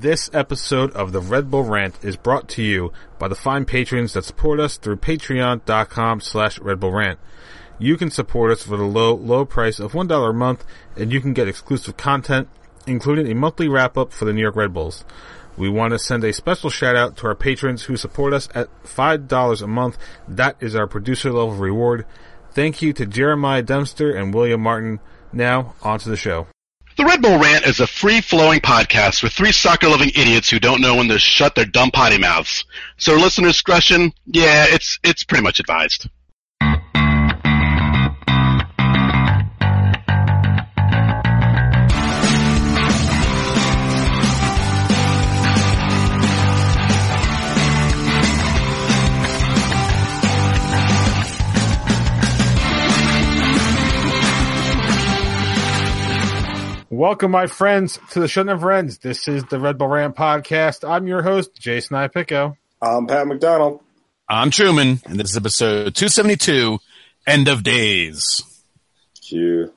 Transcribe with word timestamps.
This 0.00 0.28
episode 0.32 0.90
of 0.94 1.12
the 1.12 1.20
Red 1.20 1.52
Bull 1.52 1.62
Rant 1.62 2.02
is 2.02 2.16
brought 2.16 2.48
to 2.48 2.62
you 2.62 2.92
by 3.20 3.28
the 3.28 3.36
fine 3.36 3.64
patrons 3.64 4.14
that 4.14 4.24
support 4.24 4.58
us 4.58 4.76
through 4.76 4.96
patreon.com 4.96 6.20
slash 6.20 6.58
Red 6.58 6.80
Bull 6.80 6.90
Rant. 6.90 7.20
You 7.78 7.96
can 7.96 8.10
support 8.10 8.50
us 8.50 8.64
for 8.64 8.76
the 8.76 8.84
low, 8.84 9.14
low 9.14 9.44
price 9.44 9.78
of 9.78 9.92
$1 9.92 10.30
a 10.30 10.32
month 10.32 10.64
and 10.96 11.12
you 11.12 11.20
can 11.20 11.32
get 11.32 11.46
exclusive 11.46 11.96
content, 11.96 12.48
including 12.88 13.30
a 13.30 13.36
monthly 13.36 13.68
wrap 13.68 13.96
up 13.96 14.12
for 14.12 14.24
the 14.24 14.32
New 14.32 14.42
York 14.42 14.56
Red 14.56 14.74
Bulls. 14.74 15.04
We 15.56 15.68
want 15.68 15.92
to 15.92 16.00
send 16.00 16.24
a 16.24 16.32
special 16.32 16.70
shout 16.70 16.96
out 16.96 17.16
to 17.18 17.28
our 17.28 17.36
patrons 17.36 17.84
who 17.84 17.96
support 17.96 18.32
us 18.32 18.48
at 18.52 18.68
$5 18.82 19.62
a 19.62 19.66
month. 19.68 19.96
That 20.26 20.56
is 20.58 20.74
our 20.74 20.88
producer 20.88 21.30
level 21.30 21.54
reward. 21.54 22.04
Thank 22.50 22.82
you 22.82 22.92
to 22.94 23.06
Jeremiah 23.06 23.62
Dempster 23.62 24.10
and 24.10 24.34
William 24.34 24.60
Martin. 24.60 24.98
Now, 25.32 25.74
on 25.82 26.00
to 26.00 26.08
the 26.08 26.16
show. 26.16 26.48
The 26.96 27.04
Red 27.04 27.22
Bull 27.22 27.40
Rant 27.40 27.66
is 27.66 27.80
a 27.80 27.88
free-flowing 27.88 28.60
podcast 28.60 29.24
with 29.24 29.32
three 29.32 29.50
soccer-loving 29.50 30.10
idiots 30.10 30.48
who 30.48 30.60
don't 30.60 30.80
know 30.80 30.94
when 30.94 31.08
to 31.08 31.18
shut 31.18 31.56
their 31.56 31.64
dumb 31.64 31.90
potty 31.90 32.18
mouths. 32.18 32.64
So 32.98 33.16
listener 33.16 33.48
discretion, 33.48 34.12
yeah, 34.26 34.66
it's 34.68 35.00
it's 35.02 35.24
pretty 35.24 35.42
much 35.42 35.58
advised. 35.58 36.08
Welcome, 57.04 57.32
my 57.32 57.48
friends, 57.48 57.98
to 58.12 58.20
the 58.20 58.28
Show 58.28 58.44
Never 58.44 58.72
Ends. 58.72 58.96
This 58.96 59.28
is 59.28 59.44
the 59.44 59.60
Red 59.60 59.76
Bull 59.76 59.88
Rant 59.88 60.16
podcast. 60.16 60.88
I'm 60.88 61.06
your 61.06 61.20
host, 61.20 61.54
Jason 61.54 61.98
Ipico. 61.98 62.56
I'm 62.80 63.06
Pat 63.06 63.26
McDonald. 63.26 63.82
I'm 64.26 64.50
Truman, 64.50 65.02
and 65.04 65.20
this 65.20 65.32
is 65.32 65.36
episode 65.36 65.94
272, 65.94 66.78
End 67.26 67.48
of 67.48 67.62
Days. 67.62 68.42
Q. 69.20 69.70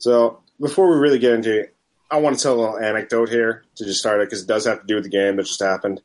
So, 0.00 0.42
before 0.60 0.90
we 0.90 0.98
really 0.98 1.18
get 1.18 1.32
into 1.32 1.60
it, 1.60 1.74
I 2.10 2.18
want 2.18 2.36
to 2.36 2.42
tell 2.42 2.56
a 2.56 2.60
little 2.60 2.78
anecdote 2.78 3.30
here 3.30 3.64
to 3.76 3.84
just 3.86 4.00
start 4.00 4.20
it 4.20 4.26
because 4.26 4.42
it 4.42 4.46
does 4.46 4.66
have 4.66 4.82
to 4.82 4.86
do 4.86 4.96
with 4.96 5.04
the 5.04 5.08
game 5.08 5.36
that 5.36 5.46
just 5.46 5.62
happened. 5.62 6.02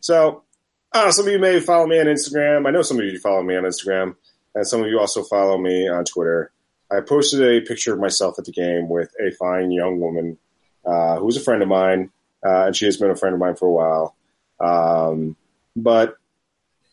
So, 0.00 0.42
uh, 0.90 1.10
some 1.10 1.26
of 1.26 1.32
you 1.32 1.38
may 1.38 1.60
follow 1.60 1.86
me 1.86 2.00
on 2.00 2.06
Instagram. 2.06 2.66
I 2.66 2.70
know 2.70 2.80
some 2.80 2.98
of 2.98 3.04
you 3.04 3.18
follow 3.18 3.42
me 3.42 3.56
on 3.56 3.64
Instagram, 3.64 4.16
and 4.54 4.66
some 4.66 4.80
of 4.80 4.86
you 4.86 4.98
also 5.00 5.22
follow 5.22 5.58
me 5.58 5.86
on 5.86 6.06
Twitter. 6.06 6.50
I 6.90 7.00
posted 7.00 7.42
a 7.42 7.66
picture 7.66 7.92
of 7.92 8.00
myself 8.00 8.38
at 8.38 8.44
the 8.44 8.52
game 8.52 8.88
with 8.88 9.12
a 9.20 9.30
fine 9.32 9.70
young 9.70 10.00
woman 10.00 10.38
uh, 10.84 11.18
who's 11.18 11.36
a 11.36 11.40
friend 11.40 11.62
of 11.62 11.68
mine, 11.68 12.10
uh, 12.44 12.66
and 12.66 12.76
she 12.76 12.86
has 12.86 12.96
been 12.96 13.10
a 13.10 13.16
friend 13.16 13.34
of 13.34 13.40
mine 13.40 13.56
for 13.56 13.66
a 13.66 13.72
while. 13.72 14.16
Um, 14.60 15.36
but 15.76 16.16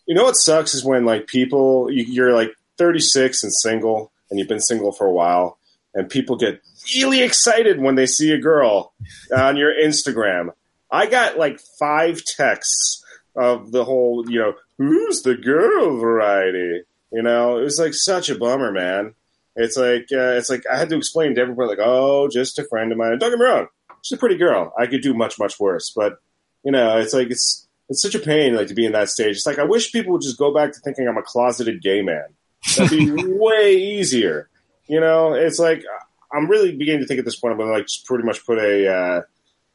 you 0.05 0.15
know 0.15 0.23
what 0.23 0.33
sucks 0.33 0.73
is 0.73 0.83
when 0.83 1.05
like 1.05 1.27
people 1.27 1.89
you, 1.89 2.03
you're 2.03 2.33
like 2.33 2.53
36 2.77 3.43
and 3.43 3.53
single, 3.53 4.11
and 4.29 4.39
you've 4.39 4.47
been 4.47 4.59
single 4.59 4.91
for 4.91 5.07
a 5.07 5.13
while, 5.13 5.57
and 5.93 6.09
people 6.09 6.35
get 6.35 6.61
really 6.95 7.21
excited 7.21 7.79
when 7.79 7.95
they 7.95 8.05
see 8.05 8.31
a 8.31 8.37
girl 8.37 8.93
on 9.35 9.57
your 9.57 9.73
Instagram. 9.73 10.49
I 10.91 11.07
got 11.07 11.37
like 11.37 11.59
five 11.79 12.23
texts 12.23 13.03
of 13.35 13.71
the 13.71 13.83
whole, 13.83 14.29
you 14.29 14.39
know, 14.39 14.53
who's 14.77 15.21
the 15.21 15.35
girl 15.35 15.97
variety. 15.97 16.83
You 17.11 17.21
know, 17.21 17.57
it 17.57 17.63
was 17.63 17.79
like 17.79 17.93
such 17.93 18.29
a 18.29 18.37
bummer, 18.37 18.71
man. 18.71 19.15
It's 19.55 19.77
like 19.77 20.07
uh, 20.11 20.35
it's 20.35 20.49
like 20.49 20.63
I 20.71 20.77
had 20.77 20.89
to 20.89 20.97
explain 20.97 21.35
to 21.35 21.41
everybody, 21.41 21.69
like, 21.69 21.79
oh, 21.81 22.27
just 22.27 22.59
a 22.59 22.63
friend 22.65 22.91
of 22.91 22.97
mine. 22.97 23.11
And 23.11 23.19
don't 23.19 23.29
get 23.29 23.39
me 23.39 23.45
wrong, 23.45 23.67
she's 24.01 24.17
a 24.17 24.19
pretty 24.19 24.35
girl. 24.35 24.73
I 24.77 24.85
could 24.85 25.01
do 25.01 25.13
much 25.13 25.39
much 25.39 25.59
worse, 25.59 25.91
but 25.95 26.19
you 26.63 26.71
know, 26.71 26.97
it's 26.97 27.13
like 27.13 27.29
it's 27.29 27.67
it's 27.87 28.01
such 28.01 28.15
a 28.15 28.19
pain, 28.19 28.55
like 28.55 28.67
to 28.67 28.73
be 28.73 28.85
in 28.85 28.91
that 28.91 29.09
stage. 29.09 29.37
It's 29.37 29.45
like 29.45 29.59
I 29.59 29.63
wish 29.63 29.93
people 29.93 30.13
would 30.13 30.21
just 30.21 30.37
go 30.37 30.53
back 30.53 30.73
to 30.73 30.79
thinking 30.81 31.07
I'm 31.07 31.17
a 31.17 31.21
closeted 31.21 31.81
gay 31.81 32.01
man. 32.01 32.25
That'd 32.75 32.97
be 32.97 33.11
way 33.15 33.77
easier. 33.77 34.49
You 34.87 34.99
know, 34.99 35.33
it's 35.33 35.59
like 35.59 35.83
I'm 36.33 36.49
really 36.49 36.75
beginning 36.75 37.01
to 37.01 37.07
think 37.07 37.19
at 37.19 37.25
this 37.25 37.37
point 37.37 37.53
I'm 37.53 37.59
gonna 37.59 37.71
like 37.71 37.87
just 37.87 38.05
pretty 38.05 38.25
much 38.25 38.45
put 38.45 38.59
a 38.59 38.93
uh, 38.93 39.21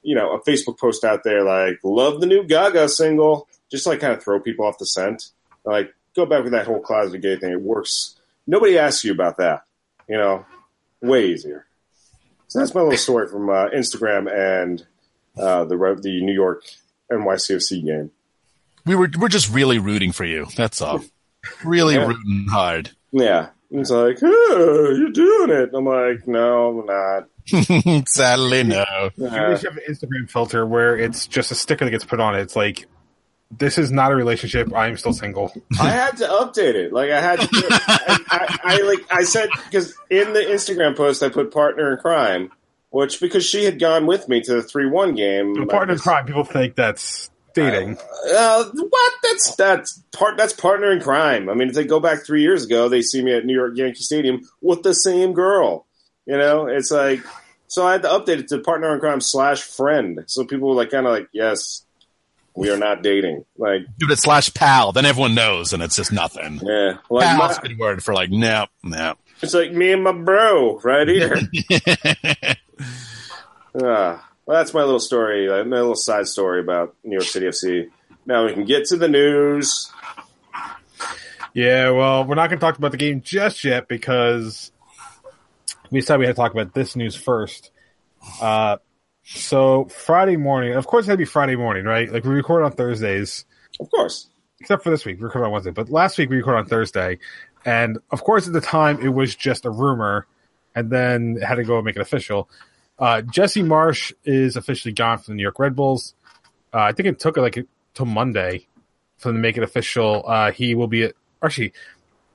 you 0.02 0.14
know 0.14 0.34
a 0.34 0.42
Facebook 0.42 0.78
post 0.78 1.04
out 1.04 1.24
there 1.24 1.42
like 1.42 1.78
love 1.82 2.20
the 2.20 2.26
new 2.26 2.44
Gaga 2.44 2.90
single, 2.90 3.48
just 3.70 3.84
to, 3.84 3.90
like 3.90 4.00
kind 4.00 4.12
of 4.12 4.22
throw 4.22 4.40
people 4.40 4.66
off 4.66 4.76
the 4.76 4.84
scent. 4.84 5.30
Like 5.64 5.94
go 6.14 6.26
back 6.26 6.42
with 6.42 6.52
that 6.52 6.66
whole 6.66 6.80
closeted 6.80 7.22
gay 7.22 7.36
thing. 7.36 7.52
It 7.52 7.62
works. 7.62 8.16
Nobody 8.46 8.76
asks 8.76 9.04
you 9.04 9.12
about 9.12 9.38
that 9.38 9.62
you 10.10 10.18
know, 10.18 10.44
way 11.00 11.26
easier. 11.28 11.66
So 12.48 12.58
that's 12.58 12.74
my 12.74 12.80
little 12.82 12.98
story 12.98 13.28
from 13.28 13.48
uh, 13.48 13.68
Instagram 13.68 14.28
and 14.30 14.84
uh, 15.38 15.64
the 15.64 15.76
the 16.02 16.20
New 16.20 16.34
York 16.34 16.64
NYCFC 17.10 17.84
game. 17.84 18.10
We 18.84 18.94
were 18.96 19.08
we're 19.18 19.28
just 19.28 19.52
really 19.52 19.78
rooting 19.78 20.10
for 20.12 20.24
you. 20.24 20.46
That's 20.56 20.80
all. 20.82 21.00
Really 21.64 21.94
Yeah. 21.94 22.06
rooting 22.08 22.46
hard. 22.50 22.90
Yeah, 23.12 23.50
it's 23.70 23.90
like, 23.90 24.18
oh, 24.22 24.94
you're 24.98 25.10
doing 25.10 25.50
it. 25.50 25.70
I'm 25.74 25.84
like, 25.84 26.26
no, 26.26 26.80
I'm 26.80 26.86
not. 26.86 28.08
Sadly, 28.08 28.62
no. 28.64 28.84
You 29.16 29.28
guys 29.30 29.62
have 29.62 29.76
an 29.76 29.82
Instagram 29.88 30.30
filter 30.30 30.66
where 30.66 30.96
it's 30.96 31.26
just 31.26 31.50
a 31.50 31.54
sticker 31.54 31.84
that 31.84 31.90
gets 31.90 32.04
put 32.04 32.20
on 32.20 32.34
it. 32.36 32.40
It's 32.40 32.54
like, 32.56 32.86
this 33.50 33.78
is 33.78 33.90
not 33.90 34.12
a 34.12 34.14
relationship. 34.14 34.72
I 34.74 34.88
am 34.88 34.96
still 34.96 35.12
single. 35.12 35.52
I 35.80 35.90
had 35.90 36.16
to 36.18 36.26
update 36.26 36.74
it. 36.74 36.92
Like 36.92 37.10
I 37.10 37.20
had 37.20 37.40
to. 37.40 37.48
I, 37.70 38.18
I, 38.30 38.58
I 38.64 38.82
like 38.82 39.00
I 39.10 39.24
said 39.24 39.48
because 39.64 39.94
in 40.08 40.32
the 40.32 40.40
Instagram 40.40 40.96
post 40.96 41.22
I 41.22 41.28
put 41.28 41.52
partner 41.52 41.92
in 41.92 41.98
crime, 41.98 42.50
which 42.90 43.20
because 43.20 43.44
she 43.44 43.64
had 43.64 43.80
gone 43.80 44.06
with 44.06 44.28
me 44.28 44.40
to 44.42 44.54
the 44.54 44.62
three 44.62 44.86
one 44.86 45.14
game. 45.14 45.54
The 45.54 45.66
partner 45.66 45.94
in 45.94 46.00
crime, 46.00 46.26
people 46.26 46.44
think 46.44 46.76
that's 46.76 47.30
dating. 47.54 47.98
Uh, 48.28 48.64
what? 48.72 49.12
That's 49.24 49.56
that's 49.56 50.02
part. 50.12 50.36
That's 50.36 50.52
partner 50.52 50.92
in 50.92 51.00
crime. 51.00 51.48
I 51.48 51.54
mean, 51.54 51.68
if 51.68 51.74
they 51.74 51.84
go 51.84 52.00
back 52.00 52.24
three 52.24 52.42
years 52.42 52.64
ago, 52.64 52.88
they 52.88 53.02
see 53.02 53.22
me 53.22 53.34
at 53.34 53.44
New 53.44 53.54
York 53.54 53.76
Yankee 53.76 54.02
Stadium 54.02 54.48
with 54.60 54.82
the 54.82 54.94
same 54.94 55.32
girl. 55.32 55.86
You 56.26 56.38
know, 56.38 56.66
it's 56.66 56.92
like 56.92 57.20
so. 57.66 57.84
I 57.84 57.92
had 57.92 58.02
to 58.02 58.08
update 58.08 58.38
it 58.38 58.48
to 58.48 58.58
partner 58.58 58.94
in 58.94 59.00
crime 59.00 59.20
slash 59.20 59.62
friend, 59.62 60.22
so 60.26 60.44
people 60.44 60.68
were 60.68 60.74
like, 60.74 60.90
kind 60.90 61.06
of 61.06 61.12
like, 61.12 61.28
yes, 61.32 61.84
we 62.60 62.68
are 62.68 62.76
not 62.76 63.02
dating. 63.02 63.46
Like, 63.56 63.86
dude, 63.96 64.10
it 64.10 64.18
slash 64.18 64.52
pal, 64.52 64.92
then 64.92 65.06
everyone 65.06 65.34
knows, 65.34 65.72
and 65.72 65.82
it's 65.82 65.96
just 65.96 66.12
nothing. 66.12 66.60
yeah, 66.62 66.98
like 67.08 67.26
Pal's 67.26 67.56
my, 67.56 67.62
a 67.64 67.68
good 67.68 67.78
word 67.78 68.04
for 68.04 68.12
like, 68.12 68.30
no, 68.30 68.66
no. 68.84 69.14
it's 69.40 69.54
like 69.54 69.72
me 69.72 69.92
and 69.92 70.04
my 70.04 70.12
bro 70.12 70.78
right 70.80 71.08
here. 71.08 71.38
Ah, 73.72 74.28
well, 74.46 74.58
that's 74.58 74.74
my 74.74 74.80
little 74.80 74.98
story, 74.98 75.48
uh, 75.48 75.62
my 75.62 75.76
little 75.76 75.94
side 75.94 76.26
story 76.26 76.58
about 76.58 76.96
New 77.04 77.12
York 77.12 77.22
City 77.22 77.46
FC. 77.46 77.88
Now 78.26 78.44
we 78.46 78.52
can 78.52 78.64
get 78.64 78.86
to 78.86 78.96
the 78.96 79.06
news. 79.06 79.92
Yeah, 81.54 81.90
well, 81.90 82.24
we're 82.24 82.34
not 82.34 82.48
going 82.48 82.58
to 82.58 82.66
talk 82.66 82.76
about 82.76 82.90
the 82.90 82.96
game 82.96 83.22
just 83.22 83.62
yet 83.62 83.86
because 83.86 84.72
we 85.92 86.00
decided 86.00 86.18
we 86.18 86.26
had 86.26 86.34
to 86.34 86.42
talk 86.42 86.50
about 86.50 86.74
this 86.74 86.96
news 86.96 87.14
first. 87.14 87.70
Uh, 88.40 88.78
so 89.32 89.84
Friday 89.86 90.36
morning, 90.36 90.74
of 90.74 90.86
course, 90.86 91.06
it 91.06 91.10
had 91.10 91.14
to 91.14 91.18
be 91.18 91.24
Friday 91.24 91.56
morning, 91.56 91.84
right? 91.84 92.10
Like 92.12 92.24
we 92.24 92.30
record 92.30 92.62
on 92.64 92.72
Thursdays, 92.72 93.44
Of 93.78 93.90
course. 93.90 94.28
except 94.60 94.82
for 94.82 94.90
this 94.90 95.04
week. 95.04 95.18
We 95.18 95.24
record 95.24 95.44
on 95.44 95.52
Wednesday, 95.52 95.70
but 95.70 95.88
last 95.90 96.18
week 96.18 96.30
we 96.30 96.36
record 96.36 96.56
on 96.56 96.66
Thursday, 96.66 97.18
and 97.64 97.98
of 98.10 98.22
course, 98.24 98.46
at 98.46 98.52
the 98.52 98.60
time 98.60 99.00
it 99.00 99.08
was 99.10 99.34
just 99.34 99.64
a 99.64 99.70
rumor, 99.70 100.26
and 100.74 100.90
then 100.90 101.36
had 101.36 101.56
to 101.56 101.64
go 101.64 101.76
and 101.76 101.84
make 101.84 101.96
it 101.96 102.02
official. 102.02 102.48
Uh, 102.98 103.22
Jesse 103.22 103.62
Marsch 103.62 104.12
is 104.24 104.56
officially 104.56 104.92
gone 104.92 105.18
from 105.18 105.32
the 105.32 105.36
New 105.36 105.42
York 105.42 105.58
Red 105.58 105.74
Bulls. 105.76 106.14
Uh, 106.72 106.78
I 106.80 106.92
think 106.92 107.08
it 107.08 107.18
took 107.18 107.36
like 107.36 107.58
till 107.94 108.06
Monday 108.06 108.66
for 109.18 109.28
them 109.28 109.36
to 109.36 109.40
make 109.42 109.56
it 109.56 109.62
official. 109.62 110.22
Uh, 110.26 110.50
he 110.52 110.74
will 110.74 110.86
be 110.86 111.04
at, 111.04 111.14
actually. 111.42 111.72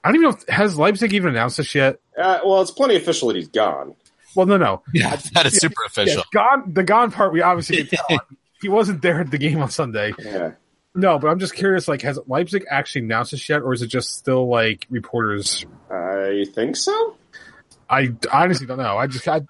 I 0.03 0.09
don't 0.09 0.16
even 0.17 0.29
know 0.29 0.38
if 0.38 0.47
has 0.50 0.78
Leipzig 0.78 1.13
even 1.13 1.29
announced 1.29 1.57
this 1.57 1.73
yet. 1.73 2.00
Uh, 2.17 2.39
well, 2.45 2.61
it's 2.61 2.69
plenty 2.72 2.95
official 2.95 3.28
that 3.29 3.38
he's 3.38 3.47
gone. 3.47 3.95
Well, 4.35 4.46
no, 4.46 4.57
no. 4.57 4.84
Yeah, 4.94 5.16
that 5.34 5.46
is 5.46 5.57
super 5.57 5.75
Yeah, 5.84 5.88
official. 5.88 6.23
gone. 6.34 6.73
The 6.73 6.84
gone 6.84 7.12
part 7.12 7.31
we 7.34 7.41
obviously 7.41 7.84
can 7.85 8.00
tell. 8.07 8.19
he 8.62 8.69
wasn't 8.69 9.01
there 9.01 9.22
at 9.22 9.31
the 9.31 9.38
game 9.38 9.62
on 9.62 9.69
Sunday. 9.69 10.14
Yeah. 10.20 10.52
No, 10.97 11.20
but 11.20 11.28
I'm 11.28 11.40
just 11.40 11.55
curious. 11.55 11.87
Like, 11.87 12.02
has 12.03 12.17
Leipzig 12.28 12.66
actually 12.70 13.02
announced 13.02 13.32
this 13.32 13.49
yet, 13.49 13.61
or 13.61 13.73
is 13.73 13.82
it 13.82 13.87
just 13.87 14.11
still 14.16 14.47
like 14.47 14.87
reporters? 14.90 15.66
I 15.91 16.46
think 16.53 16.76
so. 16.78 17.17
I 17.90 18.14
honestly 18.32 18.66
don't 18.66 18.78
know. 18.78 18.97
I 18.97 19.08
just 19.08 19.28
I 19.28 19.41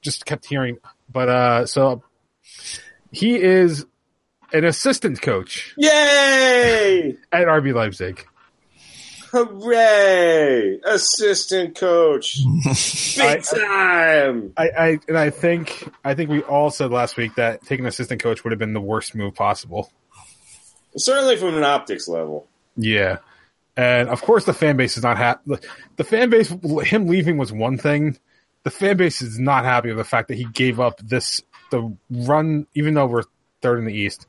just 0.00 0.24
kept 0.26 0.46
hearing, 0.46 0.78
but 1.12 1.28
uh, 1.28 1.66
so 1.66 2.02
he 3.10 3.36
is 3.36 3.84
an 4.52 4.64
assistant 4.64 5.20
coach 5.20 5.74
Yay! 5.76 7.16
at 7.32 7.46
RB 7.48 7.74
Leipzig. 7.74 8.24
Hooray! 9.36 10.80
Assistant 10.82 11.74
coach. 11.74 12.38
Big 13.16 13.42
time. 13.42 14.54
I, 14.56 14.68
I 14.68 14.98
and 15.08 15.18
I 15.18 15.28
think 15.28 15.92
I 16.02 16.14
think 16.14 16.30
we 16.30 16.40
all 16.42 16.70
said 16.70 16.90
last 16.90 17.18
week 17.18 17.34
that 17.34 17.62
taking 17.66 17.84
an 17.84 17.88
assistant 17.88 18.22
coach 18.22 18.44
would 18.44 18.52
have 18.52 18.58
been 18.58 18.72
the 18.72 18.80
worst 18.80 19.14
move 19.14 19.34
possible. 19.34 19.92
Certainly 20.96 21.36
from 21.36 21.54
an 21.54 21.64
optics 21.64 22.08
level. 22.08 22.46
Yeah. 22.76 23.18
And 23.76 24.08
of 24.08 24.22
course, 24.22 24.46
the 24.46 24.54
fan 24.54 24.78
base 24.78 24.96
is 24.96 25.02
not 25.02 25.18
happy. 25.18 25.56
The 25.96 26.04
fan 26.04 26.30
base, 26.30 26.48
him 26.84 27.06
leaving 27.06 27.36
was 27.36 27.52
one 27.52 27.76
thing. 27.76 28.18
The 28.62 28.70
fan 28.70 28.96
base 28.96 29.20
is 29.20 29.38
not 29.38 29.66
happy 29.66 29.88
with 29.88 29.98
the 29.98 30.04
fact 30.04 30.28
that 30.28 30.38
he 30.38 30.44
gave 30.44 30.80
up 30.80 30.98
this, 31.00 31.42
the 31.70 31.94
run, 32.10 32.66
even 32.74 32.94
though 32.94 33.04
we're 33.04 33.24
third 33.60 33.78
in 33.78 33.84
the 33.84 33.92
East. 33.92 34.26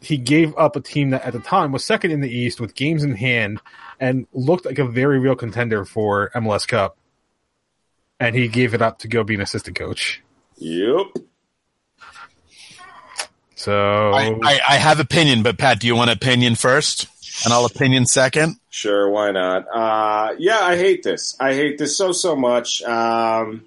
He 0.00 0.16
gave 0.16 0.56
up 0.56 0.76
a 0.76 0.80
team 0.80 1.10
that 1.10 1.26
at 1.26 1.34
the 1.34 1.40
time 1.40 1.72
was 1.72 1.84
second 1.84 2.10
in 2.10 2.22
the 2.22 2.30
East 2.30 2.58
with 2.58 2.74
games 2.74 3.04
in 3.04 3.14
hand 3.14 3.60
and 4.00 4.26
looked 4.32 4.66
like 4.66 4.78
a 4.78 4.84
very 4.84 5.18
real 5.18 5.36
contender 5.36 5.84
for 5.84 6.30
MLS 6.34 6.66
Cup. 6.66 6.96
And 8.20 8.34
he 8.34 8.48
gave 8.48 8.74
it 8.74 8.82
up 8.82 8.98
to 9.00 9.08
go 9.08 9.22
be 9.22 9.34
an 9.34 9.40
assistant 9.40 9.76
coach. 9.76 10.22
Yep. 10.56 11.06
So 13.54 14.12
I, 14.12 14.38
I, 14.42 14.60
I 14.68 14.76
have 14.76 15.00
opinion, 15.00 15.42
but 15.42 15.58
Pat, 15.58 15.80
do 15.80 15.86
you 15.86 15.96
want 15.96 16.10
opinion 16.10 16.54
first, 16.54 17.08
and 17.44 17.52
I'll 17.52 17.64
opinion 17.64 18.06
second? 18.06 18.56
Sure, 18.70 19.10
why 19.10 19.32
not? 19.32 19.66
Uh, 19.72 20.34
yeah, 20.38 20.60
I 20.60 20.76
hate 20.76 21.02
this. 21.02 21.36
I 21.40 21.54
hate 21.54 21.76
this 21.76 21.96
so 21.96 22.12
so 22.12 22.36
much. 22.36 22.82
Um, 22.82 23.64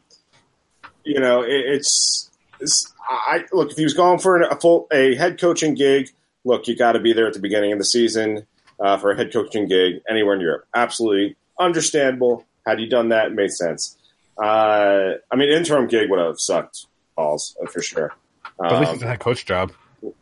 you 1.04 1.20
know, 1.20 1.42
it, 1.42 1.52
it's, 1.52 2.30
it's 2.62 2.94
I 3.06 3.44
look 3.52 3.72
if 3.72 3.78
he 3.78 3.84
was 3.84 3.94
going 3.94 4.20
for 4.20 4.42
a 4.42 4.56
full 4.60 4.88
a 4.94 5.16
head 5.16 5.40
coaching 5.40 5.74
gig. 5.74 6.10
Look, 6.46 6.68
you 6.70 6.76
got 6.78 6.94
to 6.94 7.00
be 7.00 7.12
there 7.12 7.28
at 7.28 7.34
the 7.34 7.40
beginning 7.40 7.74
of 7.74 7.78
the 7.78 7.86
season 7.86 8.48
uh, 8.84 8.98
for 8.98 9.12
a 9.12 9.16
head 9.18 9.32
coaching 9.32 9.68
gig 9.68 10.02
anywhere 10.10 10.36
in 10.36 10.42
Europe. 10.42 10.66
Absolutely 10.76 11.36
understandable. 11.60 12.46
Had 12.66 12.80
you 12.80 12.88
done 12.90 13.10
that, 13.10 13.28
it 13.28 13.34
made 13.34 13.52
sense. 13.52 13.98
Uh, 14.42 15.14
I 15.32 15.36
mean, 15.36 15.50
interim 15.50 15.88
gig 15.88 16.10
would 16.10 16.20
have 16.20 16.40
sucked 16.40 16.86
balls 17.16 17.56
uh, 17.62 17.68
for 17.68 17.82
sure. 17.82 18.14
but 18.58 18.72
at 18.72 18.80
least 18.80 18.90
Um, 18.90 18.96
it's 18.96 19.04
a 19.04 19.08
head 19.08 19.20
coach 19.20 19.46
job. 19.46 19.72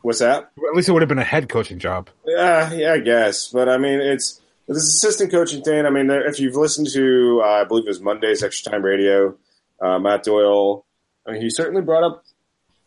what's 0.01 0.19
that? 0.19 0.51
At 0.57 0.75
least 0.75 0.89
it 0.89 0.91
would 0.91 1.01
have 1.01 1.09
been 1.09 1.19
a 1.19 1.23
head 1.23 1.47
coaching 1.49 1.79
job. 1.79 2.09
Yeah, 2.25 2.73
yeah, 2.73 2.93
I 2.93 2.99
guess. 2.99 3.47
But 3.47 3.69
I 3.69 3.77
mean, 3.77 3.99
it's 4.01 4.41
this 4.67 4.77
assistant 4.83 5.31
coaching 5.31 5.63
thing. 5.63 5.85
I 5.85 5.89
mean, 5.89 6.07
there, 6.07 6.27
if 6.27 6.39
you've 6.39 6.55
listened 6.55 6.87
to, 6.93 7.41
uh, 7.43 7.47
I 7.47 7.63
believe 7.63 7.85
it 7.85 7.89
was 7.89 8.01
Monday's 8.01 8.43
Extra 8.43 8.71
Time 8.71 8.83
Radio, 8.83 9.35
uh, 9.81 9.99
Matt 9.99 10.23
Doyle, 10.23 10.85
I 11.25 11.31
mean, 11.33 11.41
he 11.41 11.49
certainly 11.49 11.81
brought 11.81 12.03
up 12.03 12.23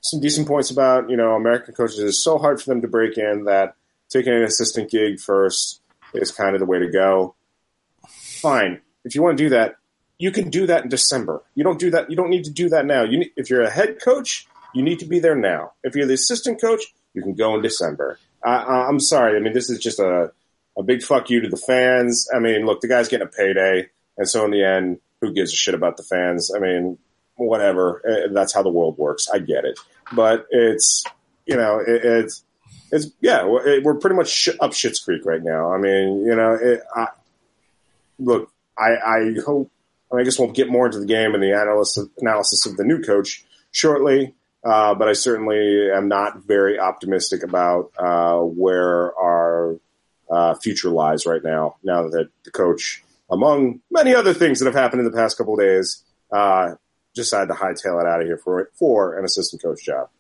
some 0.00 0.20
decent 0.20 0.48
points 0.48 0.70
about 0.70 1.08
you 1.08 1.16
know 1.16 1.32
American 1.32 1.74
coaches. 1.74 2.00
It's 2.00 2.19
so 2.22 2.36
hard 2.38 2.60
for 2.60 2.69
them 2.70 2.82
to 2.82 2.88
break 2.88 3.16
in 3.16 3.44
that 3.44 3.74
taking 4.12 4.32
an 4.32 4.42
assistant 4.42 4.90
gig 4.90 5.20
first 5.20 5.80
is 6.14 6.30
kind 6.30 6.54
of 6.54 6.60
the 6.60 6.66
way 6.66 6.78
to 6.78 6.90
go. 6.90 7.34
Fine, 8.06 8.80
if 9.04 9.14
you 9.14 9.22
want 9.22 9.38
to 9.38 9.44
do 9.44 9.50
that, 9.50 9.76
you 10.18 10.30
can 10.30 10.50
do 10.50 10.66
that 10.66 10.84
in 10.84 10.88
December. 10.88 11.42
You 11.54 11.64
don't 11.64 11.80
do 11.80 11.90
that. 11.90 12.10
You 12.10 12.16
don't 12.16 12.30
need 12.30 12.44
to 12.44 12.50
do 12.50 12.68
that 12.68 12.86
now. 12.86 13.02
You 13.02 13.18
need, 13.20 13.30
if 13.36 13.50
you're 13.50 13.62
a 13.62 13.70
head 13.70 13.98
coach, 14.04 14.46
you 14.74 14.82
need 14.82 15.00
to 15.00 15.06
be 15.06 15.18
there 15.18 15.34
now. 15.34 15.72
If 15.82 15.96
you're 15.96 16.06
the 16.06 16.14
assistant 16.14 16.60
coach, 16.60 16.82
you 17.14 17.22
can 17.22 17.34
go 17.34 17.54
in 17.54 17.62
December. 17.62 18.18
I, 18.44 18.86
I'm 18.88 19.00
sorry. 19.00 19.36
I 19.36 19.40
mean, 19.40 19.52
this 19.52 19.70
is 19.70 19.78
just 19.78 19.98
a 19.98 20.32
a 20.76 20.82
big 20.82 21.02
fuck 21.02 21.28
you 21.28 21.40
to 21.42 21.48
the 21.48 21.56
fans. 21.56 22.28
I 22.34 22.38
mean, 22.38 22.64
look, 22.64 22.80
the 22.80 22.88
guy's 22.88 23.08
getting 23.08 23.26
a 23.26 23.30
payday, 23.30 23.90
and 24.16 24.28
so 24.28 24.44
in 24.44 24.50
the 24.50 24.64
end, 24.64 25.00
who 25.20 25.32
gives 25.32 25.52
a 25.52 25.56
shit 25.56 25.74
about 25.74 25.96
the 25.96 26.02
fans? 26.02 26.50
I 26.54 26.58
mean, 26.60 26.98
whatever. 27.36 28.02
Eh, 28.08 28.28
That's 28.32 28.54
how 28.54 28.62
the 28.62 28.70
world 28.70 28.96
works. 28.96 29.28
I 29.32 29.38
get 29.38 29.64
it, 29.64 29.78
but 30.12 30.46
it's 30.50 31.04
you 31.46 31.56
know, 31.56 31.78
it, 31.80 32.04
it's 32.04 32.44
it's 32.92 33.06
yeah, 33.20 33.44
we're 33.44 33.82
we're 33.82 33.94
pretty 33.94 34.16
much 34.16 34.48
up 34.60 34.74
Shit's 34.74 35.00
Creek 35.00 35.24
right 35.24 35.42
now. 35.42 35.72
I 35.72 35.78
mean, 35.78 36.24
you 36.26 36.36
know, 36.36 36.58
it, 36.60 36.82
I, 36.94 37.06
look, 38.18 38.52
I, 38.78 38.90
I 39.04 39.34
hope. 39.44 39.70
I 40.14 40.24
guess 40.24 40.38
we'll 40.38 40.52
get 40.52 40.68
more 40.68 40.84
into 40.84 40.98
the 40.98 41.06
game 41.06 41.32
and 41.32 41.42
the 41.42 41.52
analysis 41.52 42.06
analysis 42.18 42.66
of 42.66 42.76
the 42.76 42.84
new 42.84 43.02
coach 43.02 43.44
shortly. 43.70 44.34
Uh, 44.62 44.94
but 44.94 45.08
I 45.08 45.14
certainly 45.14 45.90
am 45.90 46.06
not 46.06 46.44
very 46.44 46.78
optimistic 46.78 47.42
about 47.42 47.90
uh, 47.98 48.38
where 48.38 49.18
our 49.18 49.80
uh, 50.30 50.54
future 50.56 50.90
lies 50.90 51.24
right 51.24 51.42
now. 51.42 51.76
Now 51.82 52.08
that 52.08 52.28
the 52.44 52.50
coach, 52.50 53.02
among 53.30 53.80
many 53.90 54.14
other 54.14 54.34
things 54.34 54.60
that 54.60 54.66
have 54.66 54.74
happened 54.74 55.00
in 55.00 55.10
the 55.10 55.16
past 55.16 55.38
couple 55.38 55.56
days, 55.56 56.04
uh, 56.30 56.74
decided 57.14 57.48
to 57.48 57.54
hightail 57.54 58.00
it 58.00 58.06
out 58.06 58.20
of 58.20 58.26
here 58.26 58.36
for 58.36 58.70
for 58.74 59.18
an 59.18 59.24
assistant 59.24 59.62
coach 59.62 59.82
job. 59.82 60.10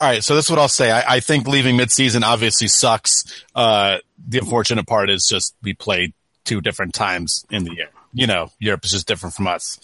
All 0.00 0.08
right, 0.08 0.22
so 0.24 0.34
this 0.34 0.46
is 0.46 0.50
what 0.50 0.58
I'll 0.58 0.68
say. 0.68 0.90
I, 0.90 1.16
I 1.16 1.20
think 1.20 1.46
leaving 1.46 1.76
midseason 1.76 2.22
obviously 2.22 2.68
sucks. 2.68 3.44
Uh, 3.54 3.98
the 4.26 4.38
unfortunate 4.38 4.86
part 4.86 5.10
is 5.10 5.26
just 5.30 5.54
we 5.62 5.74
played 5.74 6.12
two 6.44 6.60
different 6.60 6.92
times 6.94 7.44
in 7.50 7.64
the 7.64 7.74
year. 7.74 7.88
You 8.12 8.26
know, 8.26 8.50
Europe 8.58 8.84
is 8.84 8.90
just 8.90 9.06
different 9.06 9.34
from 9.34 9.46
us. 9.46 9.78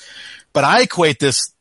But 0.52 0.64
I 0.64 0.82
equate 0.82 1.18
this 1.20 1.52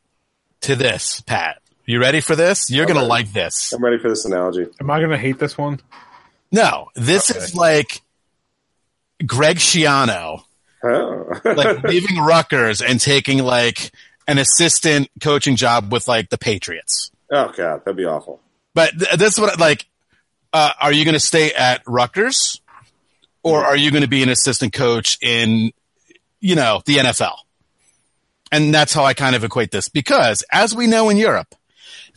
to 0.62 0.76
this, 0.76 1.22
Pat. 1.22 1.62
You 1.86 2.00
ready 2.00 2.20
for 2.20 2.36
this? 2.36 2.70
You're 2.70 2.86
going 2.86 3.00
to 3.00 3.06
like 3.06 3.32
this. 3.32 3.72
I'm 3.74 3.84
ready 3.84 3.98
for 4.00 4.10
this 4.10 4.26
analogy. 4.26 4.66
Am 4.82 4.90
I 4.90 4.98
going 5.00 5.12
to 5.12 5.18
hate 5.18 5.40
this 5.40 5.58
one? 5.58 5.80
No, 6.52 6.90
this 6.96 7.30
Okay. 7.32 7.40
is 7.40 7.56
like 7.56 8.02
Greg 9.26 9.58
Schiano, 9.58 10.44
Oh. 10.84 11.32
like 11.46 11.84
leaving 11.88 12.18
Rutgers 12.18 12.82
and 12.82 13.00
taking 13.00 13.40
like 13.40 13.92
an 14.28 14.38
assistant 14.38 15.10
coaching 15.22 15.56
job 15.56 15.92
with 15.92 16.08
like 16.08 16.30
the 16.30 16.38
Patriots. 16.38 17.12
Oh 17.32 17.52
god, 17.56 17.84
that'd 17.86 17.96
be 17.98 18.06
awful. 18.06 18.42
But 18.74 18.92
th- 18.98 19.18
this 19.18 19.34
is 19.34 19.40
what 19.40 19.60
like, 19.60 19.86
uh, 20.54 20.72
are 20.80 20.92
you 20.92 21.04
going 21.06 21.14
to 21.14 21.20
stay 21.20 21.52
at 21.54 21.82
Rutgers, 21.88 22.62
or 23.44 23.64
are 23.66 23.76
you 23.76 23.92
going 23.92 24.04
to 24.04 24.10
be 24.10 24.24
an 24.24 24.30
assistant 24.30 24.74
coach 24.74 25.18
in, 25.22 25.72
you 26.40 26.56
know, 26.56 26.82
the 26.86 26.98
NFL? 26.98 27.36
And 28.52 28.74
that's 28.74 28.94
how 28.94 29.04
I 29.04 29.14
kind 29.14 29.36
of 29.36 29.44
equate 29.44 29.72
this 29.72 29.90
because, 29.90 30.44
as 30.52 30.74
we 30.74 30.88
know 30.88 31.10
in 31.10 31.18
Europe, 31.18 31.54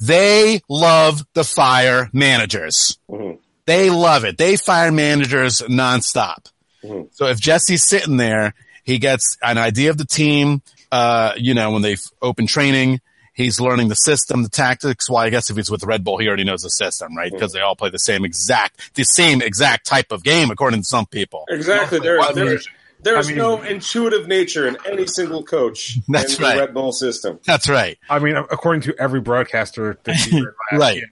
they 0.00 0.60
love 0.68 1.22
the 1.34 1.44
fire 1.44 2.08
managers. 2.12 2.98
Mhm. 3.10 3.38
They 3.66 3.90
love 3.90 4.24
it. 4.24 4.38
They 4.38 4.56
fire 4.56 4.92
managers 4.92 5.60
nonstop. 5.62 6.46
Mhm. 6.84 7.08
So 7.12 7.26
if 7.26 7.38
Jesse's 7.40 7.82
sitting 7.86 8.16
there, 8.16 8.54
he 8.84 8.98
gets 8.98 9.36
an 9.42 9.58
idea 9.58 9.90
of 9.90 9.98
the 9.98 10.04
team. 10.06 10.62
Uh, 10.92 11.32
you 11.36 11.54
know, 11.54 11.70
when 11.72 11.82
they 11.82 11.96
open 12.22 12.46
training, 12.46 13.00
he's 13.40 13.60
learning 13.60 13.88
the 13.88 13.94
system, 13.94 14.42
the 14.42 14.48
tactics. 14.48 15.08
Well, 15.10 15.18
I 15.18 15.30
guess 15.30 15.50
if 15.50 15.56
he's 15.56 15.70
with 15.70 15.82
Red 15.84 16.04
Bull, 16.04 16.18
he 16.18 16.28
already 16.28 16.44
knows 16.44 16.62
the 16.62 16.70
system, 16.70 17.16
right? 17.16 17.32
Because 17.32 17.52
they 17.52 17.60
all 17.60 17.74
play 17.76 17.90
the 17.90 17.98
same 17.98 18.24
exact, 18.24 18.94
the 18.94 19.04
same 19.04 19.42
exact 19.42 19.86
type 19.86 20.12
of 20.12 20.22
game, 20.22 20.50
according 20.50 20.80
to 20.80 20.84
some 20.86 21.06
people. 21.06 21.44
Exactly. 21.48 21.98
There, 22.00 22.20
I 22.20 22.26
mean- 22.32 22.34
there, 22.46 22.58
there's 23.02 23.26
I 23.26 23.30
mean- 23.30 23.38
no 23.38 23.62
intuitive 23.62 24.28
nature 24.28 24.68
in 24.68 24.76
any 24.86 25.06
single 25.06 25.42
coach 25.42 25.98
That's 26.08 26.36
in 26.36 26.44
right. 26.44 26.54
the 26.56 26.60
Red 26.60 26.74
Bull 26.74 26.92
system. 26.92 27.40
That's 27.46 27.68
right. 27.68 27.98
I 28.10 28.18
mean, 28.18 28.36
according 28.36 28.82
to 28.82 28.94
every 28.98 29.20
broadcaster 29.20 29.98
this 30.04 30.30
year, 30.30 30.54
Right. 30.72 30.96
year. 30.96 31.06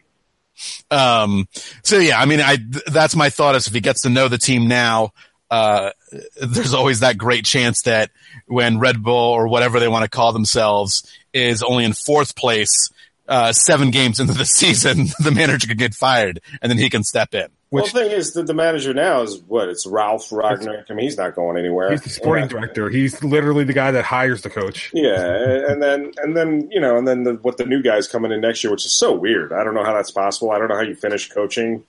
Um, 0.90 1.48
so 1.84 1.98
yeah, 1.98 2.20
I 2.20 2.24
mean, 2.24 2.40
I, 2.40 2.56
th- 2.56 2.84
that's 2.86 3.14
my 3.16 3.30
thought 3.30 3.54
is 3.54 3.66
if 3.68 3.74
he 3.74 3.80
gets 3.80 4.02
to 4.02 4.08
know 4.10 4.28
the 4.28 4.38
team 4.38 4.68
now, 4.68 5.12
uh, 5.50 5.90
there's 6.42 6.74
always 6.74 7.00
that 7.00 7.16
great 7.16 7.44
chance 7.44 7.82
that 7.82 8.10
when 8.46 8.78
Red 8.78 9.02
Bull 9.02 9.14
or 9.32 9.48
whatever 9.48 9.80
they 9.80 9.88
want 9.88 10.04
to 10.04 10.10
call 10.10 10.32
themselves 10.32 11.10
is 11.32 11.62
only 11.62 11.84
in 11.84 11.92
fourth 11.92 12.34
place, 12.36 12.90
uh, 13.28 13.52
seven 13.52 13.90
games 13.90 14.20
into 14.20 14.32
the 14.32 14.44
season, 14.46 15.06
the 15.20 15.30
manager 15.30 15.66
could 15.68 15.78
get 15.78 15.94
fired 15.94 16.40
and 16.62 16.70
then 16.70 16.78
he 16.78 16.88
can 16.90 17.04
step 17.04 17.34
in. 17.34 17.46
well, 17.70 17.84
the 17.84 17.90
thing 17.90 18.10
is 18.10 18.32
that 18.32 18.46
the 18.46 18.54
manager 18.54 18.94
now 18.94 19.20
is 19.22 19.38
what? 19.46 19.68
It's 19.68 19.86
Ralf 19.86 20.30
Rangnick. 20.30 20.84
I 20.90 20.94
mean, 20.94 21.04
he's 21.04 21.18
not 21.18 21.34
going 21.34 21.58
anywhere. 21.58 21.90
He's 21.90 22.00
the 22.00 22.08
sporting 22.08 22.44
yeah. 22.44 22.48
director. 22.48 22.88
He's 22.88 23.22
literally 23.22 23.64
the 23.64 23.74
guy 23.74 23.90
that 23.90 24.04
hires 24.04 24.40
the 24.40 24.48
coach. 24.48 24.90
Yeah, 24.94 25.68
and 25.68 25.82
then 25.82 26.12
and 26.22 26.34
then 26.34 26.70
you 26.70 26.80
know, 26.80 26.96
and 26.96 27.06
then 27.06 27.24
the, 27.24 27.34
what 27.34 27.58
the 27.58 27.66
new 27.66 27.82
guys 27.82 28.08
coming 28.08 28.32
in 28.32 28.40
next 28.40 28.64
year, 28.64 28.70
which 28.70 28.86
is 28.86 28.96
so 28.96 29.14
weird. 29.14 29.52
I 29.52 29.62
don't 29.64 29.74
know 29.74 29.84
how 29.84 29.92
that's 29.92 30.10
possible. 30.10 30.50
I 30.50 30.58
don't 30.58 30.68
know 30.68 30.76
how 30.76 30.82
you 30.82 30.94
finish 30.94 31.28
coaching 31.28 31.84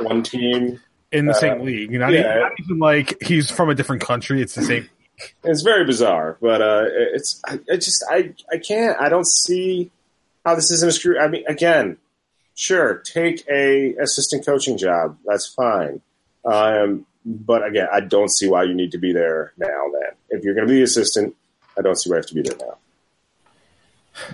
one 0.00 0.22
team. 0.22 0.80
In 1.10 1.26
the 1.26 1.32
Uh, 1.32 1.36
same 1.36 1.60
league. 1.60 1.90
You're 1.90 2.00
not, 2.00 2.12
yeah. 2.12 2.20
even, 2.20 2.40
not 2.40 2.52
even 2.60 2.78
like 2.78 3.22
he's 3.22 3.50
from 3.50 3.68
a 3.70 3.74
different 3.74 4.02
country. 4.02 4.40
It's 4.42 4.54
the 4.54 4.62
same. 4.62 4.88
It's 5.44 5.62
very 5.62 5.84
bizarre, 5.84 6.36
but 6.40 6.60
uh, 6.62 6.84
it's 6.86 7.40
I, 7.46 7.60
I 7.70 7.76
just 7.76 8.04
I 8.10 8.34
I 8.50 8.58
can't 8.58 9.00
I 9.00 9.08
don't 9.08 9.26
see 9.26 9.90
how 10.44 10.54
this 10.54 10.70
isn't 10.70 10.88
a 10.88 10.92
screw. 10.92 11.18
I 11.18 11.28
mean, 11.28 11.44
again, 11.46 11.98
sure, 12.54 12.94
take 12.94 13.46
a 13.48 13.94
assistant 13.96 14.44
coaching 14.44 14.78
job. 14.78 15.18
That's 15.24 15.46
fine. 15.46 16.00
Um, 16.44 17.06
but 17.24 17.64
again, 17.64 17.86
I 17.92 18.00
don't 18.00 18.30
see 18.30 18.48
why 18.48 18.64
you 18.64 18.74
need 18.74 18.92
to 18.92 18.98
be 18.98 19.12
there 19.12 19.52
now. 19.56 19.90
Then, 19.92 20.12
if 20.30 20.44
you're 20.44 20.54
going 20.54 20.66
to 20.66 20.72
be 20.72 20.78
the 20.78 20.84
assistant, 20.84 21.36
I 21.78 21.82
don't 21.82 21.96
see 21.96 22.10
why 22.10 22.16
you 22.16 22.18
have 22.18 22.26
to 22.26 22.34
be 22.34 22.42
there 22.42 22.56
now. 22.58 22.76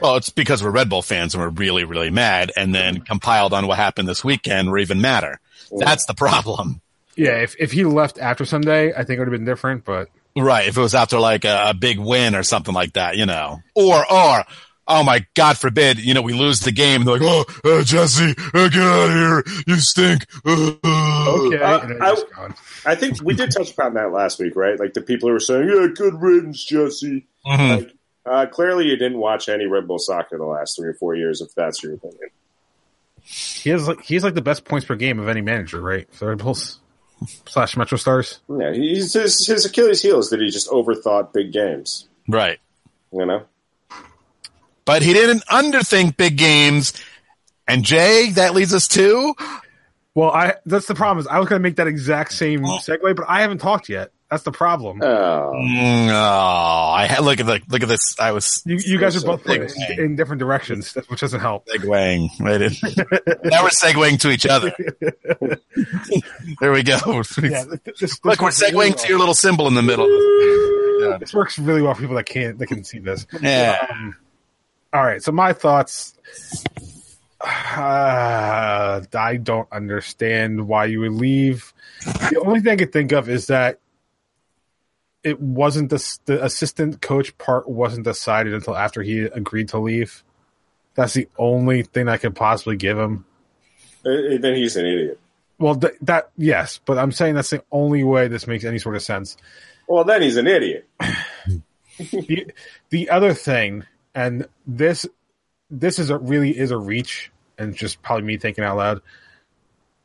Well, 0.00 0.16
it's 0.16 0.30
because 0.30 0.62
we're 0.62 0.70
Red 0.70 0.88
Bull 0.88 1.02
fans 1.02 1.34
and 1.34 1.42
we're 1.42 1.50
really, 1.50 1.84
really 1.84 2.10
mad. 2.10 2.50
And 2.56 2.74
then 2.74 3.00
compiled 3.02 3.52
on 3.52 3.66
what 3.66 3.76
happened 3.76 4.08
this 4.08 4.24
weekend, 4.24 4.70
we're 4.70 4.78
even 4.78 5.00
madder. 5.00 5.40
That's 5.70 6.06
the 6.06 6.14
problem. 6.14 6.80
Yeah, 7.14 7.42
if, 7.42 7.54
if 7.58 7.72
he 7.72 7.84
left 7.84 8.18
after 8.18 8.44
Sunday, 8.44 8.92
I 8.92 9.04
think 9.04 9.10
it 9.10 9.18
would 9.18 9.28
have 9.28 9.38
been 9.38 9.44
different, 9.44 9.84
but 9.84 10.08
Right. 10.42 10.68
If 10.68 10.76
it 10.76 10.80
was 10.80 10.94
after 10.94 11.18
like 11.18 11.44
a, 11.44 11.70
a 11.70 11.74
big 11.74 11.98
win 11.98 12.34
or 12.34 12.42
something 12.42 12.74
like 12.74 12.94
that, 12.94 13.16
you 13.16 13.26
know, 13.26 13.60
or, 13.74 14.10
or, 14.12 14.44
oh 14.86 15.02
my 15.04 15.26
God 15.34 15.58
forbid, 15.58 15.98
you 15.98 16.14
know, 16.14 16.22
we 16.22 16.32
lose 16.32 16.60
the 16.60 16.72
game. 16.72 17.04
They're 17.04 17.18
like, 17.18 17.46
oh, 17.64 17.78
uh, 17.78 17.82
Jesse, 17.84 18.34
uh, 18.54 18.68
get 18.68 18.82
out 18.82 19.10
of 19.10 19.14
here. 19.14 19.44
You 19.66 19.76
stink. 19.76 20.26
Uh, 20.44 20.76
okay. 21.28 21.62
Uh, 21.62 21.80
I- 22.00 22.48
I 22.86 22.94
think 22.94 23.20
we 23.22 23.34
did 23.34 23.50
touch 23.50 23.72
upon 23.72 23.94
that 23.94 24.12
last 24.12 24.38
week, 24.38 24.56
right? 24.56 24.78
Like 24.78 24.94
the 24.94 25.02
people 25.02 25.28
who 25.28 25.32
were 25.34 25.40
saying, 25.40 25.68
"Yeah, 25.68 25.88
good 25.94 26.14
riddance, 26.22 26.64
Jesse." 26.64 27.26
mhm. 27.46 27.76
Like, 27.76 27.92
uh, 28.24 28.46
clearly, 28.46 28.86
you 28.86 28.96
didn't 28.96 29.18
watch 29.18 29.48
any 29.48 29.66
Red 29.66 29.86
Bull 29.88 29.98
soccer 29.98 30.38
the 30.38 30.44
last 30.46 30.76
three 30.76 30.88
or 30.88 30.94
four 30.94 31.14
years, 31.14 31.40
if 31.42 31.54
that's 31.54 31.82
your 31.82 31.94
opinion. 31.94 32.30
He 33.22 33.70
has 33.70 33.86
like 33.88 34.00
he's 34.02 34.24
like 34.24 34.34
the 34.34 34.42
best 34.42 34.64
points 34.64 34.86
per 34.86 34.94
game 34.94 35.18
of 35.18 35.28
any 35.28 35.40
manager, 35.42 35.80
right? 35.82 36.06
So 36.14 36.28
Red 36.28 36.38
Bulls 36.38 36.80
slash 37.46 37.76
Metro 37.76 37.98
Stars. 37.98 38.40
Yeah, 38.48 38.72
he's 38.72 39.12
his, 39.12 39.46
his 39.46 39.64
Achilles' 39.64 40.02
heel 40.02 40.18
is 40.18 40.30
that 40.30 40.40
he 40.40 40.50
just 40.50 40.68
overthought 40.68 41.32
big 41.32 41.52
games. 41.52 42.08
Right. 42.28 42.58
You 43.12 43.24
know, 43.24 43.44
But 44.84 45.02
he 45.02 45.12
didn't 45.12 45.44
underthink 45.46 46.16
big 46.16 46.36
games. 46.36 46.92
And 47.66 47.84
Jay, 47.84 48.30
that 48.32 48.54
leads 48.54 48.74
us 48.74 48.88
to 48.88 49.34
Well, 50.14 50.30
I 50.30 50.54
that's 50.66 50.86
the 50.86 50.94
problem 50.94 51.18
is 51.18 51.26
I 51.26 51.38
was 51.38 51.48
going 51.48 51.60
to 51.60 51.62
make 51.62 51.76
that 51.76 51.86
exact 51.86 52.32
same 52.32 52.64
oh. 52.64 52.78
segue, 52.78 53.14
but 53.14 53.24
I 53.28 53.42
haven't 53.42 53.58
talked 53.58 53.88
yet. 53.88 54.10
That's 54.30 54.42
the 54.42 54.52
problem. 54.52 55.00
Oh, 55.02 55.52
Mm, 55.54 56.08
oh, 56.10 56.90
I 56.92 57.06
had, 57.06 57.20
look 57.24 57.40
at 57.40 57.46
the 57.46 57.62
look 57.68 57.82
at 57.82 57.88
this. 57.88 58.14
I 58.20 58.32
was 58.32 58.62
you 58.66 58.76
you 58.76 58.98
guys 58.98 59.16
are 59.16 59.26
both 59.26 59.42
pointing 59.44 59.70
big. 59.88 59.98
in 59.98 60.16
different 60.16 60.38
directions, 60.40 60.92
which 61.08 61.20
doesn't 61.20 61.40
help. 61.40 61.66
segueing. 61.66 62.28
I 62.42 62.58
didn't- 62.58 62.82
now 63.44 63.62
we're 63.62 63.70
segueing 63.70 64.20
to 64.20 64.30
each 64.30 64.44
other. 64.44 64.70
there 66.60 66.72
we 66.72 66.82
go. 66.82 66.98
Yeah, 67.40 67.64
this, 67.84 67.98
this 68.00 68.24
Look, 68.24 68.40
we're 68.40 68.46
works 68.48 68.60
really 68.60 68.74
well. 68.76 68.92
to 68.92 69.08
your 69.08 69.18
little 69.18 69.34
symbol 69.34 69.66
in 69.66 69.74
the 69.74 69.82
middle. 69.82 70.06
This 71.20 71.32
works 71.32 71.58
really 71.58 71.80
well 71.80 71.94
for 71.94 72.00
people 72.02 72.16
that 72.16 72.26
can't 72.26 72.58
that 72.58 72.66
can 72.66 72.84
see 72.84 72.98
this. 72.98 73.26
Yeah. 73.40 73.78
Um, 73.90 74.14
all 74.92 75.04
right, 75.04 75.22
so 75.22 75.32
my 75.32 75.52
thoughts. 75.54 76.14
Uh, 77.40 79.00
I 79.14 79.36
don't 79.36 79.68
understand 79.72 80.66
why 80.66 80.86
you 80.86 81.00
would 81.00 81.12
leave. 81.12 81.72
The 82.04 82.42
only 82.44 82.60
thing 82.60 82.72
I 82.72 82.76
could 82.76 82.92
think 82.92 83.12
of 83.12 83.28
is 83.28 83.46
that 83.46 83.78
it 85.22 85.40
wasn't 85.40 85.90
the 85.90 86.18
the 86.26 86.44
assistant 86.44 87.00
coach 87.00 87.36
part 87.38 87.68
wasn't 87.68 88.04
decided 88.04 88.54
until 88.54 88.76
after 88.76 89.02
he 89.02 89.20
agreed 89.20 89.68
to 89.70 89.78
leave. 89.78 90.22
That's 90.94 91.14
the 91.14 91.28
only 91.38 91.82
thing 91.82 92.08
I 92.08 92.16
could 92.16 92.34
possibly 92.34 92.76
give 92.76 92.98
him. 92.98 93.24
Uh, 94.04 94.38
then 94.40 94.54
he's 94.54 94.76
an 94.76 94.86
idiot. 94.86 95.20
Well, 95.58 95.74
th- 95.76 95.94
that 96.02 96.30
yes, 96.36 96.80
but 96.84 96.98
I'm 96.98 97.12
saying 97.12 97.34
that's 97.34 97.50
the 97.50 97.64
only 97.70 98.04
way 98.04 98.28
this 98.28 98.46
makes 98.46 98.64
any 98.64 98.78
sort 98.78 98.96
of 98.96 99.02
sense. 99.02 99.36
Well, 99.88 100.04
then 100.04 100.22
he's 100.22 100.36
an 100.36 100.46
idiot. 100.46 100.88
the, 101.98 102.52
the 102.90 103.10
other 103.10 103.34
thing, 103.34 103.84
and 104.14 104.48
this 104.66 105.06
this 105.70 105.98
is 105.98 106.10
a 106.10 106.18
really 106.18 106.56
is 106.56 106.70
a 106.70 106.78
reach, 106.78 107.32
and 107.58 107.74
just 107.74 108.00
probably 108.02 108.24
me 108.24 108.36
thinking 108.36 108.64
out 108.64 108.76
loud, 108.76 109.02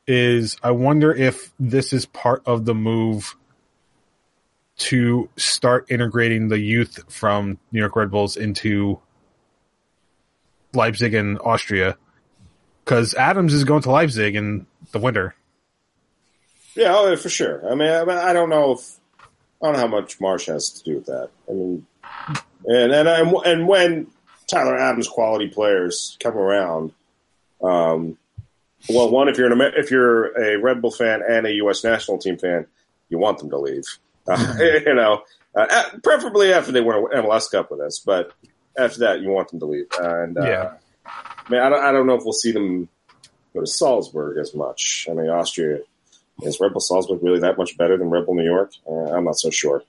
is 0.08 0.58
I 0.64 0.72
wonder 0.72 1.14
if 1.14 1.54
this 1.60 1.94
is 1.94 2.06
part 2.08 2.42
of 2.46 2.66
the 2.66 2.74
move 2.74 3.36
to 4.76 5.30
start 5.38 5.86
integrating 5.90 6.48
the 6.48 6.60
youth 6.60 7.04
from 7.12 7.60
New 7.72 7.80
York 7.80 7.96
Red 7.96 8.12
Bulls 8.12 8.38
into 8.38 9.00
Leipzig 10.74 11.14
and 11.14 11.40
Austria, 11.40 11.98
because 12.84 13.14
Adams 13.14 13.54
is 13.54 13.64
going 13.64 13.84
to 13.84 13.92
Leipzig 13.92 14.36
in 14.36 14.66
the 14.92 15.00
winter. 15.00 15.36
Yeah, 16.76 16.96
oh, 16.96 17.16
for 17.16 17.30
sure. 17.30 17.70
I 17.70 17.76
mean, 17.76 17.90
I, 17.90 18.30
I 18.30 18.34
don't 18.34 18.50
know 18.50 18.74
if 18.74 18.98
I 19.62 19.68
don't 19.68 19.74
know 19.74 19.80
how 19.80 19.88
much 19.88 20.20
Marsch 20.20 20.48
has 20.48 20.70
to 20.72 20.84
do 20.84 20.96
with 20.96 21.06
that. 21.06 21.30
I 21.48 21.54
mean, 21.54 21.86
and 22.66 22.92
and 22.92 23.08
and, 23.08 23.36
and 23.46 23.68
when 23.68 24.08
Tyler 24.48 24.78
Adams 24.78 25.08
quality 25.08 25.48
players 25.50 26.18
come 26.20 26.36
around, 26.36 26.94
um, 27.62 28.18
well, 28.90 29.10
one 29.10 29.30
if 29.30 29.38
you're 29.38 29.52
an 29.52 29.62
if 29.78 29.92
you're 29.92 30.38
a 30.38 30.58
Red 30.60 30.82
Bull 30.82 30.92
fan 30.92 31.22
and 31.28 31.46
a 31.46 31.54
U.S. 31.54 31.84
national 31.84 32.18
team 32.18 32.38
fan, 32.38 32.66
you 33.10 33.18
want 33.18 33.38
them 33.38 33.50
to 33.52 33.58
leave. 33.58 33.86
Uh, 34.28 34.56
you 34.86 34.94
know, 34.94 35.24
uh, 35.56 35.84
preferably 36.04 36.54
after 36.54 36.72
they 36.72 36.82
win 36.82 36.98
an 37.12 37.24
MLS 37.24 37.50
Cup 37.52 37.70
with 37.72 37.80
us, 37.82 38.00
but 38.00 38.32
after 38.78 39.00
that, 39.00 39.22
you 39.22 39.30
want 39.30 39.50
them 39.50 39.60
to 39.60 39.66
leave. 39.66 39.88
And 40.00 40.38
uh, 40.38 40.44
Yeah. 40.46 40.74
I 41.06 41.52
mean, 41.52 41.62
I 41.62 41.70
don't, 41.70 41.84
I 41.84 41.92
don't 41.92 42.08
know 42.08 42.16
if 42.16 42.24
we'll 42.24 42.32
see 42.34 42.52
them 42.54 42.88
go 43.54 43.60
to 43.60 43.68
Salzburg 43.68 44.38
as 44.38 44.56
much. 44.56 45.08
I 45.10 45.14
mean, 45.14 45.30
Austria 45.30 45.80
is 46.42 46.60
Red 46.60 46.72
Bull 46.72 46.80
Salzburg 46.80 47.22
really 47.22 47.42
that 47.42 47.58
much 47.58 47.78
better 47.78 47.98
than 47.98 48.10
Red 48.10 48.26
Bull 48.26 48.36
New 48.36 48.46
York? 48.46 48.72
Uh, 48.90 49.12
I'm 49.14 49.26
not 49.26 49.38
so 49.38 49.50
sure. 49.50 49.84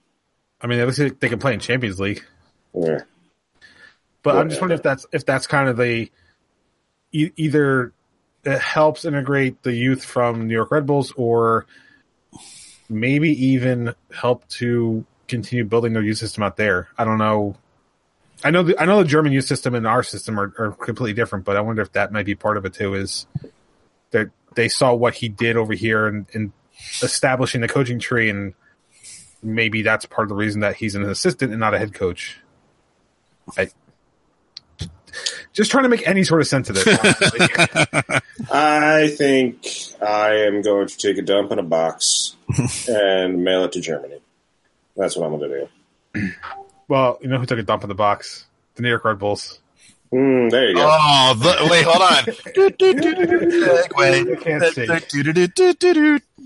I 0.61 0.67
mean, 0.67 0.81
it 0.81 0.85
looks 0.87 0.99
like 0.99 1.21
they 1.21 1.29
can 1.29 1.39
play 1.39 1.55
in 1.55 1.61
Champions 1.61 2.01
League. 2.01 2.25
Yeah. 2.75 3.03
But 4.23 4.35
Yeah. 4.35 4.41
I'm 4.41 4.49
just 4.49 4.61
wondering 4.61 4.79
if 4.79 4.83
that's 4.83 5.07
if 5.13 5.25
that's 5.25 5.47
kind 5.47 5.69
of 5.69 5.77
the 5.77 6.11
e- 7.13 7.31
either 7.37 7.93
it 8.45 8.61
helps 8.61 9.05
integrate 9.05 9.63
the 9.63 9.73
youth 9.73 10.05
from 10.05 10.49
New 10.49 10.55
York 10.55 10.71
Red 10.71 10.85
Bulls, 10.87 11.13
or 11.17 11.67
maybe 12.89 13.31
even 13.47 13.95
help 14.13 14.47
to 14.49 15.05
continue 15.29 15.65
building 15.65 15.93
their 15.93 16.03
youth 16.03 16.19
system 16.19 16.43
out 16.43 16.57
there. 16.57 16.89
I 16.99 17.05
don't 17.05 17.19
know. 17.19 17.57
I 18.43 18.51
know 18.51 18.63
the, 18.63 18.81
I 18.81 18.85
know 18.85 19.03
the 19.03 19.09
German 19.09 19.33
youth 19.33 19.47
system 19.47 19.75
and 19.75 19.87
our 19.87 20.03
system 20.03 20.39
are, 20.39 20.53
are 20.59 20.73
completely 20.73 21.15
different, 21.15 21.45
but 21.45 21.57
I 21.57 21.61
wonder 21.61 21.83
if 21.83 21.93
that 21.93 22.13
might 22.13 22.27
be 22.27 22.35
part 22.35 22.57
of 22.57 22.65
it 22.67 22.75
too. 22.75 22.95
Is 22.95 23.27
that 24.11 24.31
they 24.55 24.69
saw 24.69 24.93
what 24.95 25.15
he 25.15 25.29
did 25.29 25.57
over 25.57 25.73
here 25.73 26.07
and, 26.07 26.27
and 26.35 26.53
establishing 27.03 27.61
the 27.61 27.69
coaching 27.69 27.99
tree, 27.99 28.29
and 28.29 28.55
maybe 29.43 29.83
that's 29.83 30.05
part 30.05 30.25
of 30.25 30.29
the 30.29 30.35
reason 30.35 30.61
that 30.61 30.77
he's 30.77 30.95
an 30.95 31.05
assistant 31.05 31.53
and 31.53 31.61
not 31.61 31.75
a 31.75 31.79
head 31.79 31.95
coach. 31.95 32.39
I, 33.57 33.69
just 35.53 35.71
trying 35.71 35.85
to 35.85 35.89
make 35.89 36.07
any 36.07 36.25
sort 36.25 36.41
of 36.41 36.47
sense 36.47 36.71
of 36.71 36.77
this. 36.77 36.87
I 38.51 39.09
think 39.09 39.67
I 40.03 40.35
am 40.47 40.63
going 40.63 40.89
to 40.89 40.97
take 40.97 41.19
a 41.19 41.23
dump 41.23 41.53
in 41.53 41.59
a 41.59 41.63
box 41.63 42.37
and 42.89 43.45
mail 43.45 43.65
it 43.65 43.73
to 43.73 43.81
Germany. 43.81 44.21
That's 44.97 45.17
what 45.17 45.27
I'm 45.27 45.39
going 45.39 45.51
to 45.51 45.69
do. 46.15 46.33
well, 46.89 47.19
you 47.21 47.29
know 47.29 47.39
who 47.39 47.47
took 47.47 47.59
a 47.59 47.63
dump 47.63 47.83
in 47.83 47.89
the 47.89 47.95
box? 47.95 48.47
The 48.77 48.83
New 48.83 48.89
York 48.89 49.05
Red 49.05 49.19
Bulls. 49.19 49.61
Mm, 50.13 50.51
there 50.51 50.69
you 50.69 50.77
go. 50.77 50.87
Oh, 50.89 51.35
the, 51.37 51.69
wait, 51.69 51.85
hold 51.85 52.03
on. 52.03 52.25
I 54.33 54.37
can't 54.37 54.65
see. 54.75 54.87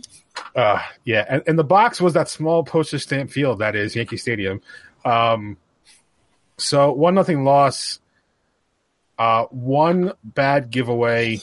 Uh, 0.54 0.80
yeah, 1.04 1.24
and, 1.28 1.42
and 1.46 1.58
the 1.58 1.64
box 1.64 2.00
was 2.00 2.14
that 2.14 2.28
small 2.28 2.62
postage 2.62 3.02
stamp 3.02 3.30
field 3.30 3.58
that 3.58 3.74
is 3.74 3.96
Yankee 3.96 4.16
Stadium. 4.16 4.60
Um, 5.04 5.56
so 6.56 6.92
one 6.92 7.14
nothing 7.14 7.44
loss. 7.44 8.00
Uh, 9.18 9.46
one 9.46 10.12
bad 10.22 10.70
giveaway 10.70 11.40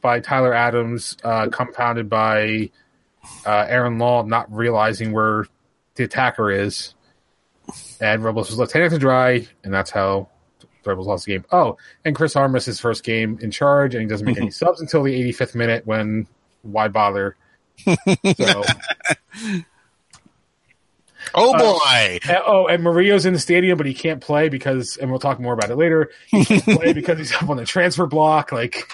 by 0.00 0.20
Tyler 0.20 0.52
Adams, 0.52 1.16
uh, 1.22 1.48
compounded 1.48 2.08
by 2.08 2.70
uh, 3.46 3.66
Aaron 3.68 3.98
Long 3.98 4.28
not 4.28 4.52
realizing 4.52 5.12
where 5.12 5.46
the 5.94 6.04
attacker 6.04 6.50
is, 6.50 6.94
and 8.00 8.24
Robles 8.24 8.50
was 8.50 8.58
left 8.58 8.72
hanging 8.72 8.90
to 8.90 8.98
dry, 8.98 9.46
and 9.62 9.72
that's 9.72 9.90
how 9.90 10.28
the 10.60 10.66
Rebels 10.84 11.06
lost 11.06 11.26
the 11.26 11.32
game. 11.32 11.44
Oh, 11.52 11.76
and 12.04 12.14
Chris 12.16 12.34
Armas 12.34 12.64
his 12.64 12.80
first 12.80 13.04
game 13.04 13.38
in 13.40 13.50
charge, 13.50 13.94
and 13.94 14.02
he 14.02 14.08
doesn't 14.08 14.26
make 14.26 14.38
any 14.38 14.50
subs 14.50 14.80
until 14.80 15.02
the 15.04 15.32
85th 15.32 15.54
minute. 15.54 15.86
When 15.86 16.26
why 16.62 16.88
bother? 16.88 17.36
So. 18.36 18.62
Oh 21.34 21.56
boy. 21.56 22.18
Uh, 22.28 22.40
oh, 22.46 22.66
and 22.66 22.82
Mario's 22.82 23.24
in 23.26 23.32
the 23.32 23.38
stadium, 23.38 23.78
but 23.78 23.86
he 23.86 23.94
can't 23.94 24.20
play 24.20 24.48
because, 24.48 24.96
and 24.96 25.10
we'll 25.10 25.20
talk 25.20 25.40
more 25.40 25.54
about 25.54 25.70
it 25.70 25.76
later. 25.76 26.10
He 26.28 26.44
can't 26.44 26.64
play 26.64 26.92
because 26.94 27.18
he's 27.18 27.32
up 27.34 27.48
on 27.48 27.56
the 27.56 27.64
transfer 27.64 28.06
block. 28.06 28.52
Like, 28.52 28.90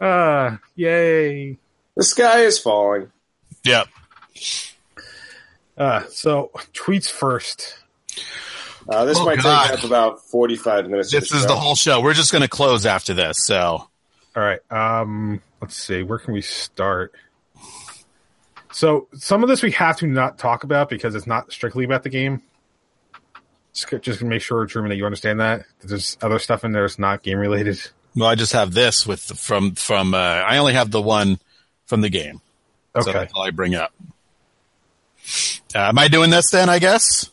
uh, 0.00 0.56
yay! 0.76 1.56
The 1.96 2.04
sky 2.04 2.40
is 2.40 2.58
falling. 2.58 3.10
Yep. 3.64 3.88
Uh, 5.76 6.02
so 6.10 6.50
tweets 6.74 7.10
first. 7.10 7.78
Uh, 8.88 9.04
this 9.04 9.18
Oh, 9.18 9.24
might 9.26 9.42
God. 9.42 9.68
take 9.68 9.78
up 9.78 9.84
about 9.84 10.24
45 10.26 10.88
minutes. 10.88 11.12
of 11.12 11.20
This 11.20 11.32
is 11.32 11.46
the 11.46 11.54
whole 11.56 11.74
show. 11.74 12.00
We're 12.00 12.14
just 12.14 12.32
going 12.32 12.42
to 12.42 12.48
close 12.48 12.86
after 12.86 13.12
this. 13.14 13.44
So, 13.44 13.56
All 13.56 13.88
right. 14.42 14.60
Um, 14.72 15.42
let's 15.60 15.76
see. 15.76 16.02
Where 16.02 16.18
can 16.18 16.32
we 16.32 16.40
start? 16.40 17.12
So 18.78 19.08
some 19.12 19.42
of 19.42 19.48
this 19.48 19.60
we 19.60 19.72
have 19.72 19.96
to 19.96 20.06
not 20.06 20.38
talk 20.38 20.62
about 20.62 20.88
because 20.88 21.16
it's 21.16 21.26
not 21.26 21.50
strictly 21.52 21.84
about 21.84 22.04
the 22.04 22.10
game. 22.10 22.42
Just, 23.74 23.88
just 24.02 24.18
to 24.20 24.24
make 24.24 24.40
sure, 24.40 24.64
Truman, 24.66 24.90
that 24.90 24.94
you 24.96 25.04
understand 25.04 25.40
that 25.40 25.64
there's 25.82 26.16
other 26.22 26.38
stuff 26.38 26.62
in 26.62 26.70
there 26.70 26.82
that's 26.82 26.96
not 26.96 27.24
game 27.24 27.38
related. 27.38 27.80
well, 28.14 28.28
I 28.28 28.36
just 28.36 28.52
have 28.52 28.72
this 28.72 29.04
with 29.04 29.20
from 29.20 29.74
from. 29.74 30.14
Uh, 30.14 30.18
I 30.18 30.58
only 30.58 30.74
have 30.74 30.92
the 30.92 31.02
one 31.02 31.40
from 31.86 32.02
the 32.02 32.08
game. 32.08 32.40
So 32.94 33.00
Okay. 33.10 33.12
that's 33.14 33.32
all 33.34 33.42
I 33.42 33.50
bring 33.50 33.74
up. 33.74 33.92
Uh, 35.74 35.80
am 35.88 35.98
I 35.98 36.06
doing 36.06 36.30
this 36.30 36.48
then? 36.52 36.68
I 36.68 36.78
guess. 36.78 37.32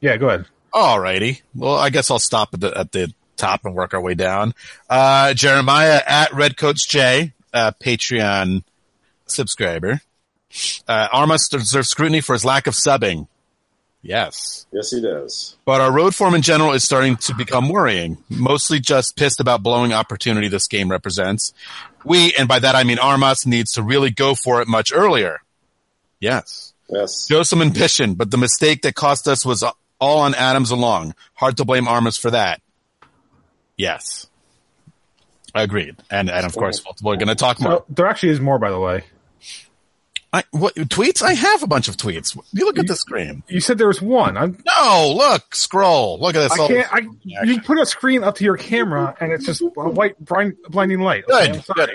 Yeah. 0.00 0.16
Go 0.18 0.28
ahead. 0.28 0.46
Alrighty. 0.72 1.42
Well, 1.56 1.74
I 1.76 1.90
guess 1.90 2.12
I'll 2.12 2.20
stop 2.20 2.54
at 2.54 2.60
the, 2.60 2.78
at 2.78 2.92
the 2.92 3.12
top 3.36 3.64
and 3.64 3.74
work 3.74 3.92
our 3.92 4.00
way 4.00 4.14
down. 4.14 4.54
Uh, 4.88 5.34
Jeremiah 5.34 6.00
at 6.06 6.32
Red 6.32 6.56
Coach 6.56 6.88
J, 6.88 7.32
uh, 7.52 7.72
Patreon 7.82 8.62
subscriber. 9.26 10.00
Uh, 10.86 11.08
Armas 11.12 11.48
deserves 11.48 11.88
scrutiny 11.88 12.20
for 12.20 12.32
his 12.32 12.44
lack 12.44 12.66
of 12.66 12.74
subbing. 12.74 13.28
Yes. 14.02 14.66
Yes, 14.72 14.90
he 14.90 15.00
does. 15.00 15.56
But 15.64 15.80
our 15.80 15.90
road 15.90 16.14
form 16.14 16.34
in 16.34 16.42
general 16.42 16.72
is 16.72 16.84
starting 16.84 17.16
to 17.16 17.34
become 17.34 17.68
worrying. 17.68 18.18
Mostly 18.28 18.78
just 18.78 19.16
pissed 19.16 19.40
about 19.40 19.64
blowing 19.64 19.92
opportunity 19.92 20.46
this 20.46 20.68
game 20.68 20.90
represents. 20.90 21.52
We, 22.04 22.32
and 22.38 22.46
by 22.46 22.60
that 22.60 22.76
I 22.76 22.84
mean 22.84 23.00
Armas, 23.00 23.46
needs 23.46 23.72
to 23.72 23.82
really 23.82 24.10
go 24.10 24.36
for 24.36 24.62
it 24.62 24.68
much 24.68 24.92
earlier. 24.94 25.40
Yes. 26.20 26.72
Yes. 26.88 27.26
Show 27.26 27.42
some 27.42 27.60
ambition, 27.60 28.14
but 28.14 28.30
the 28.30 28.38
mistake 28.38 28.82
that 28.82 28.94
cost 28.94 29.26
us 29.26 29.44
was 29.44 29.64
all 29.98 30.20
on 30.20 30.34
Adams 30.36 30.70
along. 30.70 31.14
Hard 31.34 31.56
to 31.56 31.64
blame 31.64 31.88
Armas 31.88 32.16
for 32.16 32.30
that. 32.30 32.62
Yes. 33.76 34.28
Agreed. 35.52 35.96
And, 36.10 36.30
and 36.30 36.46
of 36.46 36.54
course, 36.54 36.80
we're 37.02 37.16
going 37.16 37.28
to 37.28 37.34
talk 37.34 37.60
more. 37.60 37.72
So 37.72 37.84
there 37.88 38.06
actually 38.06 38.30
is 38.30 38.40
more, 38.40 38.58
by 38.58 38.70
the 38.70 38.78
way. 38.78 39.04
I, 40.32 40.42
what 40.50 40.74
tweets? 40.74 41.22
I 41.22 41.32
have 41.34 41.62
a 41.62 41.66
bunch 41.66 41.88
of 41.88 41.96
tweets. 41.96 42.36
You 42.52 42.66
look 42.66 42.78
at 42.78 42.86
the 42.86 42.96
screen. 42.96 43.42
You 43.48 43.60
said 43.60 43.78
there 43.78 43.86
was 43.88 44.02
one. 44.02 44.36
I'm, 44.36 44.62
No, 44.66 45.14
look, 45.16 45.54
scroll. 45.54 46.18
Look 46.20 46.34
at 46.34 46.40
this. 46.40 46.52
I 46.52 46.66
can't. 46.68 46.92
I, 46.92 47.44
you 47.44 47.60
put 47.62 47.78
a 47.78 47.86
screen 47.86 48.22
up 48.24 48.34
to 48.36 48.44
your 48.44 48.56
camera, 48.56 49.16
and 49.20 49.32
it's 49.32 49.46
just 49.46 49.62
a 49.62 49.66
white 49.66 50.22
blind, 50.22 50.56
blinding 50.68 51.00
light. 51.00 51.24
Okay, 51.30 51.52
Good, 51.52 51.64
good. 51.74 51.90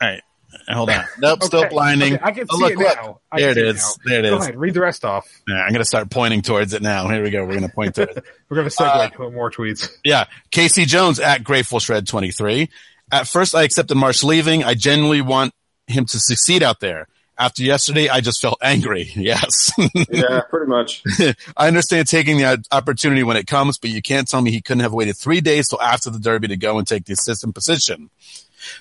All 0.00 0.08
right, 0.08 0.22
hold 0.68 0.90
on. 0.90 1.04
Nope, 1.18 1.42
still 1.44 1.68
blinding. 1.68 2.14
okay, 2.14 2.22
I 2.24 2.32
can 2.32 2.46
Oh, 2.50 2.56
see 2.56 2.62
look, 2.64 2.72
it 2.72 2.78
look. 2.78 2.96
now. 2.96 3.20
I 3.30 3.40
There 3.40 3.50
it 3.50 3.58
is. 3.58 3.64
it 3.76 3.78
see 3.78 3.78
is. 3.78 3.98
now. 3.98 4.10
There 4.10 4.18
it 4.24 4.30
Go 4.30 4.36
is. 4.38 4.42
ahead, 4.42 4.56
read 4.56 4.74
the 4.74 4.80
rest 4.80 5.04
off. 5.04 5.42
Yeah, 5.46 5.56
I'm 5.56 5.72
gonna 5.72 5.84
start 5.84 6.10
pointing 6.10 6.42
towards 6.42 6.72
it 6.72 6.82
now. 6.82 7.08
Here 7.08 7.22
we 7.22 7.30
go. 7.30 7.44
We're 7.44 7.54
gonna 7.54 7.68
point 7.68 7.94
to 7.96 8.02
it. 8.02 8.24
We're 8.48 8.56
gonna 8.56 8.70
segue 8.70 8.86
uh, 8.86 9.08
to 9.10 9.30
more 9.30 9.50
tweets. 9.52 9.88
Yeah, 10.04 10.24
Casey 10.50 10.84
Jones 10.86 11.20
at 11.20 11.44
Grateful 11.44 11.78
Shred 11.80 12.06
23. 12.08 12.70
At 13.12 13.28
first, 13.28 13.54
I 13.54 13.62
accepted 13.62 13.96
Marsch 13.96 14.24
leaving. 14.24 14.64
I 14.64 14.74
genuinely 14.74 15.20
want 15.20 15.52
him 15.86 16.06
to 16.06 16.18
succeed 16.18 16.62
out 16.62 16.80
there. 16.80 17.06
After 17.36 17.64
yesterday, 17.64 18.08
I 18.08 18.20
just 18.20 18.40
felt 18.40 18.58
angry. 18.62 19.10
Yes. 19.16 19.72
Yeah, 20.10 20.42
pretty 20.50 20.66
much. 20.66 21.02
I 21.56 21.66
understand 21.68 22.06
taking 22.06 22.38
the 22.38 22.64
opportunity 22.70 23.22
when 23.22 23.36
it 23.36 23.46
comes, 23.46 23.78
but 23.78 23.90
you 23.90 24.02
can't 24.02 24.28
tell 24.28 24.40
me 24.40 24.50
he 24.50 24.60
couldn't 24.60 24.82
have 24.82 24.92
waited 24.92 25.16
three 25.16 25.40
days 25.40 25.68
till 25.68 25.80
after 25.80 26.10
the 26.10 26.18
Derby 26.18 26.48
to 26.48 26.56
go 26.56 26.78
and 26.78 26.86
take 26.86 27.06
the 27.06 27.14
assistant 27.14 27.54
position. 27.54 28.10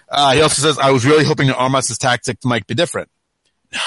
Uh, 0.10 0.34
he 0.34 0.42
also 0.42 0.62
says, 0.62 0.78
I 0.78 0.92
was 0.92 1.06
really 1.06 1.26
hoping 1.26 1.48
that 1.48 1.56
Armas' 1.58 1.98
tactic 1.98 2.44
might 2.44 2.68
be 2.68 2.76
different. 2.76 3.10
No. 3.72 3.80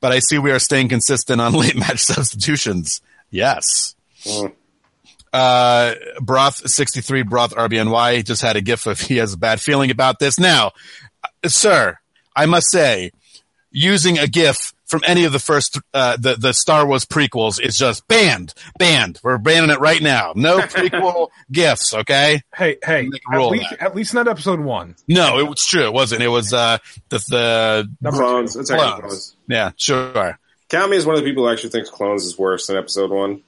But 0.00 0.12
I 0.12 0.18
see 0.18 0.38
we 0.38 0.50
are 0.50 0.58
staying 0.58 0.88
consistent 0.88 1.40
on 1.40 1.52
late 1.58 1.76
match 1.76 2.00
substitutions. 2.00 3.00
Yes. 3.30 3.94
Mm. 4.24 4.52
Uh, 5.32 5.94
Broth 6.20 6.68
63 6.68 7.22
Broth 7.22 7.54
RBNY 7.54 8.24
just 8.24 8.42
had 8.42 8.56
a 8.56 8.60
gif 8.60 8.86
of 8.86 9.00
he 9.00 9.16
has 9.16 9.32
a 9.32 9.38
bad 9.38 9.60
feeling 9.60 9.90
about 9.90 10.18
this. 10.18 10.38
Now, 10.38 10.72
uh, 11.24 11.48
sir, 11.48 11.98
I 12.36 12.46
must 12.46 12.70
say, 12.70 13.12
using 13.72 14.18
a 14.18 14.26
gif 14.26 14.72
from 14.86 15.02
any 15.06 15.24
of 15.24 15.32
the 15.32 15.38
first, 15.38 15.80
uh, 15.94 16.16
the, 16.18 16.36
the 16.36 16.52
Star 16.52 16.86
Wars 16.86 17.06
prequels 17.06 17.58
is 17.60 17.78
just 17.78 18.06
banned, 18.08 18.52
banned. 18.78 19.18
We're 19.22 19.38
banning 19.38 19.70
it 19.70 19.80
right 19.80 20.02
now. 20.02 20.34
No 20.36 20.58
prequel 20.60 21.28
gifs, 21.50 21.94
okay? 21.94 22.42
Hey, 22.54 22.76
hey, 22.84 23.08
at 23.32 23.40
least, 23.40 23.72
at 23.80 23.96
least 23.96 24.14
not 24.14 24.28
episode 24.28 24.60
one. 24.60 24.94
No, 25.08 25.38
it 25.38 25.48
was 25.48 25.64
true. 25.64 25.84
It 25.84 25.92
wasn't. 25.92 26.22
It 26.22 26.28
was, 26.28 26.52
uh, 26.52 26.78
the, 27.08 27.18
the, 27.28 27.88
Number 28.02 28.18
Clones. 28.18 28.54
It's 28.54 28.70
Clones. 28.70 29.00
clones. 29.00 29.36
yeah, 29.48 29.72
sure. 29.76 30.38
Count 30.68 30.90
me 30.90 30.98
as 30.98 31.06
one 31.06 31.16
of 31.16 31.22
the 31.22 31.28
people 31.28 31.44
who 31.44 31.50
actually 31.50 31.70
thinks 31.70 31.88
clones 31.88 32.24
is 32.24 32.38
worse 32.38 32.66
than 32.66 32.76
episode 32.76 33.10
one. 33.10 33.42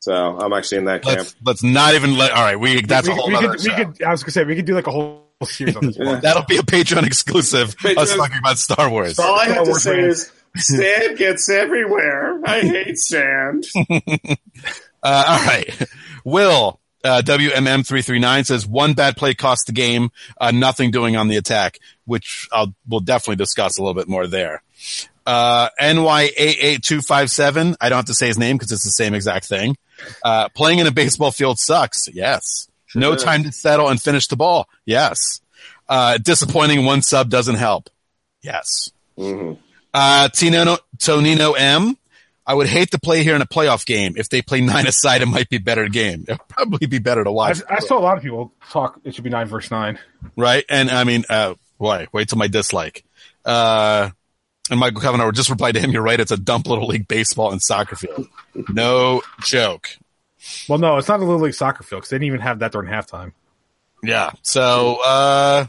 So 0.00 0.12
I'm 0.12 0.52
actually 0.52 0.78
in 0.78 0.84
that 0.84 1.02
camp. 1.02 1.18
Let's, 1.18 1.36
let's 1.42 1.62
not 1.62 1.94
even 1.94 2.16
let, 2.16 2.30
all 2.32 2.42
right, 2.42 2.58
we, 2.58 2.82
that's 2.82 3.08
we, 3.08 3.14
a 3.14 3.16
whole 3.16 3.28
we 3.28 3.34
other 3.34 3.50
could, 3.50 3.62
we 3.62 3.70
could, 3.70 4.02
I 4.02 4.10
was 4.10 4.22
gonna 4.22 4.32
say 4.32 4.44
we 4.44 4.54
could 4.54 4.64
do 4.64 4.74
like 4.74 4.86
a 4.86 4.90
whole 4.90 5.27
series 5.46 5.76
on 5.76 5.86
this 5.86 5.98
one. 5.98 6.20
That'll 6.20 6.44
be 6.44 6.56
a 6.56 6.62
Patreon 6.62 7.06
exclusive. 7.06 7.76
Patreon- 7.76 7.98
Us 7.98 8.14
talking 8.16 8.38
about 8.38 8.58
Star 8.58 8.90
Wars. 8.90 9.18
All 9.18 9.38
I 9.38 9.46
have 9.46 9.64
to 9.64 9.70
Wars 9.70 9.82
say 9.82 10.00
fans. 10.02 10.32
is 10.56 10.66
sand 10.66 11.18
gets 11.18 11.48
everywhere. 11.48 12.40
I 12.44 12.60
hate 12.62 12.98
sand. 12.98 13.66
Uh, 15.00 15.24
all 15.28 15.46
right. 15.46 15.82
Will, 16.24 16.80
uh, 17.04 17.22
WMM339 17.24 18.46
says 18.46 18.66
one 18.66 18.94
bad 18.94 19.16
play 19.16 19.32
cost 19.32 19.68
the 19.68 19.72
game, 19.72 20.10
uh, 20.40 20.50
nothing 20.50 20.90
doing 20.90 21.14
on 21.14 21.28
the 21.28 21.36
attack, 21.36 21.78
which 22.04 22.48
I'll, 22.50 22.74
we'll 22.88 22.98
definitely 22.98 23.36
discuss 23.36 23.78
a 23.78 23.80
little 23.80 23.94
bit 23.94 24.08
more 24.08 24.26
there. 24.26 24.60
Uh, 25.24 25.68
NY88257, 25.80 27.76
I 27.80 27.88
don't 27.88 27.96
have 27.98 28.06
to 28.06 28.14
say 28.14 28.26
his 28.26 28.38
name 28.38 28.56
because 28.56 28.72
it's 28.72 28.82
the 28.82 28.90
same 28.90 29.14
exact 29.14 29.46
thing. 29.46 29.76
Uh, 30.24 30.48
playing 30.48 30.80
in 30.80 30.88
a 30.88 30.92
baseball 30.92 31.30
field 31.30 31.60
sucks. 31.60 32.08
Yes. 32.12 32.68
No 32.94 33.12
does. 33.14 33.24
time 33.24 33.42
to 33.44 33.52
settle 33.52 33.88
and 33.88 34.00
finish 34.00 34.26
the 34.28 34.36
ball. 34.36 34.68
Yes. 34.84 35.40
Uh, 35.88 36.18
disappointing 36.18 36.84
one 36.84 37.02
sub 37.02 37.30
doesn't 37.30 37.56
help. 37.56 37.88
Yes. 38.42 38.90
hmm 39.16 39.54
Uh, 39.94 40.28
Tino, 40.28 40.76
Tonino 40.98 41.54
M. 41.58 41.96
I 42.46 42.54
would 42.54 42.66
hate 42.66 42.90
to 42.92 42.98
play 42.98 43.22
here 43.24 43.34
in 43.36 43.42
a 43.42 43.46
playoff 43.46 43.84
game. 43.84 44.14
If 44.16 44.30
they 44.30 44.40
play 44.40 44.60
nine 44.62 44.86
aside, 44.92 45.20
it 45.22 45.26
might 45.26 45.48
be 45.50 45.56
a 45.56 45.60
better 45.60 45.88
game. 45.88 46.24
It'll 46.28 46.44
probably 46.48 46.86
be 46.86 46.98
better 46.98 47.22
to 47.24 47.30
I, 47.30 47.32
watch, 47.32 47.60
I 47.68 47.78
saw 47.80 47.98
a 47.98 48.00
lot 48.00 48.16
of 48.16 48.22
people 48.22 48.52
talk. 48.70 48.98
It 49.04 49.14
should 49.14 49.24
be 49.24 49.30
nine 49.30 49.46
versus 49.48 49.70
nine. 49.70 49.98
right? 50.36 50.64
And 50.68 50.90
I 50.90 51.04
mean, 51.04 51.24
uh, 51.28 51.54
boy, 51.78 52.06
wait 52.12 52.28
till 52.30 52.38
my 52.38 52.48
dislike. 52.48 53.04
Uh, 53.44 54.10
and 54.70 54.80
Michael 54.80 55.00
Kavanaugh 55.00 55.30
just 55.30 55.48
replied 55.50 55.72
to 55.72 55.80
him, 55.80 55.90
you're 55.90 56.02
right. 56.02 56.20
It's 56.20 56.30
a 56.32 56.36
dump 56.36 56.66
little 56.68 56.86
league 56.86 57.08
baseball 57.08 57.50
and 57.52 57.60
soccer 57.62 57.96
field. 57.96 58.28
No 58.68 59.22
joke. 59.42 59.88
Well, 60.68 60.78
no, 60.78 60.96
it's 60.98 61.08
not 61.08 61.20
a 61.20 61.24
little 61.24 61.40
league 61.40 61.54
soccer 61.54 61.82
field 61.82 62.02
because 62.02 62.10
they 62.10 62.16
didn't 62.16 62.26
even 62.26 62.40
have 62.40 62.60
that 62.60 62.72
during 62.72 62.88
halftime. 62.88 63.32
Yeah. 64.02 64.30
So, 64.42 64.98
uh, 65.04 65.66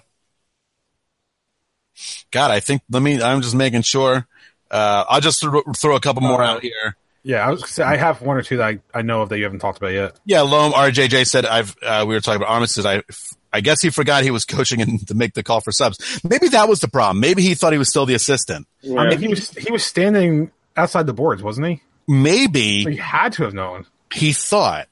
God, 2.31 2.51
I 2.51 2.59
think, 2.59 2.81
let 2.89 3.01
me, 3.01 3.21
I'm 3.21 3.41
just 3.41 3.55
making 3.55 3.81
sure. 3.81 4.27
Uh, 4.69 5.03
I'll 5.09 5.21
just 5.21 5.41
throw, 5.41 5.61
throw 5.75 5.95
a 5.95 5.99
couple 5.99 6.21
more 6.21 6.43
out 6.43 6.61
here. 6.61 6.95
Yeah, 7.23 7.45
I 7.45 7.51
was 7.51 7.69
say, 7.69 7.83
I 7.83 7.97
have 7.97 8.21
one 8.21 8.37
or 8.37 8.41
two 8.41 8.57
that 8.57 8.79
I, 8.93 8.99
I 8.99 9.01
know 9.01 9.21
of 9.21 9.29
that 9.29 9.37
you 9.37 9.43
haven't 9.43 9.59
talked 9.59 9.77
about 9.77 9.91
yet. 9.91 10.17
Yeah, 10.25 10.41
Loam 10.41 10.71
RJJ 10.71 11.27
said 11.27 11.45
I've 11.45 11.75
uh, 11.83 12.05
we 12.07 12.15
were 12.15 12.21
talking 12.21 12.41
about 12.41 12.49
Armistice. 12.49 12.85
I 12.85 13.03
I 13.51 13.61
guess 13.61 13.81
he 13.81 13.89
forgot 13.89 14.23
he 14.23 14.31
was 14.31 14.45
coaching 14.45 14.81
and 14.81 15.05
to 15.07 15.15
make 15.15 15.33
the 15.33 15.43
call 15.43 15.59
for 15.59 15.71
subs. 15.71 16.21
Maybe 16.23 16.47
that 16.49 16.69
was 16.69 16.79
the 16.79 16.87
problem. 16.87 17.19
Maybe 17.19 17.41
he 17.41 17.55
thought 17.55 17.73
he 17.73 17.77
was 17.77 17.89
still 17.89 18.05
the 18.05 18.13
assistant. 18.13 18.67
Yeah. 18.81 19.01
I 19.01 19.09
mean, 19.09 19.19
he 19.19 19.27
was 19.27 19.49
he 19.51 19.71
was 19.71 19.83
standing 19.83 20.51
outside 20.77 21.07
the 21.07 21.13
boards, 21.13 21.43
wasn't 21.43 21.67
he? 21.67 21.81
Maybe 22.07 22.85
He 22.85 22.95
had 22.95 23.33
to 23.33 23.43
have 23.43 23.53
known. 23.53 23.85
He 24.13 24.33
thought 24.33 24.87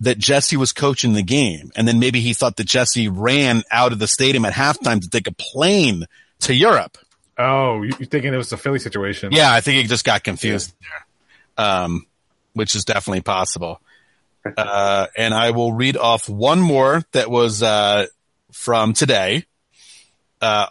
that 0.00 0.18
Jesse 0.18 0.56
was 0.56 0.72
coaching 0.72 1.14
the 1.14 1.22
game, 1.22 1.70
and 1.76 1.88
then 1.88 1.98
maybe 1.98 2.20
he 2.20 2.32
thought 2.34 2.56
that 2.56 2.66
Jesse 2.66 3.08
ran 3.08 3.62
out 3.70 3.92
of 3.92 3.98
the 3.98 4.06
stadium 4.06 4.44
at 4.44 4.52
halftime 4.52 5.00
to 5.00 5.08
take 5.08 5.26
a 5.26 5.32
plane 5.32 6.04
to 6.40 6.54
Europe. 6.54 6.98
Oh, 7.38 7.82
you- 7.82 7.94
you're 7.98 8.06
thinking 8.08 8.32
it 8.34 8.36
was 8.36 8.52
a 8.52 8.56
Philly 8.56 8.78
situation? 8.78 9.30
Yeah, 9.32 9.52
I 9.52 9.60
think 9.60 9.80
he 9.82 9.88
just 9.88 10.04
got 10.04 10.22
confused 10.24 10.72
there, 10.80 11.64
um, 11.66 12.06
which 12.52 12.74
is 12.74 12.84
definitely 12.84 13.22
possible. 13.22 13.80
Uh, 14.56 15.06
and 15.16 15.34
I 15.34 15.50
will 15.50 15.72
read 15.72 15.96
off 15.96 16.28
one 16.28 16.60
more 16.60 17.02
that 17.12 17.30
was 17.30 17.62
uh, 17.62 18.06
from 18.52 18.92
today. 18.92 19.44
Uh, 20.40 20.66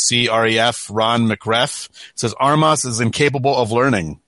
RMCREF 0.00 0.88
Ron 0.90 1.28
McRef 1.28 1.88
says 2.14 2.34
Armas 2.38 2.84
is 2.84 3.00
incapable 3.00 3.54
of 3.56 3.72
learning. 3.72 4.20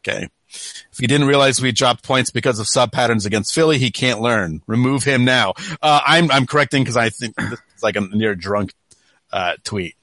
Okay. 0.00 0.28
If 0.52 0.98
he 0.98 1.06
didn't 1.06 1.26
realize 1.26 1.60
we 1.60 1.72
dropped 1.72 2.04
points 2.04 2.30
because 2.30 2.58
of 2.58 2.68
sub 2.68 2.92
patterns 2.92 3.24
against 3.24 3.54
Philly, 3.54 3.78
he 3.78 3.90
can't 3.90 4.20
learn. 4.20 4.62
Remove 4.66 5.04
him 5.04 5.24
now. 5.24 5.54
Uh, 5.80 6.00
I'm 6.04 6.30
I'm 6.30 6.46
correcting 6.46 6.82
because 6.82 6.96
I 6.96 7.10
think 7.10 7.34
it's 7.38 7.82
like 7.82 7.96
a 7.96 8.00
near 8.00 8.34
drunk 8.34 8.74
uh, 9.32 9.54
tweet. 9.64 9.96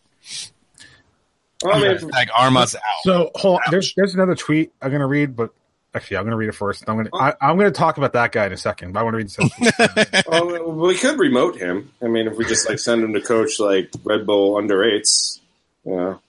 Well, 1.64 1.76
I 1.76 1.96
mean, 1.96 2.10
Like 2.10 2.30
Armas 2.38 2.76
out. 2.76 2.82
So 3.04 3.32
hold 3.36 3.56
on. 3.58 3.72
There's 3.72 3.94
there's 3.96 4.14
another 4.14 4.36
tweet 4.36 4.72
I'm 4.82 4.92
gonna 4.92 5.08
read, 5.08 5.36
but 5.36 5.52
actually 5.94 6.18
I'm 6.18 6.24
gonna 6.24 6.38
read 6.38 6.50
it 6.50 6.56
first. 6.56 6.86
I'm 6.88 6.98
gonna 6.98 7.10
I, 7.14 7.34
I'm 7.42 7.58
gonna 7.58 7.72
talk 7.72 7.98
about 7.98 8.14
that 8.14 8.32
guy 8.32 8.46
in 8.46 8.54
a 8.54 8.58
second. 8.58 8.94
But 8.94 9.02
I 9.02 9.04
want 9.04 9.14
to 9.14 9.18
read 9.18 9.30
this. 9.30 10.24
well, 10.28 10.72
we 10.72 10.98
could 10.98 11.20
remote 11.20 11.58
him. 11.58 11.92
I 12.02 12.08
mean, 12.08 12.28
if 12.28 12.38
we 12.38 12.46
just 12.46 12.68
like 12.68 12.80
send 12.80 13.04
him 13.04 13.14
to 13.14 13.22
coach 13.22 13.60
like 13.60 13.92
Red 14.04 14.26
Bull 14.26 14.58
under 14.58 14.84
eights, 14.84 15.42
you 15.86 15.96
know, 15.96 16.22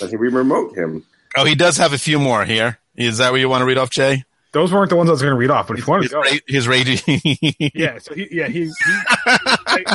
then 0.00 0.18
we 0.18 0.28
remote 0.28 0.76
him. 0.76 1.04
Oh, 1.36 1.44
he 1.44 1.54
does 1.54 1.78
have 1.78 1.92
a 1.92 1.98
few 1.98 2.18
more 2.18 2.44
here. 2.44 2.78
Is 2.96 3.18
that 3.18 3.32
what 3.32 3.40
you 3.40 3.48
want 3.48 3.62
to 3.62 3.66
read 3.66 3.78
off, 3.78 3.90
Jay? 3.90 4.24
Those 4.52 4.72
weren't 4.72 4.90
the 4.90 4.96
ones 4.96 5.08
I 5.08 5.12
was 5.12 5.22
gonna 5.22 5.34
read 5.34 5.50
off, 5.50 5.68
but 5.68 5.78
if 5.78 5.86
you 5.86 5.90
want 5.90 6.04
to 6.04 6.10
go, 6.10 6.22
his 6.46 6.68
raging. 6.68 6.98
yeah. 7.74 7.98
So 7.98 8.14
he, 8.14 8.28
yeah, 8.30 8.48
he. 8.48 8.64
he 8.64 8.70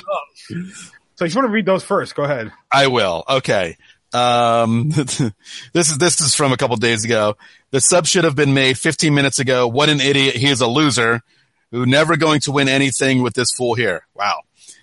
so 1.16 1.26
if 1.26 1.34
you 1.34 1.40
want 1.40 1.48
to 1.48 1.50
read 1.50 1.68
those 1.68 1.84
first, 1.84 2.16
go 2.16 2.24
ahead. 2.24 2.52
I 2.72 2.88
will. 2.88 3.24
Okay. 3.30 3.78
Um, 4.14 4.90
this 4.90 5.22
is 5.76 5.98
this 6.00 6.22
is 6.22 6.34
from 6.34 6.54
a 6.54 6.58
couple 6.58 6.76
days 6.78 7.06
ago. 7.06 7.38
The 7.70 7.82
sub 7.82 8.08
should 8.08 8.24
have 8.24 8.36
been 8.36 8.56
made 8.56 8.80
15 8.80 9.14
minutes 9.14 9.38
ago. 9.38 9.68
What 9.68 9.90
an 9.90 10.02
idiot! 10.02 10.36
He 10.36 10.48
is 10.50 10.62
a 10.62 10.68
loser 10.68 11.22
who 11.70 11.86
never 11.86 12.18
going 12.18 12.40
to 12.42 12.52
win 12.52 12.68
anything 12.68 13.22
with 13.22 13.36
this 13.36 13.52
fool 13.52 13.76
here. 13.76 14.08
Wow. 14.16 14.42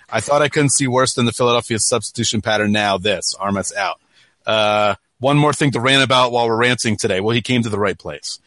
I 0.08 0.20
thought 0.20 0.42
I 0.42 0.48
couldn't 0.48 0.70
see 0.70 0.86
worse 0.86 1.14
than 1.14 1.24
the 1.26 1.32
Philadelphia 1.32 1.78
substitution 1.80 2.42
pattern. 2.42 2.70
Now 2.70 2.98
this 2.98 3.34
Armas 3.40 3.74
out. 3.74 4.00
Uh, 4.46 4.94
one 5.24 5.38
more 5.38 5.54
thing 5.54 5.70
to 5.70 5.80
rant 5.80 6.02
about 6.02 6.32
while 6.32 6.46
we're 6.46 6.56
ranting 6.56 6.98
today. 6.98 7.18
Well, 7.18 7.34
he 7.34 7.40
came 7.40 7.62
to 7.62 7.70
the 7.70 7.78
right 7.78 7.98
place. 7.98 8.40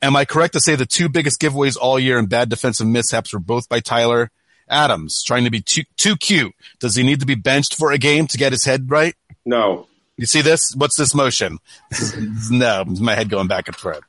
Am 0.00 0.16
I 0.16 0.24
correct 0.24 0.54
to 0.54 0.60
say 0.60 0.74
the 0.74 0.86
two 0.86 1.10
biggest 1.10 1.38
giveaways 1.38 1.76
all 1.78 2.00
year 2.00 2.18
and 2.18 2.30
bad 2.30 2.48
defensive 2.48 2.86
mishaps 2.86 3.34
were 3.34 3.38
both 3.38 3.68
by 3.68 3.80
Tyler 3.80 4.30
Adams, 4.66 5.22
trying 5.22 5.44
to 5.44 5.50
be 5.50 5.60
too 5.60 5.82
too 5.98 6.16
cute? 6.16 6.54
Does 6.80 6.96
he 6.96 7.02
need 7.02 7.20
to 7.20 7.26
be 7.26 7.34
benched 7.34 7.76
for 7.76 7.92
a 7.92 7.98
game 7.98 8.26
to 8.28 8.38
get 8.38 8.52
his 8.52 8.64
head 8.64 8.90
right? 8.90 9.14
No, 9.44 9.86
You 10.16 10.24
see 10.24 10.40
this? 10.40 10.72
What's 10.74 10.96
this 10.96 11.14
motion? 11.14 11.58
no, 12.50 12.84
my 12.86 13.14
head 13.14 13.28
going 13.28 13.46
back 13.46 13.68
and 13.68 13.76
forth. 13.76 14.00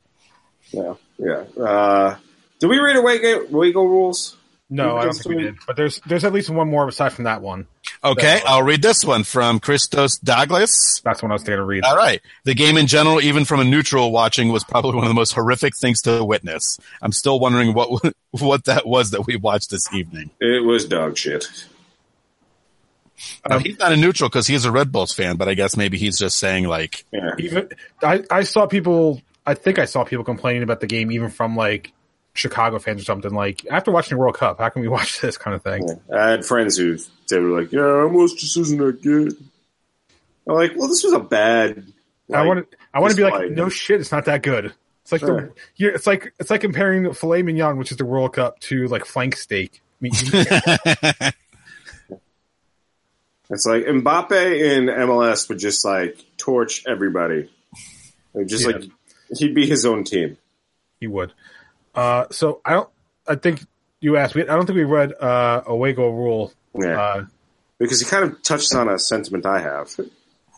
yeah, 0.72 0.94
yeah. 1.18 1.44
Uh, 1.62 2.16
did 2.60 2.70
we 2.70 2.80
read 2.80 2.96
away 2.96 3.20
Wiggle 3.50 3.90
rules? 3.90 4.38
No, 4.70 4.96
I 4.96 5.04
don't 5.04 5.14
think 5.14 5.36
we 5.36 5.44
did. 5.44 5.56
But 5.68 5.76
there's 5.76 6.00
there's 6.08 6.24
at 6.24 6.32
least 6.32 6.50
one 6.50 6.70
more 6.70 6.88
aside 6.88 7.12
from 7.12 7.26
that 7.26 7.42
one. 7.42 7.68
Okay, 8.04 8.42
I'll 8.46 8.64
read 8.64 8.82
this 8.82 9.04
one 9.04 9.24
from 9.24 9.60
Christos 9.60 10.18
Douglas. 10.18 11.02
That's 11.04 11.22
one 11.22 11.32
I 11.32 11.36
was 11.36 11.44
going 11.44 11.58
to 11.60 11.66
read. 11.66 11.84
All 11.84 11.96
right. 11.96 12.22
The 12.44 12.54
game 12.54 12.78
in 12.78 12.88
general, 12.88 13.20
even 13.22 13.46
from 13.46 13.60
a 13.60 13.64
neutral 13.64 14.12
watching, 14.12 14.50
was 14.50 14.64
probably 14.64 14.96
one 14.96 15.04
of 15.06 15.10
the 15.10 15.16
most 15.16 15.34
horrific 15.34 15.74
things 15.78 16.02
to 16.04 16.24
witness. 16.24 16.78
I'm 17.02 17.12
still 17.12 17.40
wondering 17.40 17.74
what 17.74 18.14
what 18.32 18.66
that 18.66 18.86
was 18.88 19.12
that 19.12 19.26
we 19.26 19.36
watched 19.36 19.72
this 19.72 19.92
evening. 19.94 20.30
It 20.40 20.64
was 20.64 20.86
dog 20.86 21.18
shit. 21.18 21.46
Now, 23.48 23.60
he's 23.60 23.80
not 23.80 23.92
a 23.92 23.98
neutral 23.98 24.30
because 24.30 24.46
he's 24.48 24.66
a 24.66 24.72
Red 24.72 24.92
Bulls 24.92 25.14
fan, 25.14 25.38
but 25.38 25.48
I 25.48 25.54
guess 25.54 25.78
maybe 25.78 25.98
he's 25.98 26.18
just 26.18 26.38
saying 26.38 26.68
like, 26.68 27.06
Yeah. 27.12 27.32
even 27.40 27.70
I, 28.04 28.24
I 28.30 28.44
saw 28.44 28.68
people 28.68 29.22
I 29.46 29.54
think 29.54 29.80
I 29.80 29.86
saw 29.86 30.04
people 30.04 30.26
complaining 30.26 30.64
about 30.64 30.80
the 30.82 30.88
game 30.88 31.12
even 31.12 31.30
from 31.30 31.56
like 31.56 31.92
Chicago 32.36 32.78
fans 32.78 33.02
or 33.02 33.06
something 33.06 33.34
like 33.34 33.66
after 33.72 33.92
watching 33.92 34.16
the 34.16 34.20
World 34.20 34.36
Cup, 34.38 34.60
how 34.60 34.70
can 34.70 34.82
we 34.84 34.88
watch 34.98 35.20
this 35.22 35.38
kind 35.38 35.56
of 35.56 35.64
thing? 35.64 35.90
I 36.14 36.30
had 36.30 36.46
friends 36.46 36.78
who 36.78 36.98
they 37.30 37.40
were 37.40 37.60
like, 37.60 37.72
"Yeah, 37.72 37.82
almost 38.04 38.38
just 38.38 38.56
isn't 38.58 38.78
that 38.78 39.02
good." 39.02 39.34
I'm 40.48 40.54
like, 40.56 40.74
"Well, 40.76 40.88
this 40.88 41.04
was 41.04 41.14
a 41.14 41.20
bad." 41.20 41.92
I 42.34 42.46
want 42.46 42.70
to 42.72 42.78
I 42.94 43.00
want 43.00 43.12
to 43.12 43.18
be 43.18 43.24
like, 43.24 43.34
dislike. 43.34 43.52
no 43.52 43.70
shit, 43.70 44.00
it's 44.02 44.12
not 44.12 44.26
that 44.26 44.44
good. 44.44 44.74
It's 45.04 45.12
like 45.12 45.22
the 45.22 45.28
Sure. 45.28 45.54
you're, 45.76 45.92
it's 45.94 46.08
like 46.08 46.34
it's 46.40 46.50
like 46.50 46.62
comparing 46.62 47.12
filet 47.14 47.42
mignon, 47.44 47.78
which 47.78 47.92
is 47.92 47.98
the 47.98 48.06
World 48.06 48.34
Cup, 48.34 48.60
to 48.62 48.88
like 48.88 49.06
flank 49.06 49.36
steak. 49.36 49.82
I 50.02 50.04
mean, 50.04 50.12
It's 53.50 53.66
like 53.68 53.84
Mbappe 53.84 54.32
in 54.32 54.86
MLS 54.86 55.48
would 55.50 55.60
just 55.60 55.86
like 55.86 56.18
torch 56.38 56.84
everybody. 56.88 57.50
Just 58.48 58.66
Yeah. 58.68 58.78
like 58.78 58.84
he'd 59.38 59.54
be 59.54 59.68
his 59.68 59.86
own 59.86 60.04
team. 60.04 60.38
he 61.00 61.08
would. 61.08 61.32
Uh, 61.96 62.26
so 62.32 62.62
I 62.66 62.74
don't. 62.74 62.90
I 63.28 63.36
think 63.36 63.66
you 64.00 64.18
asked 64.18 64.36
me. 64.36 64.44
I 64.44 64.46
don't 64.46 64.66
think 64.66 64.78
we 64.78 64.84
read 64.84 65.14
uh, 65.20 65.62
goal 65.66 66.14
rule. 66.14 66.54
Yeah, 66.78 67.02
Uh, 67.02 67.26
because 67.80 68.00
he 68.00 68.06
kind 68.06 68.24
of 68.24 68.42
touches 68.44 68.74
on 68.74 68.90
a 68.90 69.00
sentiment 69.00 69.46
I 69.46 69.60
have. 69.60 69.96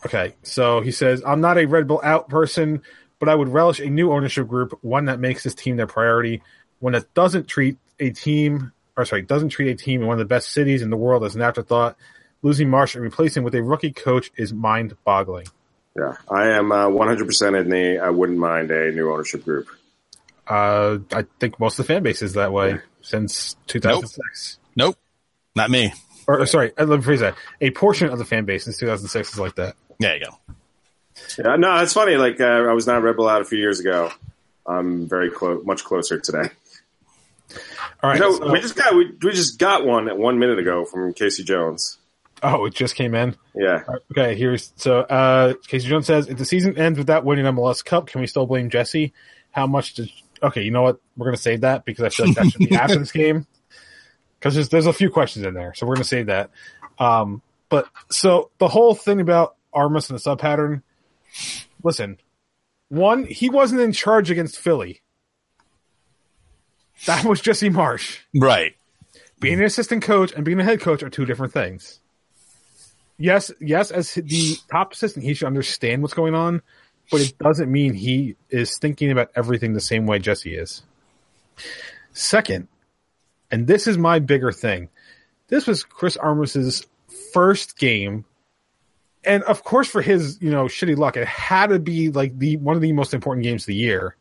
Okay, 0.06 0.34
so 0.42 0.80
he 0.80 0.92
says, 0.92 1.22
I'm 1.26 1.40
not 1.40 1.58
a 1.58 1.66
Red 1.66 1.88
Bull 1.88 2.00
out 2.04 2.28
person, 2.28 2.82
but 3.18 3.28
I 3.28 3.34
would 3.34 3.48
relish 3.48 3.80
a 3.80 3.86
new 3.86 4.12
ownership 4.12 4.46
group, 4.46 4.78
one 4.82 5.06
that 5.06 5.18
makes 5.18 5.42
this 5.42 5.54
team 5.54 5.76
their 5.76 5.88
priority, 5.88 6.42
one 6.78 6.92
that 6.92 7.12
doesn't 7.14 7.48
treat 7.48 7.78
a 7.98 8.10
team, 8.10 8.72
or 8.96 9.04
sorry, 9.04 9.22
doesn't 9.22 9.48
treat 9.48 9.70
a 9.70 9.74
team 9.74 10.02
in 10.02 10.06
one 10.06 10.14
of 10.14 10.18
the 10.20 10.32
best 10.32 10.52
cities 10.52 10.82
in 10.82 10.90
the 10.90 10.96
world 10.96 11.24
as 11.24 11.34
an 11.34 11.42
afterthought. 11.42 11.96
Losing 12.42 12.68
Marsch 12.68 12.94
and 12.94 13.02
replacing 13.02 13.42
with 13.42 13.54
a 13.56 13.62
rookie 13.62 13.90
coach 13.90 14.30
is 14.36 14.52
mind 14.52 14.96
boggling. 15.04 15.46
Yeah, 15.96 16.14
I 16.30 16.50
am 16.50 16.70
uh, 16.70 16.86
100% 16.86 17.60
in 17.60 17.68
the. 17.68 17.98
I 17.98 18.10
wouldn't 18.10 18.38
mind 18.38 18.70
a 18.70 18.92
new 18.92 19.12
ownership 19.12 19.44
group. 19.44 19.66
Uh, 20.48 20.98
I 21.12 21.26
think 21.38 21.60
most 21.60 21.78
of 21.78 21.86
the 21.86 21.92
fan 21.92 22.02
base 22.02 22.22
is 22.22 22.34
that 22.34 22.52
way 22.52 22.78
since 23.02 23.56
2006. 23.66 24.58
nope, 24.76 24.96
not 25.54 25.70
me. 25.70 25.92
Or, 26.26 26.40
or 26.40 26.46
sorry, 26.46 26.72
uh, 26.78 26.84
let 26.84 26.98
me 26.98 27.04
phrase 27.04 27.20
that. 27.20 27.36
A 27.60 27.70
portion 27.70 28.08
of 28.10 28.18
the 28.18 28.24
fan 28.24 28.44
base 28.44 28.64
since 28.64 28.78
2006 28.78 29.32
is 29.34 29.38
like 29.38 29.56
that. 29.56 29.76
There 29.98 30.16
you 30.16 30.24
go. 30.24 30.54
Yeah, 31.38 31.56
no, 31.56 31.76
it's 31.82 31.92
funny. 31.92 32.16
Like 32.16 32.40
uh, 32.40 32.44
I 32.44 32.72
was 32.72 32.86
not 32.86 33.02
Rebel 33.02 33.28
out 33.28 33.42
a 33.42 33.44
few 33.44 33.58
years 33.58 33.80
ago. 33.80 34.10
I'm 34.66 35.08
very 35.08 35.30
close, 35.30 35.64
much 35.64 35.84
closer 35.84 36.18
today. 36.20 36.50
All 38.02 38.10
right. 38.10 38.14
You 38.14 38.20
know, 38.20 38.32
so- 38.38 38.52
we 38.52 38.60
just 38.60 38.76
got 38.76 38.94
we, 38.94 39.10
we 39.22 39.32
just 39.32 39.58
got 39.58 39.84
one 39.84 40.18
one 40.18 40.38
minute 40.38 40.58
ago 40.58 40.84
from 40.84 41.12
Casey 41.14 41.42
Jones. 41.44 41.98
oh, 42.42 42.66
it 42.66 42.74
just 42.74 42.94
came 42.94 43.14
in. 43.14 43.34
Yeah, 43.54 43.82
Okay, 44.12 44.36
here's 44.36 44.72
so 44.76 45.00
uh 45.00 45.54
Casey 45.66 45.88
Jones 45.88 46.06
says 46.06 46.28
if 46.28 46.38
the 46.38 46.44
season 46.44 46.78
ends 46.78 46.98
without 46.98 47.24
winning 47.24 47.44
MLS 47.46 47.84
Cup, 47.84 48.06
can 48.06 48.20
we 48.20 48.26
still 48.26 48.46
blame 48.46 48.70
Jesse? 48.70 49.12
How 49.50 49.66
much 49.66 49.94
does 49.94 50.10
okay, 50.42 50.62
you 50.62 50.70
know 50.70 50.82
what? 50.82 51.00
We're 51.16 51.26
gonna 51.26 51.36
save 51.36 51.62
that 51.62 51.84
because 51.84 52.04
I 52.04 52.08
feel 52.10 52.26
like 52.26 52.36
that 52.36 52.50
should 52.50 52.68
be 52.68 52.74
after 52.76 52.98
this 52.98 53.12
game. 53.12 53.46
Because 54.38 54.54
there's 54.54 54.68
there's 54.68 54.86
a 54.86 54.92
few 54.92 55.10
questions 55.10 55.44
in 55.44 55.54
there. 55.54 55.74
So 55.74 55.86
we're 55.86 55.94
gonna 55.94 56.04
save 56.04 56.26
that. 56.26 56.50
Um 56.98 57.42
but 57.68 57.88
so 58.10 58.50
the 58.58 58.68
whole 58.68 58.94
thing 58.94 59.20
about 59.20 59.56
Armas 59.72 60.08
and 60.08 60.14
the 60.18 60.20
sub 60.22 60.40
pattern, 60.40 60.82
listen, 61.82 62.18
one, 62.88 63.24
he 63.26 63.50
wasn't 63.50 63.80
in 63.80 63.92
charge 63.92 64.30
against 64.30 64.58
Philly. 64.58 65.02
That 67.06 67.24
was 67.24 67.40
Jesse 67.40 67.70
Marsch 67.70 68.18
Right. 68.34 68.74
being 69.40 69.58
an 69.58 69.64
assistant 69.64 70.02
coach 70.02 70.32
and 70.32 70.44
being 70.44 70.58
a 70.58 70.64
head 70.64 70.80
coach 70.80 71.02
are 71.02 71.10
two 71.10 71.24
different 71.26 71.52
things. 71.52 72.00
Yes, 73.18 73.50
yes, 73.60 73.90
as 73.90 74.14
the 74.14 74.56
top 74.70 74.92
assistant, 74.92 75.24
he 75.24 75.34
should 75.34 75.46
understand 75.46 76.02
what's 76.02 76.14
going 76.14 76.34
on, 76.34 76.62
but 77.10 77.20
it 77.20 77.38
doesn't 77.38 77.70
mean 77.70 77.94
he 77.94 78.36
is 78.50 78.78
thinking 78.78 79.10
about 79.10 79.30
everything 79.34 79.72
the 79.72 79.80
same 79.80 80.06
way 80.06 80.18
Jesse 80.18 80.54
is. 80.54 80.82
Second, 82.12 82.68
and 83.50 83.66
this 83.66 83.86
is 83.86 83.96
my 83.96 84.18
bigger 84.18 84.52
thing. 84.52 84.88
This 85.48 85.66
was 85.66 85.82
Chris 85.84 86.16
Armas's 86.16 86.86
first 87.32 87.78
game. 87.78 88.24
And 89.24 89.42
of 89.44 89.64
course, 89.64 89.88
for 89.88 90.02
his, 90.02 90.38
you 90.40 90.50
know, 90.50 90.64
shitty 90.64 90.96
luck, 90.96 91.16
it 91.16 91.26
had 91.26 91.68
to 91.68 91.78
be 91.78 92.10
like 92.10 92.38
the 92.38 92.56
one 92.56 92.76
of 92.76 92.82
the 92.82 92.92
most 92.92 93.14
important 93.14 93.44
games 93.44 93.62
of 93.62 93.66
the 93.66 93.74
year. 93.74 94.16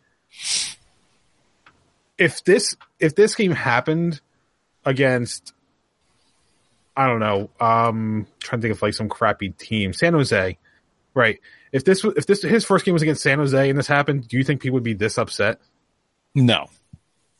If 2.17 2.43
this 2.43 2.75
if 2.99 3.15
this 3.15 3.35
game 3.35 3.51
happened 3.51 4.21
against 4.85 5.53
I 6.95 7.07
don't 7.07 7.19
know, 7.19 7.49
um 7.59 8.27
trying 8.39 8.61
to 8.61 8.67
think 8.67 8.75
of 8.75 8.81
like 8.81 8.93
some 8.93 9.09
crappy 9.09 9.49
team. 9.49 9.93
San 9.93 10.13
Jose. 10.13 10.57
Right. 11.17 11.39
If 11.71 11.83
this 11.83 12.03
if 12.05 12.27
this 12.27 12.43
his 12.43 12.63
first 12.63 12.85
game 12.85 12.93
was 12.93 13.01
against 13.01 13.23
San 13.23 13.39
Jose 13.39 13.67
and 13.69 13.77
this 13.77 13.87
happened, 13.87 14.27
do 14.27 14.37
you 14.37 14.43
think 14.43 14.61
people 14.61 14.75
would 14.75 14.83
be 14.83 14.93
this 14.93 15.17
upset? 15.17 15.59
No. 16.35 16.67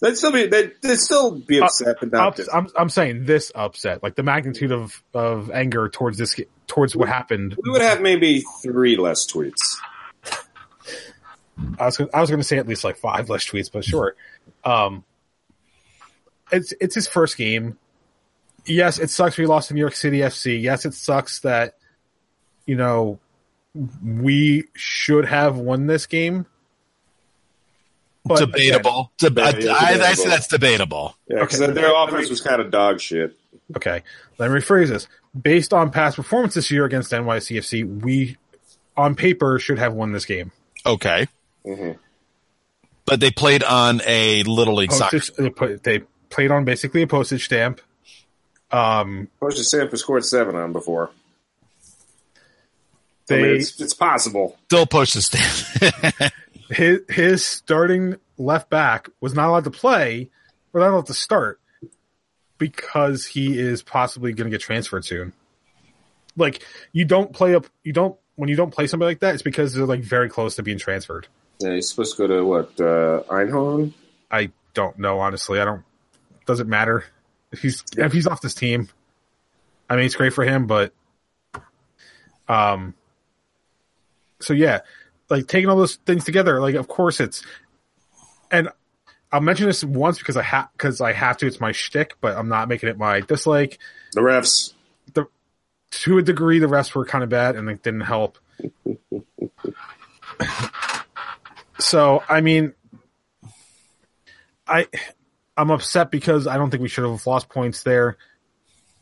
they'd 0.02 0.18
still 0.18 0.32
be 0.32 0.48
they'd, 0.48 0.72
they'd 0.82 0.98
still 0.98 1.36
be 1.36 1.60
upset, 1.62 1.98
but 2.00 2.12
not. 2.12 2.28
Ups, 2.30 2.38
this. 2.38 2.50
I'm 2.52 2.68
I'm 2.76 2.90
saying 2.90 3.26
this 3.26 3.52
upset, 3.54 4.02
like 4.02 4.16
the 4.16 4.24
magnitude 4.24 4.72
of 4.72 5.04
of 5.14 5.52
anger 5.52 5.90
towards 5.90 6.18
this 6.18 6.36
towards 6.66 6.96
what 6.96 7.08
happened. 7.08 7.56
we 7.64 7.70
would 7.70 7.84
have 7.84 8.02
maybe 8.02 8.44
three 8.64 8.98
less 8.98 9.32
tweets. 9.32 9.76
I 11.80 11.86
was 11.86 11.98
gonna- 11.98 12.10
I 12.16 12.22
was 12.22 12.32
going 12.32 12.40
to 12.40 12.48
say 12.48 12.58
at 12.58 12.68
least 12.68 12.84
like 12.84 12.98
five 12.98 13.30
less 13.30 13.46
tweets, 13.48 13.72
but 13.72 13.86
sure. 13.86 14.16
Um, 14.64 15.04
it's 16.52 16.74
it's 16.82 16.96
his 16.96 17.08
first 17.08 17.38
game. 17.38 17.78
Yes, 18.66 18.98
it 18.98 19.12
sucks 19.12 19.38
we 19.38 19.46
lost 19.46 19.68
to 19.68 19.76
New 19.76 19.82
York 19.82 19.96
City 19.96 20.18
FC. 20.20 20.60
Yes, 20.60 20.84
it 20.86 20.96
sucks 20.96 21.42
that 21.42 21.76
you 22.66 22.76
know 22.76 23.20
we 24.04 24.66
should 24.76 25.26
have 25.26 25.58
won 25.58 25.88
this 25.88 26.06
game. 26.06 26.46
But 28.26 28.40
debatable. 28.40 29.12
Deb- 29.18 29.38
I, 29.40 29.50
Yeah, 29.58 29.72
I, 29.74 30.00
I 30.02 30.14
say 30.14 30.28
that's 30.30 30.48
debatable. 30.48 31.16
Yeah, 31.30 31.42
because 31.42 31.62
Okay. 31.62 31.72
their 31.72 31.94
offense 31.96 32.30
was 32.30 32.42
kind 32.42 32.62
of 32.62 32.72
dog 32.72 33.00
shit. 33.00 33.38
okay, 33.76 34.04
let 34.38 34.52
me 34.52 34.58
rephrase 34.60 34.90
this. 34.90 35.08
Based 35.40 35.74
on 35.74 35.92
past 35.92 36.16
performance 36.18 36.54
this 36.56 36.70
year 36.72 36.84
against 36.86 37.12
NYCFC, 37.12 38.02
we 38.04 38.38
on 38.98 39.16
paper 39.16 39.60
should 39.60 39.80
have 39.80 39.94
won 39.94 40.12
this 40.12 40.26
game. 40.26 40.52
Okay. 40.86 41.28
Mhm. 41.66 41.98
But 43.06 43.20
they 43.22 43.32
played 43.32 43.64
on 43.64 44.02
a 44.06 44.44
little 44.44 44.76
league 44.76 44.92
soccer. 44.92 45.20
Postage, 45.20 45.36
they, 45.38 45.50
put, 45.50 45.84
they 45.84 46.00
played 46.30 46.52
on 46.52 46.66
basically 46.66 47.04
a 47.04 47.08
postage 47.08 47.46
stamp. 47.46 47.80
Um, 48.72 49.30
Coach 49.40 49.56
Sanford 49.60 50.00
scored 50.00 50.26
seven 50.26 50.56
on 50.56 50.74
before. 50.74 51.12
I 53.30 53.36
mean, 53.36 53.56
it's, 53.58 53.80
it's 53.80 53.94
possible. 53.94 54.58
Still 54.66 54.86
push 54.86 55.14
the 55.14 55.22
stand. 55.22 56.32
his 56.70 57.00
his 57.10 57.46
starting 57.46 58.16
left 58.38 58.70
back 58.70 59.10
was 59.20 59.34
not 59.34 59.50
allowed 59.50 59.64
to 59.66 59.72
play 59.72 60.30
or 60.74 60.82
not 60.82 60.92
allowed 60.92 61.08
to 61.08 61.14
start 61.14 61.60
because 62.58 63.26
he 63.26 63.58
is 63.58 63.84
possibly 63.84 64.34
going 64.34 64.50
to 64.50 64.56
get 64.56 64.62
transferred 64.62 65.06
soon. 65.06 65.34
Like 66.36 66.64
you 66.92 67.06
don't 67.06 67.34
play 67.34 67.56
up, 67.56 67.68
you 67.84 67.94
don't 67.94 68.18
when 68.36 68.50
you 68.50 68.56
don't 68.56 68.72
play 68.72 68.88
somebody 68.88 69.12
like 69.12 69.20
that, 69.20 69.34
it's 69.34 69.44
because 69.44 69.74
they're 69.74 69.86
like 69.86 70.02
very 70.02 70.30
close 70.30 70.56
to 70.56 70.64
being 70.64 70.78
transferred. 70.78 71.28
Yeah, 71.60 71.74
he's 71.74 71.90
supposed 71.90 72.16
to 72.18 72.28
go 72.28 72.36
to 72.36 72.46
what 72.46 72.70
uh, 72.80 73.24
Einhorn. 73.30 73.94
I 74.30 74.52
don't 74.74 75.00
know 75.00 75.20
honestly. 75.20 75.60
I 75.60 75.66
don't. 75.66 75.84
Doesn't 76.46 76.70
matter 76.70 77.04
if 77.52 77.62
he's 77.62 77.84
if 77.98 78.14
he's 78.14 78.28
off 78.28 78.42
this 78.42 78.54
team. 78.54 78.90
I 79.90 79.96
mean, 79.96 80.06
it's 80.06 80.16
great 80.16 80.34
for 80.34 80.44
him, 80.44 80.68
but 80.68 80.94
um. 82.48 82.94
So 84.40 84.54
yeah, 84.54 84.82
like 85.30 85.48
taking 85.48 85.70
all 85.70 85.78
those 85.78 85.96
things 85.96 86.24
together, 86.24 86.62
like 86.62 86.76
of 86.76 86.88
course 86.88 87.20
it's, 87.20 87.44
and 88.52 88.70
I'll 89.32 89.42
mention 89.42 89.68
this 89.68 89.84
once 89.84 90.18
because 90.20 90.38
I 90.38 90.44
have 90.44 90.70
because 90.74 91.02
I 91.02 91.12
have 91.14 91.38
to. 91.38 91.48
It's 91.48 91.60
my 91.60 91.72
shtick, 91.72 92.16
but 92.22 92.38
I'm 92.38 92.48
not 92.48 92.70
making 92.70 92.90
it 92.90 92.98
my 92.98 93.22
dislike. 93.22 93.78
The 94.14 94.22
refs. 94.22 94.74
the 95.14 95.26
To 95.92 96.18
a 96.18 96.22
degree, 96.22 96.60
the 96.60 96.68
refs 96.68 96.96
were 96.96 97.06
kind 97.06 97.24
of 97.24 97.30
bad 97.30 97.56
and 97.56 97.70
it 97.70 97.84
didn't 97.84 98.02
help. 98.02 98.38
so 101.80 102.24
I 102.30 102.42
mean, 102.42 102.74
I 104.66 104.88
I'm 105.58 105.72
upset 105.72 106.10
because 106.10 106.48
I 106.48 106.58
don't 106.58 106.70
think 106.70 106.82
we 106.82 106.90
should 106.90 107.04
have 107.04 107.28
lost 107.28 107.50
points 107.50 107.84
there, 107.84 108.18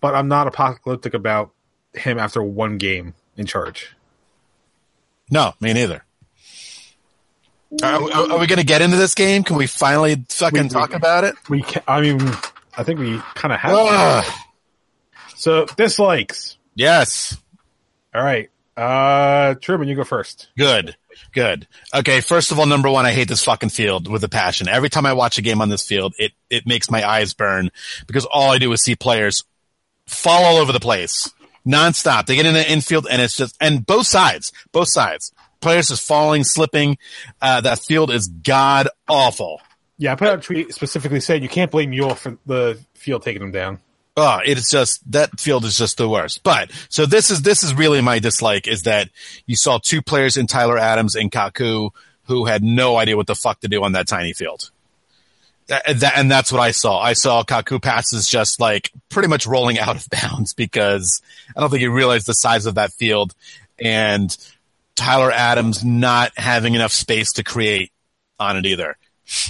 but 0.01 0.15
I'm 0.15 0.27
not 0.27 0.47
apocalyptic 0.47 1.13
about 1.13 1.51
him 1.93 2.17
after 2.17 2.41
one 2.41 2.77
game 2.77 3.13
in 3.37 3.45
charge. 3.45 3.94
No, 5.29 5.53
me 5.59 5.73
neither. 5.73 6.03
Are, 7.83 8.01
are- 8.01 8.31
are 8.33 8.39
we 8.39 8.47
going 8.47 8.59
to 8.59 8.65
get 8.65 8.81
into 8.81 8.97
this 8.97 9.13
game? 9.15 9.43
Can 9.43 9.57
we 9.57 9.67
finally 9.67 10.23
fucking 10.29 10.63
We- 10.63 10.69
talk 10.69 10.93
about 10.93 11.23
it? 11.23 11.35
We 11.49 11.61
can, 11.61 11.81
I 11.87 12.01
mean, 12.01 12.19
I 12.77 12.83
think 12.83 12.99
we 12.99 13.19
kind 13.33 13.53
of 13.53 13.59
have. 13.59 13.73
Ugh. 13.75 14.33
So 15.35 15.65
dislikes. 15.77 16.57
yes. 16.75 17.37
All 18.13 18.23
right, 18.23 18.49
uh, 18.77 19.55
Truman, 19.55 19.89
you 19.89 19.95
go 19.95 20.05
first. 20.05 20.47
Good. 20.57 20.95
Good. 21.33 21.67
Okay. 21.93 22.21
First 22.21 22.51
of 22.51 22.59
all, 22.59 22.65
number 22.65 22.89
one, 22.89 23.05
I 23.05 23.11
hate 23.11 23.27
this 23.27 23.43
fucking 23.43 23.69
field 23.69 24.07
with 24.09 24.23
a 24.23 24.29
passion. 24.29 24.69
Every 24.69 24.89
time 24.89 25.05
I 25.05 25.11
watch 25.13 25.37
a 25.37 25.41
game 25.41 25.59
on 25.61 25.67
this 25.67 25.85
field, 25.85 26.13
it, 26.17 26.31
it 26.49 26.65
makes 26.65 26.89
my 26.89 27.05
eyes 27.05 27.33
burn 27.33 27.71
because 28.07 28.25
all 28.25 28.51
I 28.51 28.57
do 28.57 28.71
is 28.71 28.81
see 28.81 28.95
players 28.95 29.43
fall 30.07 30.45
all 30.45 30.57
over 30.57 30.71
the 30.71 30.79
place. 30.79 31.29
Nonstop. 31.65 32.25
They 32.25 32.35
get 32.35 32.45
in 32.45 32.53
the 32.53 32.69
infield 32.69 33.07
and 33.09 33.21
it's 33.21 33.35
just, 33.35 33.55
and 33.59 33.85
both 33.85 34.07
sides, 34.07 34.51
both 34.71 34.89
sides, 34.89 35.31
players 35.61 35.87
just 35.87 36.07
falling, 36.07 36.43
slipping. 36.43 36.97
Uh, 37.41 37.61
that 37.61 37.79
field 37.79 38.11
is 38.11 38.27
god 38.27 38.87
awful. 39.07 39.61
Yeah, 39.97 40.11
I 40.11 40.15
put 40.15 40.27
out 40.27 40.39
a 40.39 40.41
tweet 40.41 40.73
specifically 40.73 41.19
saying 41.19 41.41
you 41.41 41.49
can't 41.49 41.71
blame 41.71 41.91
Muyl 41.91 42.15
for 42.15 42.37
the 42.45 42.79
field 42.93 43.23
taking 43.23 43.41
them 43.41 43.51
down. 43.51 43.79
Oh, 44.17 44.39
it's 44.45 44.71
just 44.71 45.09
that 45.11 45.39
field 45.39 45.65
is 45.65 45.77
just 45.77 45.97
the 45.97 46.07
worst. 46.07 46.43
But 46.43 46.71
so 46.89 47.05
this 47.05 47.31
is 47.31 47.41
this 47.41 47.63
is 47.63 47.73
really 47.73 47.99
my 48.01 48.19
dislike 48.19 48.67
is 48.67 48.83
that 48.83 49.09
you 49.45 49.57
saw 49.57 49.77
two 49.77 50.01
players 50.01 50.37
in 50.37 50.47
Tyler 50.47 50.77
Adams 50.77 51.15
and 51.15 51.31
Kaku 51.31 51.89
who 52.27 52.45
had 52.45 52.63
no 52.63 52.97
idea 52.97 53.17
what 53.17 53.27
the 53.27 53.35
fuck 53.35 53.59
to 53.59 53.67
do 53.67 53.83
on 53.83 53.91
that 53.91 54.07
tiny 54.07 54.33
field. 54.33 54.71
That, 55.67 55.99
that, 55.99 56.13
and 56.17 56.29
that's 56.29 56.51
what 56.51 56.61
I 56.61 56.71
saw. 56.71 56.99
I 56.99 57.13
saw 57.13 57.43
Kaku 57.43 57.81
passes 57.81 58.27
just 58.27 58.59
like 58.59 58.91
pretty 59.09 59.27
much 59.27 59.47
rolling 59.47 59.79
out 59.79 59.95
of 59.95 60.07
bounds 60.09 60.53
because 60.53 61.21
I 61.55 61.61
don't 61.61 61.69
think 61.69 61.81
he 61.81 61.87
realized 61.87 62.27
the 62.27 62.33
size 62.33 62.65
of 62.65 62.75
that 62.75 62.91
field 62.93 63.33
and 63.79 64.35
Tyler 64.95 65.31
Adams 65.31 65.83
not 65.83 66.31
having 66.37 66.75
enough 66.75 66.91
space 66.91 67.33
to 67.33 67.43
create 67.43 67.91
on 68.39 68.57
it 68.57 68.65
either. 68.65 68.97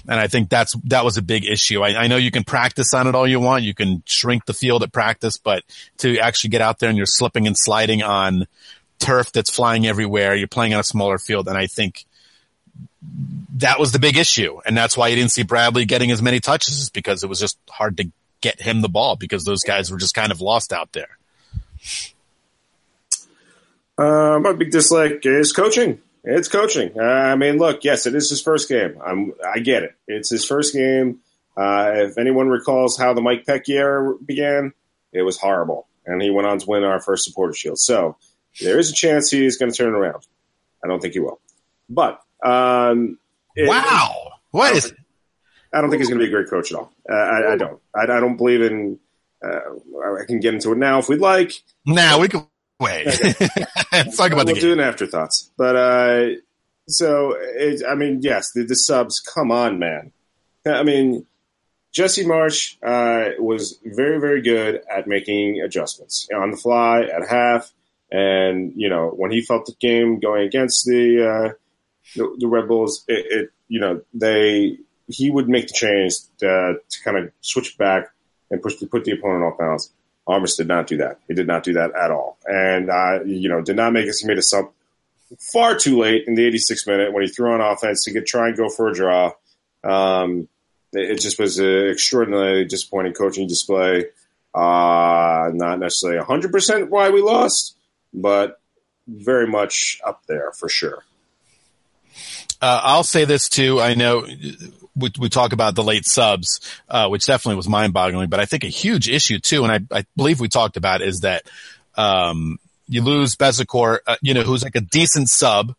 And 0.07 0.19
I 0.19 0.27
think 0.27 0.49
that's, 0.49 0.73
that 0.85 1.03
was 1.03 1.17
a 1.17 1.21
big 1.21 1.45
issue. 1.45 1.81
I, 1.81 2.03
I 2.03 2.07
know 2.07 2.15
you 2.15 2.31
can 2.31 2.45
practice 2.45 2.93
on 2.93 3.07
it 3.07 3.15
all 3.15 3.27
you 3.27 3.41
want. 3.41 3.63
You 3.63 3.73
can 3.73 4.03
shrink 4.05 4.45
the 4.45 4.53
field 4.53 4.83
at 4.83 4.93
practice, 4.93 5.37
but 5.37 5.63
to 5.97 6.17
actually 6.19 6.51
get 6.51 6.61
out 6.61 6.79
there 6.79 6.89
and 6.89 6.97
you're 6.97 7.05
slipping 7.05 7.45
and 7.45 7.57
sliding 7.57 8.01
on 8.01 8.47
turf 8.99 9.33
that's 9.33 9.49
flying 9.49 9.85
everywhere, 9.85 10.33
you're 10.33 10.47
playing 10.47 10.73
on 10.73 10.79
a 10.79 10.83
smaller 10.83 11.17
field. 11.17 11.49
And 11.49 11.57
I 11.57 11.67
think 11.67 12.05
that 13.57 13.79
was 13.79 13.91
the 13.91 13.99
big 13.99 14.17
issue. 14.17 14.59
And 14.65 14.75
that's 14.75 14.97
why 14.97 15.07
you 15.09 15.15
didn't 15.15 15.31
see 15.31 15.43
Bradley 15.43 15.85
getting 15.85 16.11
as 16.11 16.21
many 16.21 16.39
touches 16.39 16.89
because 16.89 17.23
it 17.23 17.27
was 17.27 17.39
just 17.39 17.57
hard 17.69 17.97
to 17.97 18.11
get 18.41 18.61
him 18.61 18.81
the 18.81 18.89
ball 18.89 19.15
because 19.15 19.45
those 19.45 19.63
guys 19.63 19.91
were 19.91 19.97
just 19.97 20.13
kind 20.13 20.31
of 20.31 20.41
lost 20.41 20.73
out 20.73 20.91
there. 20.93 21.17
Uh, 23.97 24.39
my 24.39 24.53
big 24.53 24.71
dislike 24.71 25.25
is 25.25 25.53
coaching. 25.53 26.01
It's 26.23 26.47
coaching. 26.47 26.91
Uh, 26.99 27.03
I 27.03 27.35
mean, 27.35 27.57
look, 27.57 27.83
yes, 27.83 28.07
it 28.07 28.15
is 28.15 28.29
his 28.29 28.41
first 28.41 28.67
game. 28.67 28.99
I'm, 29.05 29.33
I 29.47 29.59
get 29.59 29.83
it. 29.83 29.95
It's 30.07 30.29
his 30.29 30.43
first 30.43 30.73
game. 30.73 31.19
Uh, 31.55 31.91
if 31.95 32.17
anyone 32.17 32.49
recalls 32.49 32.97
how 32.97 33.13
the 33.13 33.21
Mike 33.21 33.45
Petke 33.45 33.69
era 33.69 34.15
began, 34.17 34.73
it 35.13 35.21
was 35.21 35.37
horrible. 35.37 35.87
And 36.05 36.21
he 36.21 36.29
went 36.29 36.47
on 36.47 36.59
to 36.59 36.65
win 36.67 36.83
our 36.83 36.99
first 36.99 37.23
supporter 37.25 37.53
shield. 37.53 37.79
So 37.79 38.17
there 38.59 38.79
is 38.79 38.89
a 38.89 38.93
chance 38.93 39.29
he's 39.29 39.57
going 39.57 39.71
to 39.71 39.77
turn 39.77 39.93
around. 39.93 40.25
I 40.83 40.87
don't 40.87 40.99
think 40.99 41.13
he 41.13 41.19
will. 41.19 41.39
But, 41.89 42.21
um, 42.45 43.17
it, 43.55 43.67
wow. 43.67 44.33
What 44.51 44.75
is, 44.75 44.93
I 45.73 45.81
don't 45.81 45.89
think 45.89 46.01
he's 46.01 46.09
going 46.09 46.19
to 46.19 46.25
be 46.25 46.29
a 46.29 46.33
great 46.33 46.49
coach 46.49 46.71
at 46.71 46.77
all. 46.77 46.93
Uh, 47.09 47.13
I, 47.13 47.53
I, 47.53 47.57
don't. 47.57 47.81
I, 47.93 48.03
I, 48.03 48.19
don't 48.19 48.37
believe 48.37 48.61
in. 48.61 48.99
Uh, 49.43 49.59
I 50.21 50.25
can 50.25 50.39
get 50.39 50.53
into 50.53 50.71
it 50.71 50.77
now 50.77 50.99
if 50.99 51.09
we'd 51.09 51.19
like. 51.19 51.51
Now 51.85 52.19
we 52.19 52.29
can 52.29 52.47
wait. 52.79 53.05
Let's 53.91 54.17
talk 54.17 54.31
about 54.31 54.45
we'll 54.45 54.55
the 54.55 54.61
do 54.61 54.73
an 54.73 54.79
afterthoughts. 54.79 55.51
But 55.57 55.75
uh, 55.75 56.25
so 56.87 57.35
it, 57.37 57.83
I 57.87 57.95
mean, 57.95 58.19
yes, 58.21 58.51
the, 58.53 58.63
the 58.63 58.75
subs. 58.75 59.19
Come 59.19 59.51
on, 59.51 59.79
man. 59.79 60.11
I 60.65 60.83
mean, 60.83 61.25
Jesse 61.91 62.25
Marsch 62.25 62.75
uh, 62.85 63.31
was 63.39 63.79
very, 63.85 64.19
very 64.19 64.41
good 64.41 64.81
at 64.89 65.07
making 65.07 65.61
adjustments 65.61 66.27
on 66.35 66.51
the 66.51 66.57
fly 66.57 67.01
at 67.01 67.27
half, 67.27 67.71
and 68.11 68.73
you 68.75 68.89
know 68.89 69.09
when 69.09 69.31
he 69.31 69.41
felt 69.41 69.65
the 69.65 69.75
game 69.79 70.19
going 70.19 70.43
against 70.43 70.85
the 70.85 71.27
uh, 71.27 71.53
the, 72.15 72.35
the 72.37 72.47
Red 72.47 72.67
Bulls, 72.67 73.03
it, 73.07 73.25
it 73.29 73.49
you 73.67 73.79
know 73.79 74.01
they 74.13 74.77
he 75.07 75.29
would 75.29 75.47
make 75.47 75.67
the 75.67 75.73
change 75.73 76.15
to, 76.39 76.75
to 76.89 77.03
kind 77.03 77.17
of 77.17 77.31
switch 77.41 77.77
back 77.77 78.07
and 78.49 78.61
push 78.61 78.75
to 78.77 78.87
put 78.87 79.03
the 79.05 79.11
opponent 79.11 79.43
off 79.43 79.57
balance. 79.57 79.91
Armas 80.27 80.55
did 80.55 80.67
not 80.67 80.87
do 80.87 80.97
that. 80.97 81.19
He 81.27 81.35
did 81.35 81.45
not 81.45 81.63
do 81.63 81.73
that 81.73 81.91
at 81.95 82.11
all, 82.11 82.37
and 82.45 82.89
uh, 82.89 83.23
you 83.25 83.49
know 83.49 83.61
did 83.61 83.75
not 83.75 83.93
make 83.93 84.09
us. 84.09 84.19
He 84.19 84.27
made 84.27 84.37
a 84.37 84.43
sub 84.43 84.71
far 85.39 85.75
too 85.75 85.99
late 85.99 86.25
in 86.27 86.35
the 86.35 86.49
86th 86.49 86.87
minute 86.87 87.13
when 87.13 87.23
he 87.23 87.29
threw 87.29 87.51
on 87.51 87.61
offense 87.61 88.03
to 88.03 88.11
get 88.11 88.25
try 88.25 88.47
and 88.47 88.57
go 88.57 88.69
for 88.69 88.89
a 88.89 88.93
draw. 88.93 89.31
Um, 89.83 90.47
it, 90.93 91.11
it 91.11 91.19
just 91.19 91.39
was 91.39 91.59
an 91.59 91.89
extraordinarily 91.89 92.65
disappointing 92.65 93.13
coaching 93.13 93.47
display. 93.47 94.05
Uh, 94.53 95.51
not 95.53 95.79
necessarily 95.79 96.23
100% 96.23 96.89
why 96.89 97.09
we 97.09 97.21
lost, 97.21 97.75
but 98.13 98.61
very 99.07 99.47
much 99.47 99.99
up 100.05 100.21
there 100.27 100.53
for 100.53 100.69
sure. 100.69 101.03
Uh, 102.61 102.81
I'll 102.83 103.03
say 103.03 103.25
this 103.25 103.49
too. 103.49 103.81
I 103.81 103.93
know 103.93 104.25
we, 104.95 105.11
we 105.19 105.29
talk 105.29 105.53
about 105.53 105.75
the 105.75 105.83
late 105.83 106.05
subs, 106.05 106.59
uh, 106.89 107.07
which 107.09 107.25
definitely 107.25 107.57
was 107.57 107.67
mind 107.67 107.93
boggling, 107.93 108.29
but 108.29 108.39
I 108.39 108.45
think 108.45 108.63
a 108.63 108.67
huge 108.67 109.09
issue 109.09 109.39
too, 109.39 109.65
and 109.65 109.71
I, 109.71 109.97
I 109.99 110.05
believe 110.15 110.39
we 110.39 110.47
talked 110.47 110.77
about 110.77 111.01
is 111.01 111.19
that, 111.19 111.43
um, 111.95 112.57
you 112.87 113.01
lose 113.01 113.35
Bezecourt, 113.35 113.99
uh, 114.07 114.15
you 114.21 114.33
know, 114.33 114.43
who's 114.43 114.63
like 114.63 114.75
a 114.75 114.81
decent 114.81 115.29
sub, 115.29 115.75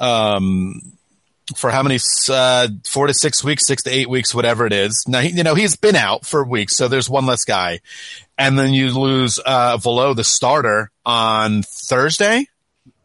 um, 0.00 0.80
for 1.56 1.70
how 1.70 1.82
many, 1.82 1.98
uh, 2.30 2.68
four 2.86 3.06
to 3.06 3.12
six 3.14 3.44
weeks, 3.44 3.66
six 3.66 3.82
to 3.82 3.90
eight 3.90 4.08
weeks, 4.08 4.34
whatever 4.34 4.66
it 4.66 4.72
is. 4.72 5.04
Now, 5.06 5.20
he, 5.20 5.30
you 5.30 5.42
know, 5.42 5.54
he's 5.54 5.76
been 5.76 5.96
out 5.96 6.24
for 6.24 6.42
weeks, 6.42 6.74
so 6.76 6.88
there's 6.88 7.10
one 7.10 7.26
less 7.26 7.44
guy. 7.44 7.80
And 8.38 8.58
then 8.58 8.72
you 8.72 8.98
lose, 8.98 9.38
uh, 9.38 9.76
Valot, 9.76 10.16
the 10.16 10.24
starter 10.24 10.90
on 11.04 11.62
Thursday. 11.62 12.46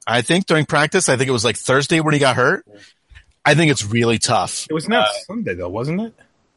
I 0.07 0.21
think 0.21 0.45
during 0.45 0.65
practice, 0.65 1.09
I 1.09 1.17
think 1.17 1.27
it 1.27 1.33
was 1.33 1.45
like 1.45 1.57
Thursday 1.57 1.99
when 1.99 2.13
he 2.13 2.19
got 2.19 2.35
hurt. 2.35 2.65
I 3.45 3.55
think 3.55 3.71
it's 3.71 3.85
really 3.85 4.19
tough. 4.19 4.67
It 4.69 4.73
was 4.73 4.85
announced 4.85 5.25
Sunday 5.25 5.55
though, 5.55 5.69
wasn't 5.69 6.01
it? 6.01 6.13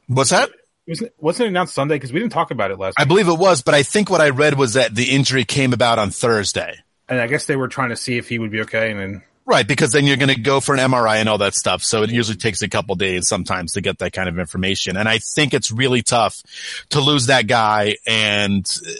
What's 0.08 0.30
that? 0.30 0.50
It 0.86 0.90
was, 0.90 1.04
wasn't 1.18 1.46
it 1.46 1.48
announced 1.50 1.74
Sunday? 1.74 1.94
Because 1.94 2.12
we 2.12 2.20
didn't 2.20 2.32
talk 2.32 2.50
about 2.50 2.70
it 2.70 2.78
last 2.78 2.96
I 2.98 3.02
week. 3.02 3.08
believe 3.08 3.28
it 3.28 3.38
was, 3.38 3.62
but 3.62 3.74
I 3.74 3.82
think 3.82 4.10
what 4.10 4.20
I 4.20 4.30
read 4.30 4.58
was 4.58 4.74
that 4.74 4.94
the 4.94 5.10
injury 5.10 5.44
came 5.44 5.72
about 5.72 5.98
on 5.98 6.10
Thursday. 6.10 6.76
And 7.08 7.20
I 7.20 7.26
guess 7.28 7.46
they 7.46 7.56
were 7.56 7.68
trying 7.68 7.90
to 7.90 7.96
see 7.96 8.18
if 8.18 8.28
he 8.28 8.38
would 8.38 8.50
be 8.50 8.62
okay. 8.62 8.90
And 8.90 8.98
then, 9.00 9.22
Right, 9.44 9.66
because 9.66 9.90
then 9.90 10.06
you're 10.06 10.16
going 10.16 10.28
to 10.34 10.40
go 10.40 10.60
for 10.60 10.74
an 10.74 10.80
MRI 10.80 11.16
and 11.16 11.28
all 11.28 11.38
that 11.38 11.54
stuff. 11.54 11.82
So 11.82 12.02
it 12.02 12.10
usually 12.10 12.36
takes 12.36 12.62
a 12.62 12.68
couple 12.68 12.94
days 12.94 13.26
sometimes 13.26 13.72
to 13.72 13.80
get 13.80 13.98
that 13.98 14.12
kind 14.12 14.28
of 14.28 14.38
information. 14.38 14.96
And 14.96 15.08
I 15.08 15.18
think 15.18 15.52
it's 15.52 15.72
really 15.72 16.02
tough 16.02 16.42
to 16.90 17.00
lose 17.00 17.26
that 17.26 17.48
guy 17.48 17.96
and 18.06 18.64
uh, 18.86 18.92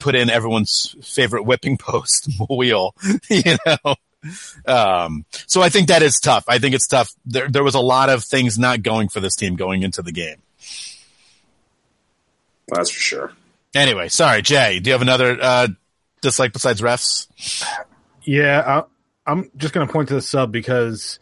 put 0.00 0.16
in 0.16 0.30
everyone's 0.30 0.96
favorite 1.02 1.44
whipping 1.44 1.78
post 1.78 2.28
wheel, 2.50 2.94
you 3.30 3.56
know? 3.64 3.94
Um, 4.66 5.24
so 5.46 5.62
I 5.62 5.68
think 5.68 5.88
that 5.88 6.02
is 6.02 6.18
tough. 6.18 6.44
I 6.48 6.58
think 6.58 6.74
it's 6.74 6.86
tough. 6.86 7.12
There, 7.24 7.48
there 7.48 7.64
was 7.64 7.74
a 7.74 7.80
lot 7.80 8.10
of 8.10 8.24
things 8.24 8.58
not 8.58 8.82
going 8.82 9.08
for 9.08 9.20
this 9.20 9.36
team 9.36 9.56
going 9.56 9.82
into 9.82 10.02
the 10.02 10.12
game. 10.12 10.36
That's 12.68 12.90
for 12.90 13.00
sure. 13.00 13.32
Anyway, 13.74 14.08
sorry, 14.08 14.42
Jay, 14.42 14.80
do 14.80 14.90
you 14.90 14.92
have 14.92 15.02
another, 15.02 15.38
uh, 15.40 15.68
dislike 16.20 16.52
besides 16.52 16.80
refs? 16.80 17.28
yeah, 18.24 18.82
I, 19.26 19.30
I'm 19.30 19.50
just 19.56 19.72
going 19.72 19.86
to 19.86 19.92
point 19.92 20.08
to 20.08 20.14
the 20.14 20.22
sub 20.22 20.50
because 20.50 21.18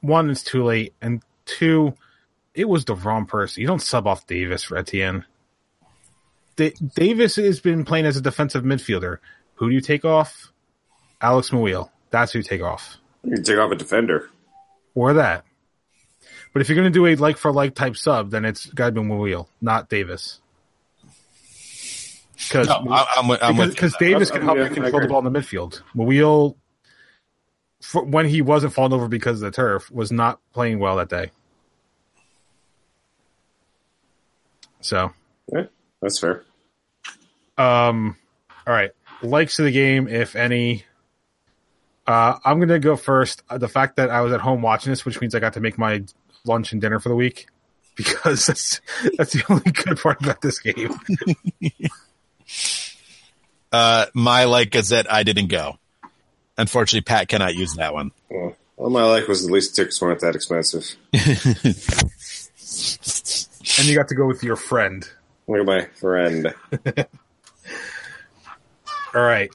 one, 0.00 0.30
it's 0.30 0.42
too 0.42 0.62
late. 0.64 0.94
And 1.00 1.22
two, 1.46 1.94
it 2.54 2.68
was 2.68 2.84
the 2.84 2.94
wrong 2.94 3.26
person. 3.26 3.60
You 3.60 3.66
don't 3.66 3.82
sub 3.82 4.06
off 4.06 4.26
Davis 4.26 4.62
for 4.62 4.76
Etienne. 4.76 5.24
Da- 6.56 6.74
Davis 6.94 7.36
has 7.36 7.60
been 7.60 7.84
playing 7.84 8.06
as 8.06 8.16
a 8.16 8.20
defensive 8.20 8.62
midfielder. 8.62 9.18
Who 9.54 9.68
do 9.68 9.74
you 9.74 9.80
take 9.80 10.04
off? 10.04 10.51
Alex 11.22 11.50
Muyl. 11.50 11.88
That's 12.10 12.32
who 12.32 12.40
you 12.40 12.42
take 12.42 12.62
off. 12.62 12.98
You 13.24 13.34
can 13.36 13.44
take 13.44 13.58
off 13.58 13.70
a 13.70 13.76
defender. 13.76 14.28
Or 14.94 15.14
that. 15.14 15.44
But 16.52 16.60
if 16.60 16.68
you're 16.68 16.76
going 16.76 16.92
to 16.92 16.98
do 16.98 17.06
a 17.06 17.14
like 17.16 17.38
for 17.38 17.50
like 17.52 17.74
type 17.74 17.96
sub, 17.96 18.30
then 18.30 18.44
it's 18.44 18.66
got 18.66 18.86
to 18.86 18.92
be 18.92 19.00
Muyl, 19.00 19.46
not 19.60 19.88
Davis. 19.88 20.40
Because 22.36 22.66
No, 22.66 22.84
I, 22.90 23.06
I'm, 23.16 23.30
I'm 23.40 23.56
with 23.56 23.70
because 23.70 23.96
Davis 23.98 24.30
I'm- 24.30 24.40
can 24.40 24.46
help 24.46 24.58
yeah, 24.58 24.64
you 24.64 24.70
I 24.70 24.74
control 24.74 25.00
the 25.00 25.08
ball 25.08 25.24
in 25.26 25.32
the 25.32 25.38
midfield. 25.38 25.80
Muyl, 25.96 26.56
for, 27.80 28.04
when 28.04 28.26
he 28.26 28.42
wasn't 28.42 28.72
falling 28.74 28.92
over 28.92 29.06
because 29.08 29.40
of 29.40 29.50
the 29.50 29.54
turf, 29.56 29.90
was 29.90 30.10
not 30.12 30.40
playing 30.52 30.78
well 30.80 30.96
that 30.96 31.08
day. 31.08 31.30
So, 34.80 35.12
Yeah, 35.52 35.66
that's 36.00 36.18
fair. 36.18 36.42
um, 37.56 38.16
all 38.66 38.74
right, 38.74 38.90
likes 39.22 39.58
of 39.58 39.64
the 39.64 39.70
game, 39.70 40.08
if 40.08 40.34
any. 40.36 40.84
Uh, 42.06 42.38
I'm 42.44 42.58
gonna 42.60 42.78
go 42.78 42.96
first. 42.96 43.42
Uh, 43.48 43.58
The 43.58 43.68
fact 43.68 43.96
that 43.96 44.10
I 44.10 44.20
was 44.22 44.32
at 44.32 44.40
home 44.40 44.62
watching 44.62 44.90
this, 44.90 45.04
which 45.04 45.20
means 45.20 45.34
I 45.34 45.38
got 45.40 45.52
to 45.54 45.60
make 45.60 45.78
my 45.78 46.02
lunch 46.44 46.72
and 46.72 46.80
dinner 46.80 46.98
for 46.98 47.08
the 47.08 47.14
week, 47.16 47.46
because 47.96 48.46
that's 48.46 48.80
that's 49.16 49.32
the 49.32 49.44
only 49.48 49.70
good 49.70 49.98
part 49.98 50.20
about 50.22 50.40
this 50.40 50.58
game. 50.58 50.94
Uh, 53.72 54.04
my 54.12 54.44
like 54.44 54.74
is 54.74 54.90
that 54.90 55.10
I 55.10 55.22
didn't 55.22 55.46
go. 55.46 55.78
Unfortunately, 56.58 57.00
Pat 57.00 57.28
cannot 57.28 57.54
use 57.54 57.72
that 57.76 57.94
one. 57.94 58.10
Well, 58.28 58.54
all 58.76 58.90
my 58.90 59.02
life 59.04 59.28
was 59.28 59.46
at 59.46 59.50
least 59.50 59.74
tickets 59.74 59.98
weren't 60.02 60.20
that 60.20 60.34
expensive. 60.34 60.94
And 63.78 63.86
you 63.86 63.94
got 63.94 64.08
to 64.08 64.14
go 64.14 64.26
with 64.26 64.42
your 64.42 64.56
friend. 64.56 65.08
Look 65.48 65.60
at 65.60 65.64
my 65.66 65.84
friend. 65.98 66.52
All 69.14 69.22
right. 69.22 69.50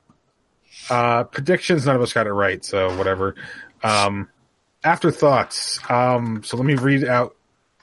Uh, 0.90 1.24
predictions, 1.26 1.86
none 1.86 1.96
of 1.96 2.02
us 2.02 2.14
got 2.14 2.28
it 2.28 2.34
right, 2.34 2.64
so 2.64 2.96
whatever. 2.98 3.36
Um, 3.84 4.30
afterthoughts. 4.84 5.80
Um, 5.90 6.44
so 6.44 6.58
let 6.58 6.66
me 6.66 6.76
read 6.76 7.04
out 7.04 7.36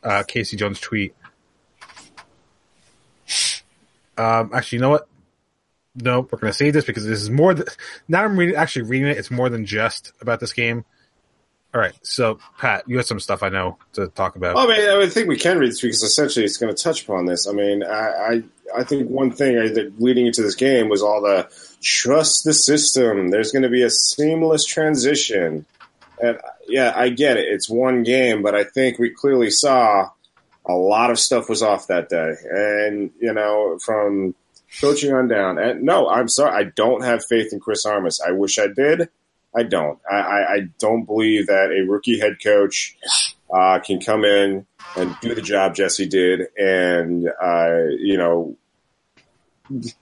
uh, 0.02 0.22
Casey 0.26 0.56
Jones' 0.56 0.80
tweet. 0.80 1.14
Um, 4.16 4.50
actually, 4.52 4.76
you 4.76 4.82
know 4.82 4.90
what? 4.90 5.08
no, 5.94 6.20
we're 6.20 6.38
going 6.38 6.52
to 6.52 6.56
save 6.56 6.72
this 6.72 6.84
because 6.84 7.06
this 7.06 7.22
is 7.22 7.30
more. 7.30 7.54
Th- 7.54 7.68
now 8.08 8.24
I'm 8.24 8.36
reading, 8.36 8.56
actually 8.56 8.82
reading 8.82 9.08
it. 9.08 9.16
It's 9.16 9.30
more 9.30 9.48
than 9.48 9.64
just 9.64 10.12
about 10.20 10.40
this 10.40 10.52
game. 10.52 10.84
All 11.72 11.80
right, 11.80 11.94
so 12.02 12.38
Pat, 12.58 12.84
you 12.86 12.96
had 12.96 13.06
some 13.06 13.18
stuff 13.18 13.42
I 13.42 13.48
know 13.48 13.78
to 13.94 14.06
talk 14.08 14.36
about. 14.36 14.54
Well, 14.54 14.70
I 14.70 14.76
mean, 14.76 15.02
I 15.02 15.08
think 15.08 15.28
we 15.28 15.36
can 15.36 15.58
read 15.58 15.70
this 15.70 15.80
because 15.80 16.02
essentially 16.04 16.44
it's 16.44 16.56
going 16.56 16.74
to 16.74 16.80
touch 16.80 17.02
upon 17.02 17.26
this. 17.26 17.48
I 17.48 17.52
mean, 17.52 17.82
I, 17.82 17.88
I, 17.88 18.42
I 18.76 18.84
think 18.84 19.10
one 19.10 19.32
thing 19.32 19.58
I, 19.58 19.68
that 19.68 20.00
leading 20.00 20.26
into 20.26 20.42
this 20.42 20.54
game 20.54 20.88
was 20.88 21.02
all 21.02 21.20
the 21.20 21.48
trust 21.84 22.44
the 22.44 22.54
system. 22.54 23.28
There's 23.28 23.52
going 23.52 23.62
to 23.62 23.68
be 23.68 23.82
a 23.82 23.90
seamless 23.90 24.64
transition, 24.64 25.66
and 26.20 26.38
yeah, 26.66 26.92
I 26.96 27.10
get 27.10 27.36
it. 27.36 27.46
It's 27.48 27.68
one 27.68 28.02
game, 28.02 28.42
but 28.42 28.54
I 28.54 28.64
think 28.64 28.98
we 28.98 29.10
clearly 29.10 29.50
saw 29.50 30.10
a 30.66 30.72
lot 30.72 31.10
of 31.10 31.18
stuff 31.18 31.48
was 31.48 31.62
off 31.62 31.88
that 31.88 32.08
day, 32.08 32.34
and 32.50 33.10
you 33.20 33.32
know, 33.32 33.78
from 33.84 34.34
coaching 34.80 35.12
on 35.12 35.28
down. 35.28 35.58
And 35.58 35.82
no, 35.82 36.08
I'm 36.08 36.28
sorry, 36.28 36.56
I 36.56 36.64
don't 36.64 37.04
have 37.04 37.24
faith 37.24 37.52
in 37.52 37.60
Chris 37.60 37.84
Armas. 37.84 38.20
I 38.26 38.32
wish 38.32 38.58
I 38.58 38.68
did. 38.68 39.08
I 39.56 39.62
don't. 39.62 40.00
I, 40.10 40.16
I, 40.16 40.54
I 40.54 40.58
don't 40.80 41.04
believe 41.04 41.46
that 41.46 41.70
a 41.70 41.88
rookie 41.88 42.18
head 42.18 42.38
coach 42.42 42.96
uh, 43.52 43.78
can 43.78 44.00
come 44.00 44.24
in 44.24 44.66
and 44.96 45.16
do 45.20 45.34
the 45.34 45.42
job 45.42 45.74
Jesse 45.74 46.08
did, 46.08 46.48
and 46.56 47.28
uh, 47.40 47.84
you 47.98 48.16
know, 48.16 48.56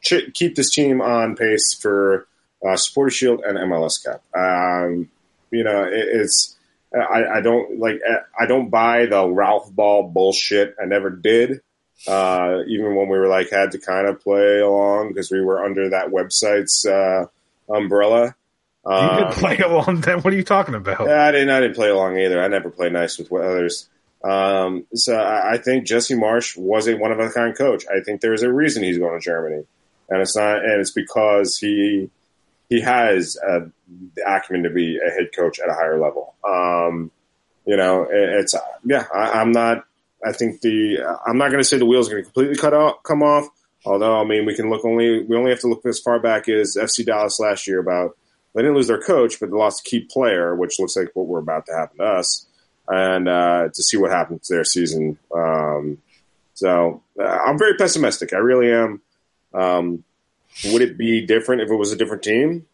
ch- 0.03 0.33
keep 0.35 0.55
this 0.55 0.71
team 0.71 1.01
on 1.01 1.37
pace 1.37 1.75
for 1.81 2.27
uh, 2.67 2.77
Supporter 2.77 3.11
Shield 3.11 3.41
and 3.45 3.59
MLS 3.59 4.03
Cup. 4.05 4.23
Um, 4.37 5.09
you 5.51 5.65
know, 5.65 5.85
it, 5.85 5.93
it's 5.95 6.57
I, 6.95 7.39
I 7.39 7.41
don't 7.41 7.79
like 7.79 8.01
I 8.39 8.47
don't 8.47 8.69
buy 8.71 9.07
the 9.07 9.27
Ralf 9.29 9.71
Ball 9.73 10.05
bullshit. 10.11 10.77
I 10.81 10.85
never 10.87 11.11
did. 11.11 11.61
Uh, 12.09 12.63
even 12.67 12.97
when 12.97 13.09
we 13.09 13.17
were 13.17 13.29
like 13.29 13.51
had 13.51 13.71
to 13.73 13.79
kind 13.79 14.09
of 14.09 14.21
play 14.21 14.59
along 14.59 15.09
because 15.09 15.31
we 15.31 15.41
were 15.41 15.65
under 15.65 15.91
that 15.91 16.09
website's 16.09 16.85
uh, 16.85 17.27
umbrella. 17.73 18.35
you 18.85 18.93
Um, 18.93 19.17
didn't 19.19 19.33
play 19.35 19.59
along 19.59 20.01
then. 20.01 20.21
What 20.21 20.33
are 20.33 20.37
you 20.37 20.43
talking 20.43 20.75
about? 20.75 21.07
yeah, 21.07 21.25
I 21.25 21.31
didn't. 21.31 21.51
I 21.51 21.61
didn't 21.61 21.77
play 21.77 21.91
along 21.91 22.19
either. 22.19 22.43
I 22.43 22.49
never 22.49 22.71
play 22.71 22.91
nice 22.91 23.19
with 23.19 23.31
others. 23.33 23.89
Um, 24.25 24.87
so 24.95 25.17
I, 25.17 25.55
I 25.55 25.59
think 25.59 25.87
Jesse 25.87 26.15
Marsch 26.15 26.57
was 26.57 26.87
a 26.89 26.97
one 26.97 27.13
of 27.13 27.19
a 27.19 27.31
kind 27.31 27.57
coach. 27.57 27.85
I 27.89 28.01
think 28.01 28.21
there's 28.21 28.43
a 28.43 28.53
reason 28.53 28.83
he's 28.83 28.99
going 28.99 29.19
to 29.19 29.25
Germany, 29.25 29.65
and 30.09 30.21
it's 30.21 30.37
not, 30.37 30.65
and 30.65 30.81
it's 30.81 30.93
because 30.93 31.59
he 31.59 32.11
he 32.69 32.81
has 32.81 33.35
the 33.35 33.73
acumen 34.27 34.63
to 34.63 34.71
be 34.71 34.99
a 34.99 35.11
head 35.11 35.31
coach 35.37 35.61
at 35.61 35.69
a 35.69 35.75
higher 35.75 35.99
level. 35.99 36.35
Um, 36.45 37.11
you 37.67 37.77
know, 37.77 38.05
it, 38.05 38.41
it's 38.41 38.55
yeah. 38.85 39.07
I, 39.15 39.41
I'm 39.41 39.53
not. 39.53 39.85
I 40.25 40.33
think 40.33 40.61
the 40.61 41.01
I'm 41.27 41.39
not 41.39 41.51
going 41.51 41.61
to 41.61 41.69
say 41.69 41.79
the 41.79 41.87
wheels 41.87 42.09
going 42.09 42.23
to 42.23 42.25
completely 42.25 42.57
cut 42.57 42.75
off, 42.75 43.03
come 43.03 43.23
off. 43.23 43.49
Although 43.85 44.21
I 44.21 44.25
mean, 44.25 44.47
we 44.47 44.55
can 44.55 44.71
look 44.71 44.85
only 44.85 45.25
we 45.25 45.37
only 45.37 45.51
have 45.51 45.61
to 45.61 45.69
look 45.69 45.85
as 45.85 45.99
far 45.99 46.21
back 46.21 46.49
as 46.49 46.77
FC 46.81 47.05
Dallas 47.05 47.41
last 47.41 47.67
year 47.67 47.81
about 47.81 48.17
they 48.55 48.63
didn't 48.63 48.77
lose 48.77 48.89
their 48.89 49.03
coach, 49.03 49.41
but 49.41 49.51
they 49.51 49.57
lost 49.57 49.87
a 49.87 49.91
key 49.91 50.01
player, 50.01 50.55
which 50.55 50.79
looks 50.79 50.97
like 50.97 51.11
what 51.15 51.27
we're 51.27 51.41
about 51.41 51.67
to 51.67 51.73
happen 51.73 51.99
to 51.99 52.05
us, 52.05 52.47
and 52.93 53.29
uh, 53.29 53.69
to 53.73 53.83
see 53.83 53.97
what 53.97 54.11
happens 54.11 54.47
to 54.47 54.55
their 54.55 54.65
season. 54.65 55.19
Um, 55.35 55.99
so 56.55 57.03
uh, 57.19 57.39
I'm 57.47 57.59
very 57.59 57.75
pessimistic. 57.77 58.33
I 58.33 58.39
really 58.39 58.71
am. 58.71 59.01
Um, 59.55 60.05
would 60.67 60.83
it 60.83 60.99
be 60.99 61.25
different 61.25 61.63
if 61.63 61.71
it 61.71 61.77
was 61.77 61.93
a 61.93 61.97
different 61.97 62.23
team? 62.23 62.67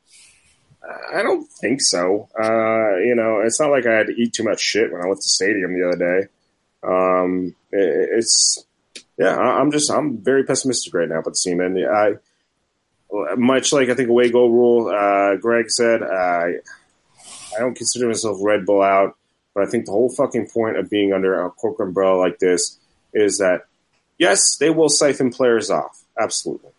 I 1.14 1.22
don't 1.22 1.46
think 1.60 1.80
so. 1.80 2.28
Uh, 2.38 2.96
you 2.98 3.14
know, 3.14 3.40
it's 3.44 3.60
not 3.60 3.70
like 3.70 3.86
I 3.86 3.94
had 3.94 4.06
to 4.08 4.14
eat 4.14 4.32
too 4.32 4.42
much 4.42 4.60
shit 4.60 4.90
when 4.92 5.02
I 5.02 5.06
went 5.06 5.20
to 5.20 5.28
stadium 5.28 5.74
the 5.74 5.88
other 5.88 5.98
day. 5.98 6.28
Um, 6.82 7.54
it, 7.70 8.08
it's 8.18 8.64
yeah, 9.18 9.36
I, 9.36 9.60
I'm 9.60 9.70
just 9.70 9.90
I'm 9.90 10.18
very 10.18 10.44
pessimistic 10.44 10.94
right 10.94 11.08
now 11.08 11.18
about 11.18 11.34
the 11.34 11.40
team, 11.44 11.60
and 11.60 11.78
I 11.86 12.14
much 13.36 13.72
like 13.72 13.88
I 13.88 13.94
think 13.94 14.08
away 14.08 14.30
goal 14.30 14.50
rule. 14.50 14.88
Uh, 14.88 15.36
Greg 15.36 15.70
said, 15.70 16.02
uh, 16.02 16.06
I 16.06 17.58
don't 17.58 17.76
consider 17.76 18.06
myself 18.06 18.38
Red 18.40 18.64
Bull 18.64 18.82
out, 18.82 19.16
but 19.58 19.66
I 19.66 19.70
think 19.70 19.86
the 19.86 19.90
whole 19.90 20.08
fucking 20.08 20.50
point 20.50 20.76
of 20.78 20.88
being 20.88 21.12
under 21.12 21.44
a 21.44 21.50
corporate 21.50 21.88
umbrella 21.88 22.16
like 22.16 22.38
this 22.38 22.78
is 23.12 23.38
that 23.38 23.62
yes, 24.16 24.56
they 24.56 24.70
will 24.70 24.88
siphon 24.88 25.30
players 25.30 25.68
off, 25.68 26.04
absolutely. 26.16 26.70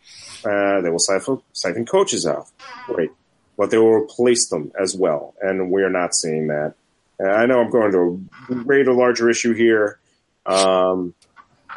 Uh, 0.46 0.80
they 0.80 0.90
will 0.90 1.00
siphon 1.00 1.42
siphon 1.52 1.86
coaches 1.86 2.26
off, 2.26 2.54
great, 2.86 3.12
but 3.58 3.70
they 3.70 3.78
will 3.78 3.94
replace 3.94 4.48
them 4.48 4.72
as 4.80 4.96
well, 4.96 5.36
and 5.42 5.70
we're 5.70 5.90
not 5.90 6.16
seeing 6.16 6.48
that. 6.48 6.74
Uh, 7.22 7.28
I 7.28 7.48
know 7.48 7.60
I'm 7.60 7.70
going 7.70 7.92
to 7.92 8.26
a 8.50 8.56
greater, 8.56 8.94
larger 8.94 9.30
issue 9.30 9.54
here, 9.54 10.00
um, 10.46 11.14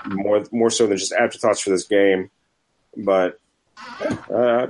more 0.07 0.45
more 0.53 0.71
so 0.71 0.87
than 0.87 0.99
just 0.99 1.13
afterthoughts 1.13 1.63
for 1.63 1.71
this 1.71 1.89
game, 1.89 2.31
but 2.97 3.41
uh, 4.31 4.69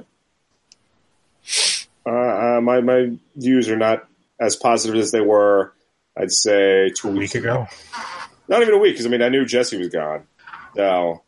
uh, 2.06 2.10
uh, 2.10 2.60
my 2.62 2.80
my 2.80 3.18
views 3.36 3.68
are 3.68 3.76
not 3.76 4.08
as 4.40 4.56
positive 4.56 4.98
as 4.98 5.10
they 5.10 5.20
were. 5.20 5.74
I'd 6.16 6.30
say 6.32 6.90
two 6.90 7.08
A 7.08 7.10
weeks 7.12 7.34
week 7.34 7.42
ago. 7.44 7.66
Not 8.48 8.62
even 8.62 8.74
a 8.74 8.78
week 8.78 8.94
because 8.94 9.06
I 9.06 9.08
mean 9.08 9.22
I 9.22 9.28
knew 9.28 9.44
Jesse 9.44 9.78
was 9.78 9.88
gone. 9.88 10.24
So 10.76 11.22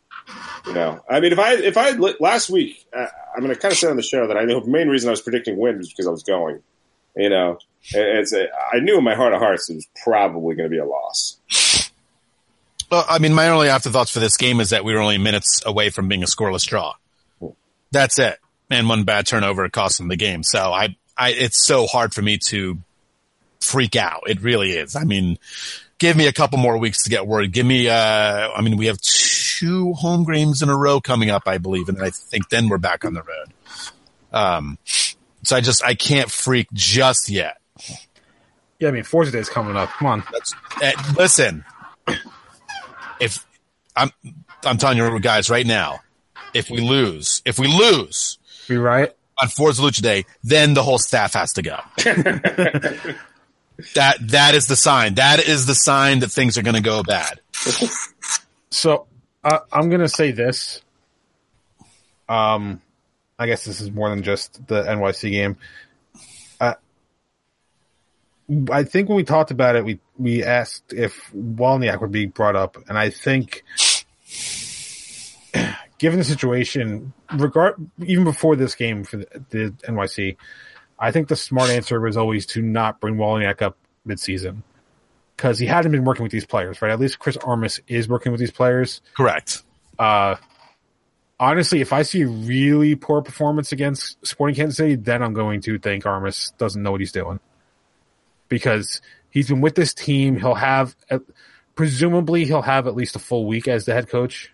you 0.67 0.73
know, 0.75 1.01
I 1.09 1.21
mean 1.21 1.33
if 1.33 1.39
I 1.39 1.55
if 1.55 1.77
I 1.77 1.91
last 2.21 2.51
week 2.51 2.87
uh, 2.97 3.07
I'm 3.35 3.43
going 3.43 3.55
to 3.55 3.61
kind 3.61 3.73
of 3.73 3.79
say 3.79 3.89
on 3.89 3.97
the 3.97 4.03
show 4.03 4.27
that 4.27 4.37
I 4.37 4.45
the 4.47 4.63
main 4.67 4.89
reason 4.89 5.09
I 5.09 5.11
was 5.13 5.21
predicting 5.23 5.57
win 5.57 5.79
was 5.79 5.89
because 5.89 6.07
I 6.07 6.11
was 6.11 6.23
going. 6.23 6.61
You 7.17 7.31
know, 7.31 7.59
It- 7.93 8.19
it's 8.19 8.33
a, 8.33 8.47
I 8.73 8.81
knew 8.81 8.99
in 8.99 9.05
my 9.05 9.15
heart 9.15 9.33
of 9.35 9.41
hearts 9.41 9.71
it 9.71 9.75
was 9.75 9.87
probably 10.03 10.55
going 10.57 10.69
to 10.69 10.71
be 10.71 10.79
a 10.79 10.85
loss. 10.85 11.39
Well, 12.91 13.05
I 13.09 13.19
mean, 13.19 13.35
my 13.35 13.49
only 13.49 13.69
afterthoughts 13.69 14.11
for 14.11 14.21
this 14.21 14.37
game 14.37 14.61
is 14.61 14.71
that 14.71 14.85
we 14.85 14.93
were 14.95 15.01
only 15.01 15.19
minutes 15.19 15.63
away 15.65 15.91
from 15.91 16.09
being 16.09 16.23
a 16.23 16.27
scoreless 16.27 16.67
draw. 16.67 16.95
That's 17.91 18.19
it. 18.19 18.39
And 18.71 18.89
one 18.89 19.05
bad 19.05 19.27
turnover 19.27 19.69
cost 19.69 19.99
them 19.99 20.09
the 20.09 20.17
game. 20.17 20.43
So 20.43 20.73
I, 20.73 20.97
I, 21.17 21.31
it's 21.31 21.65
so 21.65 21.87
hard 21.87 22.13
for 22.15 22.23
me 22.23 22.39
to 22.49 22.79
freak 23.65 23.97
out. 23.97 24.23
It 24.27 24.43
really 24.43 24.73
is. 24.73 24.97
I 24.97 25.05
mean, 25.05 25.39
give 25.99 26.17
me 26.17 26.27
a 26.27 26.33
couple 26.33 26.59
more 26.59 26.79
weeks 26.79 27.03
to 27.05 27.11
get 27.11 27.27
worried. 27.27 27.53
Give 27.53 27.67
me, 27.67 27.89
uh, 27.89 27.95
I 28.51 28.61
mean, 28.61 28.77
we 28.77 28.87
have 28.87 29.01
two 29.01 29.93
home 29.95 30.25
games 30.25 30.63
in 30.63 30.69
a 30.69 30.77
row 30.77 31.01
coming 31.01 31.31
up, 31.31 31.45
I 31.47 31.59
believe. 31.59 31.89
And 31.89 32.03
I 32.03 32.11
think 32.11 32.49
then 32.49 32.69
we're 32.69 32.79
back 32.79 33.05
on 33.05 33.15
the 33.15 33.23
road. 33.23 33.53
Um, 34.33 34.79
so 35.43 35.57
I 35.57 35.61
just, 35.61 35.85
I 35.85 35.95
can't 35.95 36.31
freak 36.31 36.69
just 36.73 37.31
yet. 37.31 37.61
Yeah, 38.81 38.89
I 38.89 38.91
mean 38.91 39.05
Forza 39.05 39.31
Day 39.31 39.39
is 39.39 39.49
coming 39.49 39.77
up. 39.77 39.89
Come 39.91 40.09
on. 40.09 40.25
That's, 40.33 40.55
uh, 40.83 41.15
listen, 41.17 41.65
if 43.21 43.47
I'm, 43.97 44.11
I'm 44.65 44.79
telling 44.79 44.99
you 44.99 45.21
guys 45.21 45.49
right 45.49 45.67
now, 45.67 46.01
if 46.53 46.71
we 46.71 46.81
lose, 46.81 47.43
if 47.45 47.59
we 47.59 47.67
lose 47.67 48.39
Be 48.69 48.77
right. 48.77 49.13
on 49.41 49.49
Forza 49.49 49.83
Lucha 49.83 50.03
Day, 50.03 50.25
then 50.43 50.75
the 50.75 50.83
whole 50.83 50.99
staff 50.99 51.35
has 51.35 51.53
to 51.55 51.63
go. 51.63 51.79
that, 53.95 54.17
that 54.29 54.55
is 54.55 54.67
the 54.67 54.77
sign. 54.77 55.15
That 55.15 55.47
is 55.47 55.67
the 55.67 55.75
sign 55.75 56.21
that 56.21 56.31
things 56.31 56.59
are 56.59 56.63
going 56.63 56.77
to 56.77 56.83
go 56.83 57.03
bad. 57.03 57.41
So 58.71 59.07
uh, 59.45 59.61
I'm 59.73 59.89
gonna 59.89 60.09
say 60.09 60.33
this. 60.33 60.83
Um, 62.29 62.81
I 63.39 63.47
guess 63.47 63.65
this 63.65 63.81
is 63.81 63.91
more 63.91 64.11
than 64.11 64.23
just 64.23 64.67
the 64.67 64.83
NYC 64.83 65.31
game. 65.31 65.57
I 68.71 68.83
think 68.83 69.09
when 69.09 69.17
we 69.17 69.25
talked 69.25 69.51
about 69.51 69.77
it, 69.77 69.85
we 69.85 70.01
we 70.19 70.45
asked 70.45 70.93
if 70.93 71.31
Wolyniec 71.33 72.01
would 72.01 72.13
be 72.13 72.27
brought 72.27 72.57
up, 72.57 72.77
and 72.89 72.99
I 72.99 73.09
think, 73.11 73.65
given 75.99 76.19
the 76.19 76.25
situation, 76.25 77.15
regard 77.33 77.75
even 78.05 78.25
before 78.25 78.55
this 78.57 78.75
game 78.75 79.05
for 79.05 79.19
the, 79.19 79.27
the 79.51 79.75
NYC, 79.89 80.37
I 80.99 81.11
think 81.11 81.29
the 81.29 81.37
smart 81.37 81.71
answer 81.71 82.01
was 82.01 82.17
always 82.17 82.47
to 82.47 82.63
not 82.63 83.01
bring 83.01 83.17
Wolyniec 83.17 83.63
up 83.63 83.77
midseason 84.07 84.63
because 85.37 85.59
he 85.59 85.67
hadn't 85.67 85.93
been 85.93 86.05
working 86.05 86.23
with 86.23 86.33
these 86.33 86.47
players, 86.47 86.81
right? 86.81 86.91
At 86.91 87.01
least 87.01 87.19
Chris 87.19 87.37
Armas 87.39 87.81
is 87.89 88.09
working 88.09 88.33
with 88.33 88.41
these 88.41 88.53
players. 88.53 89.01
Correct. 89.17 89.63
Uh, 89.99 90.37
honestly, 91.39 91.81
if 91.81 91.93
I 91.93 92.03
see 92.03 92.25
really 92.25 92.95
poor 92.95 93.23
performance 93.23 93.73
against 93.73 94.25
Sporting 94.27 94.57
Kansas 94.57 94.77
City, 94.77 94.95
then 94.95 95.23
I'm 95.23 95.35
going 95.35 95.61
to 95.63 95.79
think 95.79 96.07
Armas 96.07 96.53
doesn't 96.59 96.83
know 96.83 96.93
what 96.93 97.01
he's 97.01 97.13
doing 97.13 97.41
because 98.49 99.01
he's 99.31 99.49
been 99.49 99.61
with 99.61 99.75
this 99.75 99.95
team. 99.95 100.37
He'll 100.37 100.55
have, 100.55 100.95
uh, 101.11 101.19
presumably, 101.75 102.45
he'll 102.45 102.63
have 102.63 102.87
at 102.87 102.95
least 102.95 103.17
a 103.17 103.19
full 103.19 103.47
week 103.47 103.67
as 103.69 103.85
the 103.85 103.95
head 103.95 104.09
coach, 104.09 104.53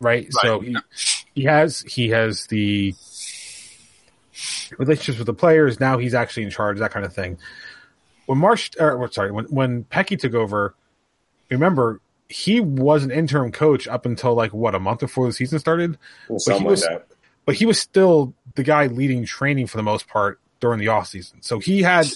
right? 0.00 0.28
So 0.30 0.60
he, 0.60 0.76
he 1.34 1.44
has 1.44 1.80
he 1.82 2.10
has 2.10 2.46
the 2.46 2.94
relationships 4.78 5.18
with 5.18 5.26
the 5.26 5.34
players. 5.34 5.80
Now 5.80 5.98
he's 5.98 6.14
actually 6.14 6.44
in 6.44 6.50
charge, 6.50 6.78
that 6.78 6.90
kind 6.92 7.04
of 7.06 7.12
thing. 7.14 7.38
When 8.26 8.38
Marsch, 8.38 8.74
or 8.80 8.96
well, 8.98 9.10
sorry, 9.10 9.30
when 9.30 9.44
when 9.46 9.84
Petke 9.84 10.18
took 10.18 10.34
over, 10.34 10.74
remember 11.50 12.00
he 12.28 12.58
was 12.60 13.04
an 13.04 13.10
interim 13.12 13.52
coach 13.52 13.86
up 13.86 14.04
until 14.04 14.34
like 14.34 14.52
what 14.52 14.74
a 14.74 14.80
month 14.80 15.00
before 15.00 15.26
the 15.26 15.32
season 15.32 15.58
started, 15.58 15.96
Something 16.38 16.64
was- 16.66 16.82
like 16.82 16.90
that. 16.98 17.08
but 17.44 17.54
he 17.54 17.66
was 17.66 17.78
still 17.78 18.34
the 18.56 18.62
guy 18.64 18.86
leading 18.86 19.24
training 19.24 19.68
for 19.68 19.76
the 19.76 19.82
most 19.84 20.08
part 20.08 20.40
during 20.58 20.80
the 20.80 20.88
off 20.88 21.06
season. 21.06 21.40
So 21.42 21.58
he 21.60 21.82
had 21.82 22.06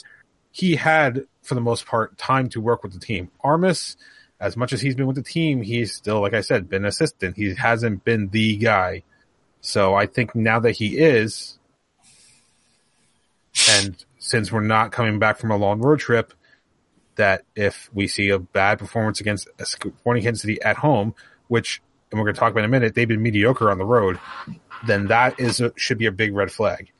he 0.50 0.74
had 0.74 1.26
for 1.42 1.54
the 1.54 1.60
most 1.60 1.86
part 1.86 2.18
time 2.18 2.48
to 2.50 2.60
work 2.60 2.82
with 2.82 2.92
the 2.92 2.98
team. 2.98 3.30
Armas, 3.44 3.96
as 4.40 4.56
much 4.56 4.72
as 4.72 4.80
he's 4.80 4.96
been 4.96 5.06
with 5.06 5.14
the 5.16 5.22
team, 5.22 5.62
he's 5.62 5.94
still 5.94 6.20
like 6.20 6.34
I 6.34 6.40
said, 6.40 6.68
been 6.68 6.84
assistant. 6.84 7.36
He 7.36 7.54
hasn't 7.54 8.04
been 8.04 8.28
the 8.30 8.56
guy 8.56 9.04
So 9.60 9.94
I 9.94 10.06
think 10.06 10.34
now 10.34 10.58
that 10.60 10.72
he 10.72 10.98
is, 10.98 11.58
and 13.68 14.04
since 14.18 14.52
we're 14.52 14.60
not 14.60 14.92
coming 14.92 15.18
back 15.18 15.38
from 15.38 15.50
a 15.50 15.56
long 15.56 15.80
road 15.80 15.98
trip, 15.98 16.32
that 17.16 17.44
if 17.54 17.90
we 17.92 18.06
see 18.06 18.30
a 18.30 18.38
bad 18.38 18.78
performance 18.78 19.20
against 19.20 19.48
Sporting 19.62 20.22
Kansas 20.22 20.42
City 20.42 20.60
at 20.62 20.76
home, 20.76 21.14
which 21.48 21.82
and 22.10 22.18
we're 22.18 22.24
going 22.24 22.34
to 22.34 22.40
talk 22.40 22.50
about 22.50 22.60
in 22.60 22.64
a 22.64 22.68
minute, 22.68 22.94
they've 22.94 23.08
been 23.08 23.22
mediocre 23.22 23.70
on 23.70 23.78
the 23.78 23.84
road, 23.84 24.18
then 24.86 25.06
that 25.08 25.38
is 25.38 25.60
a, 25.60 25.72
should 25.76 25.98
be 25.98 26.06
a 26.06 26.12
big 26.12 26.34
red 26.34 26.50
flag. 26.50 26.90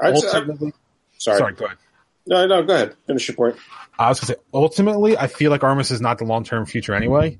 I, 0.00 0.10
Ultimately, 0.10 0.72
sorry. 1.18 1.38
sorry, 1.38 1.54
go 1.54 1.66
ahead. 1.66 1.78
No, 2.26 2.46
no, 2.46 2.62
go 2.62 2.74
ahead. 2.74 2.96
Finish 3.06 3.28
your 3.28 3.36
point. 3.36 3.56
I 3.98 4.08
was 4.08 4.20
going 4.20 4.26
to 4.28 4.32
say, 4.34 4.40
ultimately, 4.52 5.16
I 5.16 5.26
feel 5.26 5.50
like 5.50 5.62
Armas 5.62 5.90
is 5.90 6.00
not 6.00 6.18
the 6.18 6.24
long 6.24 6.44
term 6.44 6.66
future 6.66 6.94
anyway. 6.94 7.38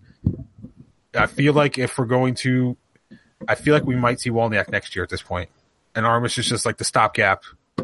I 1.14 1.26
feel 1.26 1.52
like 1.52 1.78
if 1.78 1.98
we're 1.98 2.04
going 2.04 2.34
to, 2.36 2.76
I 3.48 3.54
feel 3.54 3.74
like 3.74 3.84
we 3.84 3.96
might 3.96 4.20
see 4.20 4.30
Wolyniec 4.30 4.70
next 4.70 4.94
year 4.94 5.02
at 5.02 5.10
this 5.10 5.22
point, 5.22 5.50
and 5.94 6.06
Armas 6.06 6.36
is 6.38 6.46
just 6.46 6.66
like 6.66 6.76
the 6.76 6.84
stopgap 6.84 7.42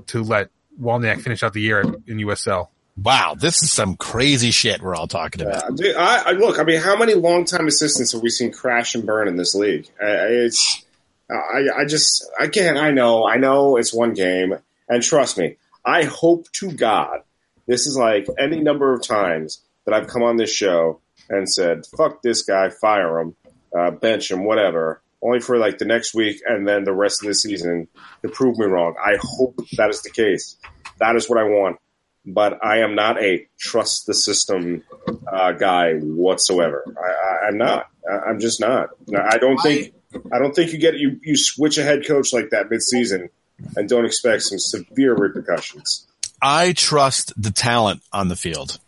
to 0.08 0.22
let 0.22 0.50
Wolyniec 0.80 1.20
finish 1.20 1.42
out 1.42 1.52
the 1.52 1.60
year 1.60 1.80
in 1.80 2.18
USL. 2.18 2.68
Wow, 3.02 3.36
this 3.38 3.62
is 3.62 3.72
some 3.72 3.96
crazy 3.96 4.50
shit 4.50 4.80
we're 4.80 4.94
all 4.94 5.06
talking 5.06 5.42
about. 5.42 5.64
Uh, 5.64 5.70
dude, 5.70 5.96
I, 5.96 6.30
I, 6.30 6.32
look, 6.32 6.58
I 6.58 6.64
mean, 6.64 6.80
how 6.80 6.96
many 6.96 7.12
longtime 7.14 7.66
assistants 7.66 8.12
have 8.12 8.22
we 8.22 8.30
seen 8.30 8.52
crash 8.52 8.94
and 8.94 9.04
burn 9.04 9.28
in 9.28 9.36
this 9.36 9.54
league? 9.54 9.86
Uh, 10.02 10.06
it's, 10.06 10.84
I, 11.30 11.80
I 11.80 11.84
just, 11.84 12.26
again, 12.40 12.78
I 12.78 12.92
know, 12.92 13.26
I 13.26 13.36
know 13.36 13.76
it's 13.76 13.92
one 13.92 14.14
game, 14.14 14.54
and 14.88 15.02
trust 15.02 15.36
me, 15.36 15.56
I 15.84 16.04
hope 16.04 16.50
to 16.52 16.72
God 16.72 17.20
this 17.66 17.86
is 17.86 17.96
like 17.96 18.26
any 18.38 18.60
number 18.60 18.92
of 18.94 19.02
times 19.02 19.62
that 19.84 19.94
I've 19.94 20.06
come 20.06 20.22
on 20.22 20.36
this 20.36 20.52
show 20.52 21.00
and 21.28 21.50
said, 21.50 21.84
"Fuck 21.96 22.22
this 22.22 22.42
guy, 22.42 22.70
fire 22.70 23.20
him, 23.20 23.36
uh, 23.76 23.90
bench 23.90 24.30
him, 24.30 24.44
whatever." 24.44 25.02
Only 25.22 25.40
for 25.40 25.58
like 25.58 25.78
the 25.78 25.84
next 25.84 26.14
week 26.14 26.40
and 26.46 26.68
then 26.68 26.84
the 26.84 26.92
rest 26.92 27.22
of 27.22 27.28
the 27.28 27.34
season 27.34 27.88
to 28.22 28.28
prove 28.28 28.58
me 28.58 28.66
wrong. 28.66 28.94
I 29.02 29.16
hope 29.20 29.56
that 29.76 29.90
is 29.90 30.02
the 30.02 30.10
case. 30.10 30.56
That 30.98 31.16
is 31.16 31.28
what 31.28 31.38
I 31.38 31.44
want 31.44 31.78
but 32.26 32.62
I 32.64 32.78
am 32.78 32.94
not 32.96 33.22
a 33.22 33.46
trust 33.58 34.06
the 34.06 34.14
system 34.14 34.82
uh, 35.30 35.52
guy 35.52 35.94
whatsoever. 35.94 36.84
I, 36.98 37.48
am 37.48 37.56
not. 37.56 37.88
I, 38.10 38.30
am 38.30 38.40
just 38.40 38.60
not. 38.60 38.90
I 39.16 39.38
don't 39.38 39.58
think. 39.58 39.94
I 40.32 40.38
don't 40.38 40.54
think 40.54 40.72
you 40.72 40.78
get 40.78 40.94
you 40.94 41.20
you 41.22 41.36
switch 41.36 41.78
a 41.78 41.82
head 41.82 42.06
coach 42.06 42.32
like 42.32 42.50
that 42.50 42.68
midseason 42.68 43.28
and 43.76 43.88
don't 43.88 44.04
expect 44.04 44.42
some 44.42 44.58
severe 44.58 45.14
repercussions. 45.14 46.06
I 46.42 46.72
trust 46.72 47.32
the 47.40 47.50
talent 47.50 48.02
on 48.12 48.28
the 48.28 48.36
field, 48.36 48.78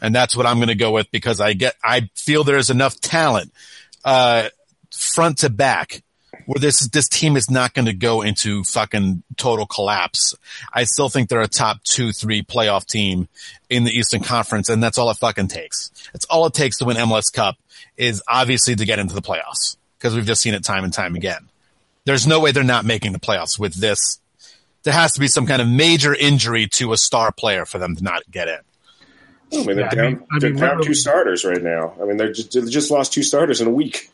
and 0.00 0.14
that's 0.14 0.36
what 0.36 0.46
I'm 0.46 0.56
going 0.56 0.68
to 0.68 0.74
go 0.74 0.92
with 0.92 1.10
because 1.10 1.40
I 1.40 1.54
get. 1.54 1.74
I 1.82 2.10
feel 2.14 2.44
there's 2.44 2.70
enough 2.70 3.00
talent, 3.00 3.52
uh, 4.04 4.48
front 4.92 5.38
to 5.38 5.50
back 5.50 6.02
where 6.46 6.60
this 6.60 6.88
this 6.88 7.08
team 7.08 7.36
is 7.36 7.50
not 7.50 7.74
going 7.74 7.86
to 7.86 7.92
go 7.92 8.22
into 8.22 8.64
fucking 8.64 9.22
total 9.36 9.66
collapse. 9.66 10.34
I 10.72 10.84
still 10.84 11.08
think 11.08 11.28
they're 11.28 11.40
a 11.40 11.48
top 11.48 11.82
two, 11.84 12.12
three 12.12 12.42
playoff 12.42 12.86
team 12.86 13.28
in 13.70 13.84
the 13.84 13.90
Eastern 13.90 14.22
Conference, 14.22 14.68
and 14.68 14.82
that's 14.82 14.98
all 14.98 15.10
it 15.10 15.18
fucking 15.18 15.48
takes. 15.48 15.90
It's 16.14 16.24
all 16.26 16.46
it 16.46 16.54
takes 16.54 16.78
to 16.78 16.84
win 16.84 16.96
MLS 16.96 17.32
Cup 17.32 17.56
is 17.96 18.22
obviously 18.28 18.74
to 18.76 18.84
get 18.84 18.98
into 18.98 19.14
the 19.14 19.22
playoffs 19.22 19.76
because 19.98 20.14
we've 20.14 20.26
just 20.26 20.42
seen 20.42 20.54
it 20.54 20.64
time 20.64 20.84
and 20.84 20.92
time 20.92 21.14
again. 21.14 21.48
There's 22.04 22.26
no 22.26 22.40
way 22.40 22.50
they're 22.52 22.64
not 22.64 22.84
making 22.84 23.12
the 23.12 23.20
playoffs 23.20 23.58
with 23.58 23.74
this. 23.74 24.18
There 24.82 24.92
has 24.92 25.12
to 25.12 25.20
be 25.20 25.28
some 25.28 25.46
kind 25.46 25.62
of 25.62 25.68
major 25.68 26.12
injury 26.12 26.66
to 26.72 26.92
a 26.92 26.96
star 26.96 27.30
player 27.30 27.64
for 27.64 27.78
them 27.78 27.94
to 27.94 28.02
not 28.02 28.22
get 28.30 28.48
in. 28.48 28.58
Oh, 29.52 29.62
I 29.62 29.66
mean, 29.66 29.76
they're 29.76 29.84
yeah, 29.84 29.90
down, 29.90 30.04
I 30.04 30.08
mean, 30.08 30.26
they're 30.40 30.48
I 30.48 30.52
mean, 30.52 30.60
down 30.60 30.82
two 30.82 30.94
starters 30.94 31.44
right 31.44 31.62
now. 31.62 31.94
I 32.00 32.04
mean, 32.06 32.16
they 32.16 32.32
just, 32.32 32.52
they 32.52 32.62
just 32.62 32.90
lost 32.90 33.12
two 33.12 33.22
starters 33.22 33.60
in 33.60 33.68
a 33.68 33.70
week. 33.70 34.10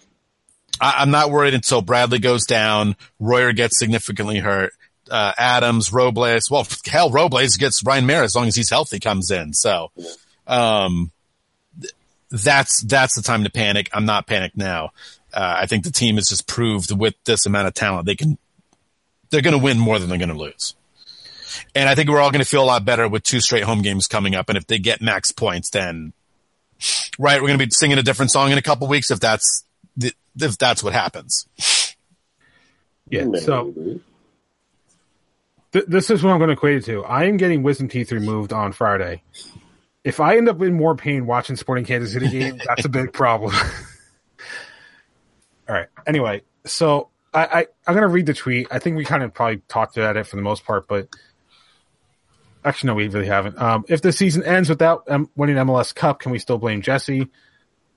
I, 0.80 1.02
am 1.02 1.10
not 1.10 1.30
worried 1.30 1.54
until 1.54 1.82
Bradley 1.82 2.18
goes 2.18 2.44
down, 2.44 2.96
Royer 3.18 3.52
gets 3.52 3.78
significantly 3.78 4.38
hurt, 4.38 4.72
uh, 5.10 5.32
Adams, 5.38 5.92
Robles. 5.92 6.50
Well, 6.50 6.66
hell, 6.86 7.10
Robles 7.10 7.56
gets 7.56 7.84
Ryan 7.84 8.06
Meara 8.06 8.24
as 8.24 8.34
long 8.34 8.46
as 8.46 8.56
he's 8.56 8.70
healthy 8.70 9.00
comes 9.00 9.30
in. 9.30 9.52
So, 9.52 9.90
um, 10.46 11.12
that's 12.30 12.82
that's 12.82 13.14
the 13.14 13.22
time 13.22 13.44
to 13.44 13.50
panic. 13.50 13.88
I'm 13.92 14.04
not 14.04 14.26
panicked 14.26 14.56
now. 14.56 14.90
Uh, 15.32 15.56
I 15.60 15.66
think 15.66 15.84
the 15.84 15.90
team 15.90 16.16
has 16.16 16.28
just 16.28 16.46
proved 16.46 16.90
with 16.90 17.14
this 17.24 17.46
amount 17.46 17.68
of 17.68 17.74
talent 17.74 18.06
they 18.06 18.16
can 18.16 18.38
they're 19.30 19.42
going 19.42 19.56
to 19.56 19.62
win 19.62 19.78
more 19.78 19.98
than 19.98 20.08
they're 20.08 20.18
going 20.18 20.30
to 20.30 20.34
lose. 20.34 20.74
And 21.74 21.88
I 21.88 21.94
think 21.94 22.08
we're 22.08 22.20
all 22.20 22.30
going 22.30 22.42
to 22.42 22.48
feel 22.48 22.62
a 22.62 22.64
lot 22.64 22.84
better 22.84 23.08
with 23.08 23.22
two 23.22 23.40
straight 23.40 23.64
home 23.64 23.82
games 23.82 24.06
coming 24.06 24.34
up. 24.34 24.48
And 24.48 24.56
if 24.56 24.66
they 24.66 24.78
get 24.78 25.02
max 25.02 25.32
points, 25.32 25.70
then 25.70 26.12
right, 27.18 27.40
we're 27.40 27.48
going 27.48 27.58
to 27.58 27.66
be 27.66 27.70
singing 27.70 27.98
a 27.98 28.02
different 28.02 28.30
song 28.30 28.52
in 28.52 28.58
a 28.58 28.62
couple 28.62 28.86
weeks 28.86 29.10
if 29.10 29.20
that's 29.20 29.64
if 30.36 30.58
that's 30.58 30.82
what 30.82 30.92
happens. 30.92 31.46
Yeah. 33.10 33.26
So 33.40 34.00
th- 35.72 35.86
this 35.86 36.10
is 36.10 36.22
what 36.22 36.32
I'm 36.32 36.38
going 36.38 36.48
to 36.48 36.54
equate 36.54 36.76
it 36.76 36.84
to. 36.86 37.04
I 37.04 37.24
am 37.24 37.36
getting 37.36 37.62
wisdom 37.62 37.88
teeth 37.88 38.12
removed 38.12 38.52
on 38.52 38.72
Friday. 38.72 39.22
If 40.04 40.20
I 40.20 40.36
end 40.36 40.48
up 40.48 40.60
in 40.62 40.74
more 40.74 40.94
pain 40.94 41.26
watching 41.26 41.56
Sporting 41.56 41.84
Kansas 41.84 42.12
City 42.12 42.28
game, 42.28 42.60
that's 42.66 42.84
a 42.84 42.88
big 42.88 43.12
problem. 43.12 43.54
All 45.68 45.74
right. 45.74 45.88
Anyway, 46.06 46.42
so 46.64 47.08
I, 47.34 47.44
I 47.44 47.66
I'm 47.86 47.94
going 47.94 48.02
to 48.02 48.08
read 48.08 48.26
the 48.26 48.34
tweet. 48.34 48.68
I 48.70 48.78
think 48.78 48.96
we 48.96 49.04
kind 49.04 49.22
of 49.22 49.34
probably 49.34 49.58
talked 49.68 49.96
about 49.96 50.16
it 50.16 50.26
for 50.26 50.36
the 50.36 50.42
most 50.42 50.64
part, 50.64 50.88
but 50.88 51.08
actually, 52.64 52.88
no, 52.88 52.94
we 52.94 53.08
really 53.08 53.26
haven't. 53.26 53.60
Um, 53.60 53.84
if 53.88 54.00
the 54.00 54.12
season 54.12 54.44
ends 54.44 54.68
without 54.68 55.04
um, 55.08 55.28
winning 55.36 55.56
MLS 55.56 55.94
Cup, 55.94 56.20
can 56.20 56.32
we 56.32 56.38
still 56.38 56.58
blame 56.58 56.80
Jesse? 56.80 57.28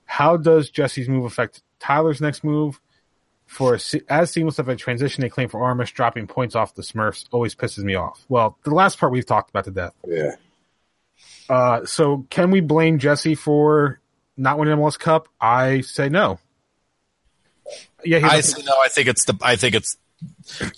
How 0.04 0.36
does 0.36 0.68
Jesse's 0.68 1.08
move 1.08 1.24
affect 1.24 1.62
Tyler's 1.82 2.20
next 2.20 2.44
move? 2.44 2.80
For 3.46 3.78
as 4.08 4.30
seamless 4.30 4.58
of 4.58 4.68
a 4.70 4.76
transition 4.76 5.20
they 5.20 5.28
claim 5.28 5.48
for 5.48 5.62
Armas, 5.62 5.90
dropping 5.90 6.26
points 6.26 6.54
off 6.54 6.74
the 6.74 6.82
Smurfs 6.82 7.26
always 7.32 7.54
pisses 7.54 7.84
me 7.84 7.94
off. 7.94 8.24
Well, 8.30 8.56
the 8.64 8.72
last 8.72 8.98
part 8.98 9.12
we've 9.12 9.26
talked 9.26 9.50
about 9.50 9.64
to 9.64 9.70
death. 9.70 9.92
Yeah. 10.06 10.36
Uh, 11.50 11.84
so 11.84 12.24
can 12.30 12.50
we 12.50 12.60
blame 12.60 12.98
Jesse 12.98 13.34
for 13.34 14.00
not 14.38 14.58
winning 14.58 14.74
MLS 14.76 14.98
Cup? 14.98 15.28
I 15.38 15.82
say 15.82 16.08
no. 16.08 16.38
Yeah, 18.04 18.26
I 18.26 18.40
say 18.40 18.62
no. 18.62 18.74
I 18.82 18.88
think 18.88 19.08
it's 19.08 19.26
the. 19.26 19.36
I 19.42 19.56
think 19.56 19.74
it's 19.74 19.96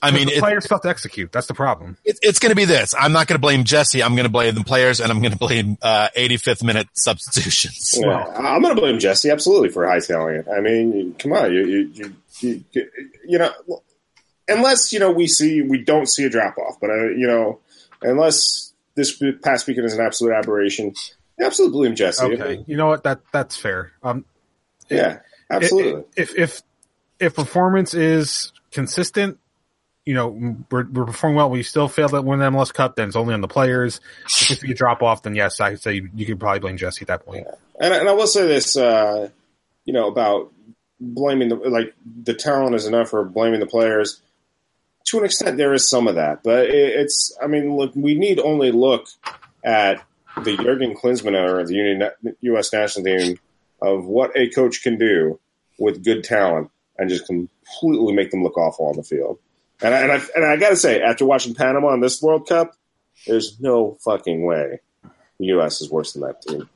I 0.02 0.10
mean, 0.10 0.26
the 0.26 0.38
players 0.38 0.66
fail 0.66 0.78
to 0.78 0.88
execute. 0.88 1.32
That's 1.32 1.46
the 1.46 1.54
problem. 1.54 1.96
It, 2.04 2.18
it's 2.22 2.38
going 2.38 2.50
to 2.50 2.56
be 2.56 2.64
this. 2.64 2.94
I'm 2.98 3.12
not 3.12 3.26
going 3.26 3.36
to 3.36 3.40
blame 3.40 3.64
Jesse. 3.64 4.02
I'm 4.02 4.14
going 4.14 4.26
to 4.26 4.32
blame 4.32 4.54
the 4.54 4.64
players, 4.64 5.00
and 5.00 5.10
I'm 5.10 5.20
going 5.20 5.32
to 5.32 5.38
blame 5.38 5.78
uh, 5.82 6.08
85th 6.16 6.62
minute 6.62 6.88
substitutions. 6.94 7.98
Yeah, 8.00 8.24
I'm 8.36 8.62
going 8.62 8.74
to 8.74 8.80
blame 8.80 8.98
Jesse 8.98 9.30
absolutely 9.30 9.70
for 9.70 9.84
hightailing 9.84 10.40
it. 10.40 10.48
I 10.48 10.60
mean, 10.60 11.14
come 11.18 11.32
on, 11.32 11.52
you 11.52 11.64
you, 11.66 12.14
you, 12.40 12.64
you, 12.72 12.90
you 13.26 13.38
know, 13.38 13.52
unless 14.48 14.92
you 14.92 14.98
know 14.98 15.10
we 15.10 15.26
see 15.26 15.62
we 15.62 15.82
don't 15.82 16.06
see 16.06 16.24
a 16.24 16.30
drop 16.30 16.58
off, 16.58 16.76
but 16.80 16.90
uh, 16.90 17.08
you 17.08 17.26
know, 17.26 17.60
unless 18.02 18.72
this 18.94 19.20
past 19.42 19.66
weekend 19.66 19.86
is 19.86 19.94
an 19.94 20.04
absolute 20.04 20.34
aberration, 20.34 20.94
absolutely 21.40 21.78
blame 21.78 21.96
Jesse. 21.96 22.24
Okay, 22.24 22.64
you 22.66 22.76
know 22.76 22.88
what? 22.88 23.04
That 23.04 23.20
that's 23.32 23.56
fair. 23.56 23.92
Um, 24.02 24.24
yeah, 24.90 25.20
absolutely. 25.50 26.04
If 26.16 26.36
if 26.36 26.62
if 27.18 27.34
performance 27.34 27.94
is 27.94 28.52
consistent, 28.74 29.38
you 30.04 30.12
know, 30.12 30.56
we're, 30.70 30.86
we're 30.90 31.06
performing 31.06 31.36
well. 31.36 31.48
We 31.48 31.62
still 31.62 31.88
failed 31.88 32.10
to 32.10 32.20
win 32.20 32.38
the 32.38 32.50
MLS 32.50 32.74
Cup. 32.74 32.96
Then 32.96 33.08
it's 33.08 33.16
only 33.16 33.32
on 33.32 33.40
the 33.40 33.48
players. 33.48 34.00
If 34.26 34.62
you 34.62 34.74
drop 34.74 35.02
off, 35.02 35.22
then 35.22 35.34
yes, 35.34 35.60
I 35.60 35.70
could 35.70 35.82
say 35.82 35.94
you, 35.94 36.10
you 36.14 36.26
could 36.26 36.38
probably 36.38 36.60
blame 36.60 36.76
Jesse 36.76 37.02
at 37.02 37.08
that 37.08 37.24
point. 37.24 37.46
Yeah. 37.46 37.54
And, 37.80 37.94
and 37.94 38.08
I 38.08 38.12
will 38.12 38.26
say 38.26 38.46
this, 38.46 38.76
uh, 38.76 39.30
you 39.84 39.94
know, 39.94 40.08
about 40.08 40.52
blaming 41.00 41.48
the 41.48 41.56
like 41.56 41.94
the 42.22 42.34
talent 42.34 42.74
is 42.74 42.86
enough 42.86 43.12
or 43.14 43.24
blaming 43.24 43.60
the 43.60 43.66
players. 43.66 44.20
To 45.06 45.18
an 45.18 45.24
extent, 45.24 45.56
there 45.56 45.74
is 45.74 45.88
some 45.88 46.08
of 46.08 46.14
that, 46.14 46.42
but 46.42 46.66
it, 46.66 47.00
it's. 47.00 47.36
I 47.42 47.46
mean, 47.46 47.76
look, 47.76 47.92
we 47.94 48.14
need 48.14 48.38
only 48.40 48.72
look 48.72 49.06
at 49.62 50.02
the 50.42 50.56
Jurgen 50.56 50.94
Klinsmann 50.94 51.34
era 51.34 51.60
of 51.60 51.68
the 51.68 51.74
Union, 51.74 52.10
U.S. 52.40 52.72
national 52.72 53.04
team 53.04 53.38
of 53.82 54.06
what 54.06 54.32
a 54.34 54.48
coach 54.50 54.82
can 54.82 54.98
do 54.98 55.38
with 55.78 56.04
good 56.04 56.24
talent 56.24 56.70
and 56.98 57.08
just 57.08 57.26
completely 57.26 58.12
make 58.12 58.30
them 58.30 58.42
look 58.42 58.56
awful 58.56 58.86
on 58.86 58.96
the 58.96 59.02
field. 59.02 59.38
And 59.80 59.94
I, 59.94 60.00
and 60.00 60.12
I, 60.12 60.20
and 60.34 60.44
I 60.44 60.56
got 60.56 60.70
to 60.70 60.76
say, 60.76 61.00
after 61.00 61.24
watching 61.24 61.54
Panama 61.54 61.92
in 61.94 62.00
this 62.00 62.22
World 62.22 62.48
Cup, 62.48 62.74
there's 63.26 63.60
no 63.60 63.98
fucking 64.04 64.44
way 64.44 64.80
the 65.38 65.46
U.S. 65.46 65.80
is 65.80 65.90
worse 65.90 66.12
than 66.12 66.22
that 66.22 66.42
team. 66.42 66.68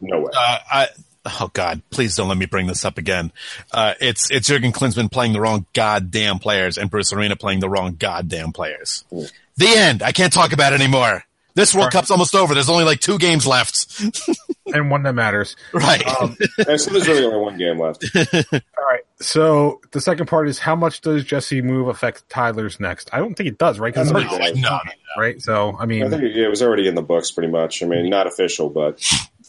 No 0.00 0.20
way. 0.20 0.30
Uh, 0.36 0.58
I, 0.70 0.88
oh 1.26 1.50
God, 1.52 1.82
please 1.90 2.16
don't 2.16 2.28
let 2.28 2.38
me 2.38 2.46
bring 2.46 2.66
this 2.66 2.84
up 2.84 2.98
again. 2.98 3.32
Uh, 3.70 3.94
it's 4.00 4.30
it's 4.30 4.48
Jurgen 4.48 4.72
Klinsmann 4.72 5.10
playing 5.10 5.32
the 5.32 5.40
wrong 5.40 5.66
goddamn 5.72 6.38
players 6.38 6.78
and 6.78 6.90
Bruce 6.90 7.12
Arena 7.12 7.36
playing 7.36 7.60
the 7.60 7.68
wrong 7.68 7.94
goddamn 7.94 8.52
players. 8.52 9.04
Mm. 9.12 9.32
The 9.56 9.68
end. 9.68 10.02
I 10.02 10.12
can't 10.12 10.32
talk 10.32 10.52
about 10.52 10.72
it 10.72 10.80
anymore. 10.80 11.24
This 11.54 11.74
World 11.74 11.86
right. 11.86 11.92
Cup's 11.92 12.10
almost 12.10 12.34
over. 12.34 12.54
There's 12.54 12.70
only 12.70 12.84
like 12.84 13.00
two 13.00 13.18
games 13.18 13.46
left. 13.46 14.00
and 14.74 14.90
one 14.90 15.02
that 15.02 15.14
matters. 15.14 15.56
Right. 15.72 16.06
Um, 16.06 16.36
there's 16.56 16.88
really 16.88 17.24
only 17.24 17.38
one 17.38 17.58
game 17.58 17.78
left. 17.78 18.04
all 18.16 18.84
right. 18.88 19.02
So 19.20 19.80
the 19.92 20.00
second 20.00 20.26
part 20.26 20.48
is 20.48 20.58
how 20.58 20.74
much 20.74 21.00
does 21.00 21.24
Jesse 21.24 21.62
move 21.62 21.88
affect 21.88 22.28
Tyler's 22.28 22.80
next? 22.80 23.10
I 23.12 23.18
don't 23.18 23.34
think 23.34 23.48
it 23.48 23.58
does, 23.58 23.78
right? 23.78 23.92
Because 23.92 24.10
no, 24.10 24.20
no, 24.20 24.54
no, 24.54 24.80
right? 25.16 25.40
So, 25.40 25.76
I 25.78 25.86
mean. 25.86 26.04
I 26.04 26.08
think 26.08 26.22
it 26.22 26.48
was 26.48 26.62
already 26.62 26.88
in 26.88 26.94
the 26.94 27.02
books 27.02 27.30
pretty 27.30 27.50
much. 27.50 27.82
I 27.82 27.86
mean, 27.86 28.08
not 28.08 28.26
official, 28.26 28.70
but. 28.70 29.02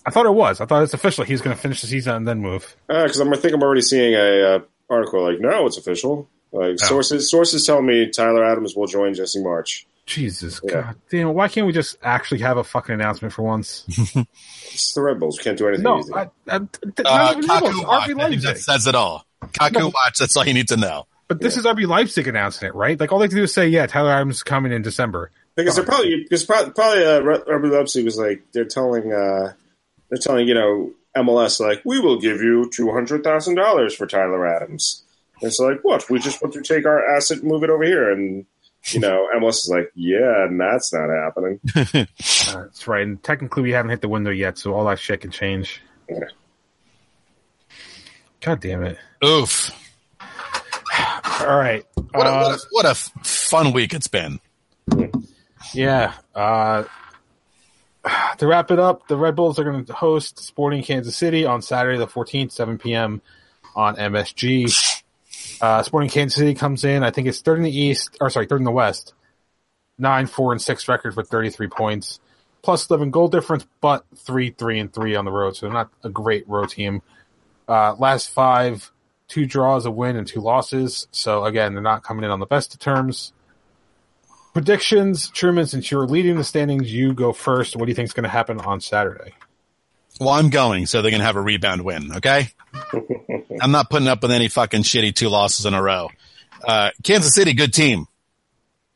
I 0.05 0.11
thought 0.11 0.25
it 0.25 0.33
was. 0.33 0.59
I 0.59 0.65
thought 0.65 0.83
it's 0.83 0.93
official. 0.93 1.23
He's 1.23 1.41
going 1.41 1.55
to 1.55 1.61
finish 1.61 1.81
the 1.81 1.87
season 1.87 2.15
and 2.15 2.27
then 2.27 2.39
move. 2.39 2.75
Because 2.87 3.21
uh, 3.21 3.29
I 3.29 3.35
think 3.37 3.53
I'm 3.53 3.63
already 3.63 3.81
seeing 3.81 4.13
a 4.15 4.55
uh, 4.55 4.59
article 4.89 5.23
like, 5.23 5.39
no, 5.39 5.65
it's 5.65 5.77
official. 5.77 6.29
Like 6.51 6.77
sources, 6.79 7.31
sources 7.31 7.65
tell 7.65 7.81
me 7.81 8.09
Tyler 8.09 8.45
Adams 8.45 8.75
will 8.75 8.85
join 8.85 9.15
Jesse 9.15 9.39
Marsch. 9.39 9.85
Jesus, 10.05 10.59
Yeah. 10.63 10.71
god 10.73 10.95
damn! 11.09 11.33
Why 11.33 11.47
can't 11.47 11.65
we 11.65 11.71
just 11.73 11.95
actually 12.03 12.39
have 12.41 12.57
a 12.57 12.63
fucking 12.63 12.93
announcement 12.93 13.33
for 13.33 13.43
once? 13.43 13.85
It's 14.73 14.93
the 14.95 15.01
Red 15.01 15.19
Bulls. 15.19 15.37
Can't 15.39 15.57
do 15.57 15.67
anything 15.67 15.83
No, 15.83 15.99
easy. 15.99 16.13
I, 16.13 16.29
I, 16.49 16.57
th- 16.57 16.69
Uh, 17.05 17.33
Kaku 17.35 17.47
Rebels, 17.47 17.85
watch. 17.85 18.09
RB 18.09 18.17
that 18.17 18.29
Leipzig. 18.31 18.57
says 18.57 18.87
it 18.87 18.95
all. 18.95 19.25
Kaku 19.41 19.73
No. 19.79 19.85
watch. 19.87 20.17
That's 20.19 20.35
all 20.35 20.45
you 20.47 20.53
need 20.53 20.67
to 20.69 20.77
know. 20.77 21.05
But 21.27 21.39
this 21.39 21.55
is 21.57 21.65
RB 21.65 21.87
Leipzig 21.87 22.27
announcing 22.27 22.67
it, 22.67 22.75
right? 22.75 22.99
Like 22.99 23.11
all 23.11 23.19
they 23.19 23.25
have 23.25 23.29
to 23.31 23.35
do 23.37 23.43
is 23.43 23.53
say, 23.53 23.67
"Yeah, 23.67 23.85
Tyler 23.85 24.11
Adams 24.11 24.35
is 24.37 24.43
coming 24.43 24.71
in 24.73 24.81
December." 24.81 25.31
Because 25.55 25.75
they're 25.75 25.85
probably 25.85 26.23
because 26.23 26.43
probably, 26.43 26.71
probably 26.73 27.05
uh, 27.05 27.19
Re- 27.21 27.37
RB 27.47 27.71
Leipzig 27.71 28.03
was 28.05 28.17
like 28.17 28.43
they're 28.51 28.65
telling 28.65 29.13
uh, 29.13 29.53
they're 30.09 30.17
telling 30.19 30.47
you 30.47 30.55
know 30.55 30.91
MLS 31.15 31.59
like 31.59 31.81
we 31.85 31.99
will 31.99 32.19
give 32.19 32.41
you 32.41 32.69
two 32.73 32.91
hundred 32.91 33.23
thousand 33.23 33.55
dollars 33.55 33.93
for 33.95 34.05
Tyler 34.07 34.45
Adams. 34.47 35.03
And 35.41 35.47
it's 35.49 35.59
like 35.59 35.79
what 35.83 36.09
we 36.09 36.19
just 36.19 36.41
want 36.41 36.53
to 36.55 36.61
take 36.61 36.85
our 36.85 37.15
asset 37.15 37.39
and 37.39 37.47
move 37.47 37.63
it 37.63 37.69
over 37.69 37.83
here, 37.83 38.11
and 38.11 38.45
you 38.91 38.99
know 38.99 39.27
MLS 39.37 39.49
is 39.63 39.69
like 39.71 39.91
yeah, 39.95 40.45
and 40.45 40.59
that's 40.59 40.93
not 40.93 41.09
happening. 41.09 41.59
Uh, 41.75 41.83
that's 42.53 42.87
right. 42.87 43.03
And 43.03 43.21
technically, 43.23 43.63
we 43.63 43.71
haven't 43.71 43.91
hit 43.91 44.01
the 44.01 44.09
window 44.09 44.31
yet, 44.31 44.57
so 44.57 44.73
all 44.73 44.85
that 44.85 44.99
shit 44.99 45.21
can 45.21 45.31
change. 45.31 45.81
Yeah. 46.09 46.19
God 48.41 48.59
damn 48.59 48.83
it! 48.83 48.97
Oof. 49.23 49.71
All 51.39 51.57
right. 51.57 51.85
What 52.11 52.27
a, 52.27 52.29
Uh, 52.29 52.43
what 52.43 52.51
a, 52.55 52.59
what 52.71 52.85
a 52.85 52.89
f- 52.89 53.11
fun 53.23 53.73
week 53.73 53.93
it's 53.93 54.07
been. 54.07 54.39
Yeah. 55.73 56.13
Uh, 56.35 56.83
to 58.37 58.47
wrap 58.47 58.69
it 58.71 58.79
up, 58.79 59.07
the 59.07 59.17
Red 59.17 59.35
Bulls 59.35 59.59
are 59.59 59.63
going 59.63 59.85
to 59.85 59.93
host 59.93 60.39
Sporting 60.39 60.83
Kansas 60.83 61.15
City 61.17 61.45
on 61.45 61.61
Saturday 61.61 61.97
the 61.97 62.07
14th, 62.07 62.51
7 62.51 62.77
p.m. 62.77 63.21
on 63.75 63.95
MSG. 63.95 65.01
Uh, 65.63 65.81
Sporting 65.81 66.09
Kansas 66.09 66.35
City 66.35 66.55
comes 66.55 66.83
in, 66.83 67.03
I 67.03 67.11
think 67.11 67.25
it's 67.25 67.39
third 67.39 67.57
in 67.57 67.63
the 67.63 67.71
East, 67.71 68.17
or 68.19 68.29
sorry, 68.29 68.47
third 68.47 68.59
in 68.59 68.65
the 68.65 68.71
West. 68.71 69.13
Nine, 69.97 70.27
four, 70.27 70.51
and 70.51 70.61
six 70.61 70.89
record 70.89 71.15
with 71.15 71.29
33 71.29 71.69
points, 71.69 72.19
plus 72.61 72.89
11 72.89 73.11
goal 73.11 73.29
difference, 73.29 73.65
but 73.79 74.03
three, 74.13 74.49
three, 74.49 74.77
and 74.77 74.93
three 74.93 75.15
on 75.15 75.23
the 75.23 75.31
road. 75.31 75.55
So 75.55 75.65
they're 75.65 75.73
not 75.73 75.89
a 76.03 76.09
great 76.09 76.45
road 76.49 76.67
team. 76.67 77.01
Uh, 77.65 77.95
last 77.97 78.31
five, 78.31 78.91
two 79.29 79.45
draws, 79.45 79.85
a 79.85 79.91
win, 79.91 80.17
and 80.17 80.27
two 80.27 80.41
losses. 80.41 81.07
So 81.11 81.45
again, 81.45 81.75
they're 81.75 81.81
not 81.81 82.03
coming 82.03 82.25
in 82.25 82.31
on 82.31 82.41
the 82.41 82.45
best 82.45 82.73
of 82.73 82.81
terms. 82.81 83.31
Predictions, 84.51 85.29
Truman, 85.29 85.65
since 85.67 85.89
you're 85.89 86.05
leading 86.05 86.35
the 86.35 86.43
standings, 86.43 86.91
you 86.91 87.13
go 87.13 87.31
first. 87.31 87.77
What 87.77 87.85
do 87.85 87.89
you 87.89 87.95
think 87.95 88.07
is 88.07 88.13
going 88.13 88.25
to 88.25 88.29
happen 88.29 88.59
on 88.59 88.81
Saturday? 88.81 89.33
Well, 90.19 90.31
I'm 90.31 90.49
going, 90.49 90.87
so 90.87 91.01
they're 91.01 91.09
going 91.09 91.21
to 91.21 91.25
have 91.25 91.37
a 91.37 91.41
rebound 91.41 91.83
win, 91.83 92.17
okay? 92.17 92.49
I'm 93.61 93.71
not 93.71 93.89
putting 93.89 94.07
up 94.07 94.21
with 94.21 94.31
any 94.31 94.47
fucking 94.47 94.83
shitty 94.83 95.15
two 95.15 95.29
losses 95.29 95.65
in 95.65 95.73
a 95.73 95.81
row. 95.81 96.09
Uh, 96.63 96.91
Kansas 97.03 97.35
City, 97.35 97.53
good 97.53 97.73
team, 97.73 98.07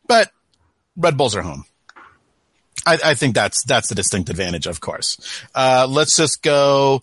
but 0.08 0.32
Red 0.96 1.18
Bulls 1.18 1.36
are 1.36 1.42
home. 1.42 1.66
I, 2.86 2.98
I 3.04 3.14
think 3.16 3.36
that's 3.36 3.64
that's 3.64 3.90
the 3.90 3.96
distinct 3.96 4.30
advantage, 4.30 4.66
of 4.66 4.80
course. 4.80 5.18
Uh, 5.54 5.88
let's 5.90 6.16
just 6.16 6.42
go 6.42 7.02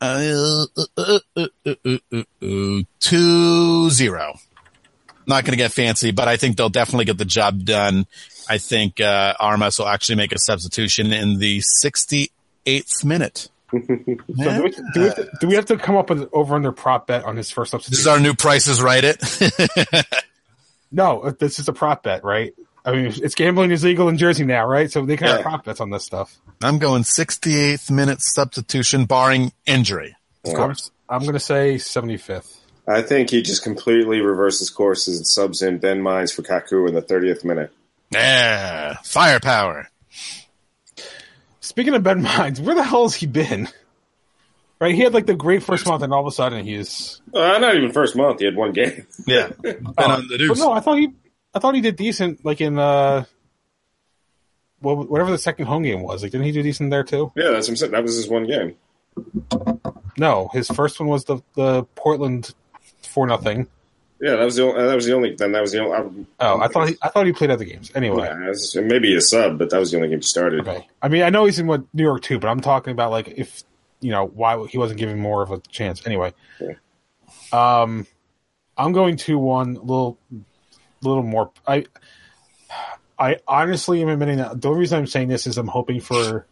uh, 0.00 0.64
uh, 0.96 1.18
uh, 1.36 2.82
two 3.00 3.90
zero. 3.90 4.38
Not 5.28 5.44
going 5.44 5.52
to 5.52 5.56
get 5.56 5.72
fancy, 5.72 6.12
but 6.12 6.28
I 6.28 6.36
think 6.36 6.56
they'll 6.56 6.68
definitely 6.68 7.04
get 7.04 7.18
the 7.18 7.24
job 7.24 7.64
done. 7.64 8.06
I 8.48 8.58
think 8.58 9.00
uh, 9.00 9.34
Armas 9.40 9.78
will 9.78 9.88
actually 9.88 10.14
make 10.14 10.32
a 10.32 10.38
substitution 10.38 11.12
in 11.12 11.38
the 11.38 11.62
68th 11.84 13.04
minute. 13.04 13.48
So 13.70 13.78
do, 13.78 14.62
we, 14.62 14.70
do, 14.70 15.00
we 15.00 15.04
have 15.06 15.16
to, 15.16 15.28
do 15.40 15.46
we 15.48 15.54
have 15.54 15.66
to 15.66 15.76
come 15.76 15.96
up 15.96 16.10
with 16.10 16.22
an 16.22 16.28
over 16.32 16.54
under 16.54 16.72
prop 16.72 17.06
bet 17.08 17.24
on 17.24 17.36
his 17.36 17.50
first 17.50 17.72
substitution? 17.72 17.96
This 17.96 18.04
substitution? 18.04 18.04
is 18.04 18.06
our 18.06 18.20
new 18.20 18.34
prices, 18.36 18.80
right? 18.80 19.04
It. 19.04 20.06
no, 20.92 21.20
uh, 21.22 21.32
this 21.38 21.58
is 21.58 21.68
a 21.68 21.72
prop 21.72 22.02
bet, 22.02 22.24
right? 22.24 22.54
I 22.84 22.92
mean, 22.92 23.06
it's 23.06 23.34
gambling 23.34 23.72
is 23.72 23.82
legal 23.82 24.08
in 24.08 24.16
Jersey 24.16 24.44
now, 24.44 24.64
right? 24.66 24.90
So 24.90 25.04
they 25.04 25.16
can 25.16 25.26
have 25.26 25.38
Yeah. 25.38 25.42
prop 25.42 25.64
bets 25.64 25.80
on 25.80 25.90
this 25.90 26.04
stuff. 26.04 26.36
I'm 26.62 26.78
going 26.78 27.02
68th 27.02 27.90
minute 27.90 28.22
substitution, 28.22 29.06
barring 29.06 29.52
injury. 29.66 30.14
Of 30.44 30.54
course. 30.54 30.92
I'm 31.08 31.22
going 31.22 31.32
to 31.34 31.40
say 31.40 31.74
75th. 31.74 32.56
I 32.88 33.02
think 33.02 33.30
he 33.30 33.42
just 33.42 33.64
completely 33.64 34.20
reverses 34.20 34.70
courses 34.70 35.16
and 35.16 35.26
subs 35.26 35.60
in 35.62 35.78
Ben 35.78 36.00
Mines 36.00 36.30
for 36.32 36.42
Kaku 36.42 36.88
in 36.88 36.94
the 36.94 37.02
30th 37.02 37.44
minute. 37.44 37.72
Yeah, 38.12 38.94
firepower. 39.02 39.90
Speaking 41.66 41.94
of 41.94 42.04
Ben 42.04 42.22
Mines, 42.22 42.60
where 42.60 42.76
the 42.76 42.84
hell 42.84 43.02
has 43.02 43.16
he 43.16 43.26
been? 43.26 43.68
Right, 44.80 44.94
he 44.94 45.00
had 45.00 45.12
like 45.12 45.26
the 45.26 45.34
great 45.34 45.64
first 45.64 45.84
month, 45.84 46.00
and 46.04 46.12
all 46.12 46.20
of 46.20 46.26
a 46.28 46.30
sudden 46.30 46.64
he's. 46.64 47.20
Uh, 47.34 47.58
not 47.58 47.74
even 47.74 47.90
first 47.90 48.14
month. 48.14 48.38
He 48.38 48.44
had 48.44 48.54
one 48.54 48.70
game. 48.70 49.04
Yeah, 49.26 49.48
been 49.62 49.84
on 49.84 50.28
the 50.28 50.46
But 50.46 50.58
no, 50.58 50.70
I 50.70 50.78
thought 50.78 50.98
he, 50.98 51.08
I 51.52 51.58
thought 51.58 51.74
he 51.74 51.80
did 51.80 51.96
decent, 51.96 52.44
like 52.44 52.60
in 52.60 52.78
uh, 52.78 53.24
well, 54.80 54.96
whatever 55.06 55.32
the 55.32 55.38
second 55.38 55.66
home 55.66 55.82
game 55.82 56.02
was. 56.02 56.22
Like, 56.22 56.30
didn't 56.30 56.46
he 56.46 56.52
do 56.52 56.62
decent 56.62 56.90
there 56.90 57.02
too? 57.02 57.32
Yeah, 57.34 57.50
that's 57.50 57.66
what 57.66 57.72
I'm 57.72 57.76
saying. 57.76 57.92
That 57.92 58.04
was 58.04 58.14
his 58.14 58.28
one 58.28 58.46
game. 58.46 58.76
No, 60.16 60.48
his 60.52 60.68
first 60.68 61.00
one 61.00 61.08
was 61.08 61.24
the 61.24 61.40
the 61.54 61.82
Portland 61.96 62.54
four 63.02 63.26
nothing. 63.26 63.66
Yeah, 64.20 64.36
that 64.36 64.44
was 64.44 64.56
the 64.56 64.62
only, 64.64 64.82
that 64.82 64.94
was 64.94 65.04
the 65.04 65.14
only. 65.14 65.34
Then 65.34 65.52
that 65.52 65.60
was 65.60 65.72
the 65.72 65.80
only. 65.84 66.26
Oh, 66.40 66.58
I 66.60 66.68
thought 66.68 66.88
he, 66.88 66.96
I 67.02 67.08
thought 67.08 67.26
he 67.26 67.32
played 67.32 67.50
other 67.50 67.64
games. 67.64 67.92
Anyway, 67.94 68.26
Yeah, 68.26 68.48
was- 68.48 68.74
maybe 68.74 69.14
a 69.14 69.20
sub, 69.20 69.58
but 69.58 69.68
that 69.70 69.78
was 69.78 69.90
the 69.90 69.98
only 69.98 70.08
game 70.08 70.18
he 70.18 70.22
started. 70.22 70.60
okay. 70.66 70.88
I 71.02 71.08
mean, 71.08 71.22
I 71.22 71.28
know 71.30 71.44
he's 71.44 71.58
in 71.58 71.66
what 71.66 71.82
New 71.92 72.02
York 72.02 72.22
too, 72.22 72.38
but 72.38 72.48
I'm 72.48 72.60
talking 72.60 72.92
about 72.92 73.10
like 73.10 73.28
if 73.28 73.62
you 74.00 74.10
know 74.10 74.24
why 74.26 74.66
he 74.68 74.78
wasn't 74.78 74.98
given 75.00 75.18
more 75.18 75.42
of 75.42 75.50
a 75.50 75.58
chance. 75.68 76.06
Anyway, 76.06 76.32
um, 77.52 78.06
I'm 78.76 78.92
going 78.92 79.16
to 79.18 79.38
one 79.38 79.74
little, 79.74 80.18
little 81.02 81.22
more. 81.22 81.50
I, 81.66 81.84
I 83.18 83.36
honestly 83.46 84.02
am 84.02 84.08
admitting 84.08 84.38
that 84.38 84.60
the 84.60 84.68
only 84.68 84.80
reason 84.80 84.98
I'm 84.98 85.06
saying 85.06 85.28
this 85.28 85.46
is 85.46 85.56
I'm 85.58 85.68
hoping 85.68 86.00
for, 86.00 86.46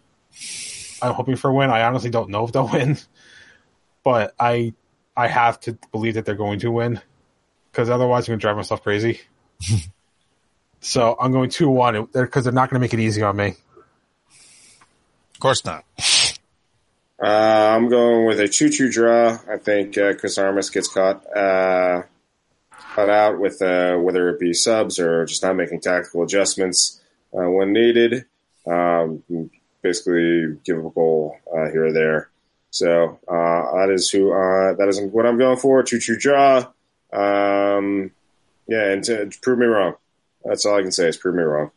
I'm 1.02 1.12
hoping 1.14 1.36
for 1.36 1.50
a 1.50 1.54
win. 1.54 1.70
I 1.70 1.82
honestly 1.84 2.10
don't 2.10 2.30
know 2.30 2.44
if 2.44 2.52
they'll 2.52 2.68
win, 2.72 2.96
but 4.02 4.34
I, 4.38 4.72
I 5.16 5.28
have 5.28 5.60
to 5.60 5.78
believe 5.92 6.14
that 6.14 6.24
they're 6.24 6.34
going 6.34 6.60
to 6.60 6.70
win 6.70 7.00
because 7.74 7.90
otherwise 7.90 8.28
I'm 8.28 8.32
going 8.32 8.38
to 8.38 8.42
drive 8.42 8.56
myself 8.56 8.84
crazy. 8.84 9.20
so 10.80 11.16
I'm 11.18 11.32
going 11.32 11.50
two 11.50 11.68
one 11.68 12.06
because 12.12 12.44
they're 12.44 12.52
not 12.52 12.70
going 12.70 12.80
to 12.80 12.80
make 12.80 12.94
it 12.94 13.00
easy 13.00 13.20
on 13.22 13.36
me. 13.36 13.56
Of 15.34 15.40
course 15.40 15.64
not. 15.64 15.84
Uh, 17.20 17.26
I'm 17.26 17.88
going 17.88 18.26
with 18.26 18.38
a 18.38 18.46
choo-choo 18.46 18.92
draw. 18.92 19.38
I 19.50 19.56
think 19.56 19.98
uh, 19.98 20.14
Chris 20.14 20.38
Armas 20.38 20.70
gets 20.70 20.86
caught 20.86 21.24
uh, 21.36 22.02
caught 22.70 23.08
out 23.08 23.40
with 23.40 23.60
uh, 23.60 23.96
whether 23.96 24.28
it 24.30 24.38
be 24.38 24.52
subs 24.52 25.00
or 25.00 25.24
just 25.24 25.42
not 25.42 25.56
making 25.56 25.80
tactical 25.80 26.22
adjustments 26.22 27.00
uh, 27.36 27.50
when 27.50 27.72
needed. 27.72 28.24
Um, 28.66 29.50
basically, 29.82 30.58
give 30.64 30.78
up 30.78 30.86
a 30.86 30.90
goal 30.90 31.36
uh, 31.52 31.70
here 31.70 31.86
or 31.86 31.92
there. 31.92 32.30
So 32.70 33.18
uh, 33.28 33.76
that 33.78 33.90
is 33.92 34.10
who 34.10 34.32
uh, 34.32 34.74
that 34.74 34.86
is 34.88 35.00
what 35.00 35.26
I'm 35.26 35.38
going 35.38 35.58
for. 35.58 35.82
Choo-choo 35.82 36.18
draw. 36.18 36.66
Um, 37.14 38.10
yeah, 38.66 38.90
and 38.90 39.04
to, 39.04 39.26
to 39.26 39.40
prove 39.40 39.58
me 39.58 39.66
wrong. 39.66 39.94
That's 40.44 40.66
all 40.66 40.76
I 40.78 40.82
can 40.82 40.92
say 40.92 41.08
is 41.08 41.16
prove 41.16 41.34
me 41.34 41.42
wrong. 41.42 41.70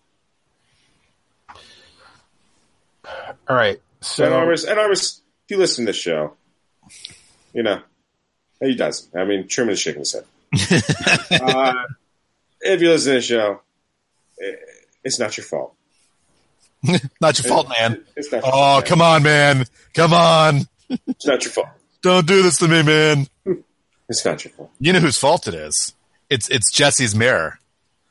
All 3.49 3.55
right, 3.55 3.75
and 3.77 3.81
so 4.01 4.33
Armas, 4.33 4.65
and 4.65 4.77
Armas, 4.79 5.21
if 5.45 5.51
you 5.51 5.57
listen 5.57 5.85
to 5.85 5.89
this 5.91 5.95
show, 5.95 6.33
you 7.53 7.63
know, 7.63 7.81
he 8.59 8.75
doesn't. 8.75 9.15
I 9.17 9.23
mean, 9.25 9.47
Truman 9.47 9.73
is 9.73 9.79
shaking 9.79 10.01
his 10.01 10.13
head. 10.13 10.25
uh, 11.41 11.73
if 12.61 12.81
you 12.81 12.89
listen 12.89 13.13
to 13.13 13.17
the 13.19 13.21
show, 13.21 13.61
eh, 14.41 14.51
it's 15.03 15.19
not 15.19 15.37
your 15.37 15.45
fault. 15.45 15.73
Not 17.21 17.39
your 17.39 17.47
fault, 17.49 17.69
man. 17.69 18.03
It's 18.15 18.31
not. 18.31 18.43
Your 18.43 18.47
Oh, 18.49 18.51
fault, 18.51 18.83
man. 18.83 18.87
come 18.87 19.01
on, 19.01 19.23
man. 19.23 19.65
Come 19.95 20.13
on. 20.13 20.61
It's 21.07 21.25
not 21.25 21.43
your 21.43 21.51
fault. 21.51 21.69
Don't 22.03 22.27
do 22.27 22.43
this 22.43 22.57
to 22.59 22.67
me, 22.67 22.83
man. 22.83 23.27
It's 24.09 24.23
not 24.25 24.43
your 24.43 24.51
fault. 24.53 24.71
You 24.79 24.93
know 24.93 24.99
whose 24.99 25.17
fault 25.17 25.47
it 25.47 25.53
is. 25.53 25.93
It's 26.29 26.49
it's 26.49 26.71
Jesse's 26.71 27.15
mirror. 27.15 27.59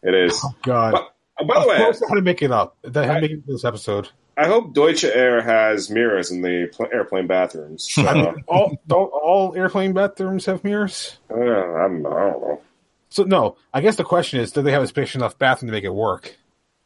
It 0.03 0.15
is. 0.15 0.45
God, 0.63 0.93
But, 0.93 1.13
uh, 1.41 1.45
by 1.47 1.55
the 1.55 1.61
of 1.61 1.67
way, 1.67 1.77
course, 1.79 2.03
how 2.09 2.15
to 2.15 2.23
make 2.23 2.43
it 2.43 2.51
up. 2.53 2.77
That 2.83 3.07
how 3.07 3.15
to 3.15 3.21
make 3.21 3.31
it 3.33 3.47
this 3.47 3.65
episode. 3.65 4.09
I 4.39 4.47
hope 4.47 4.75
Deutsche 4.75 5.05
Air 5.05 5.41
has 5.41 5.89
mirrors 5.89 6.31
in 6.31 6.43
the 6.43 6.67
pl- 6.71 6.89
airplane 6.93 7.27
bathrooms. 7.27 7.87
So, 7.91 8.07
I 8.07 8.15
mean, 8.15 8.45
all 8.47 8.79
don't 8.87 9.09
all 9.09 9.55
airplane 9.57 9.95
bathrooms 9.95 10.45
have 10.47 10.63
mirrors? 10.65 11.17
uh, 11.31 11.35
I'm, 11.35 12.07
I 12.07 12.11
don't 12.11 12.41
know. 12.43 12.61
So 13.09 13.23
no, 13.25 13.57
I 13.73 13.81
guess 13.81 13.97
the 13.97 14.05
question 14.05 14.41
is, 14.41 14.53
do 14.53 14.61
they 14.63 14.73
have 14.73 14.83
a 14.83 14.87
spacious 14.87 15.15
enough 15.17 15.39
bathroom 15.39 15.69
to 15.69 15.73
make 15.73 15.85
it 15.85 15.95
work? 15.95 16.37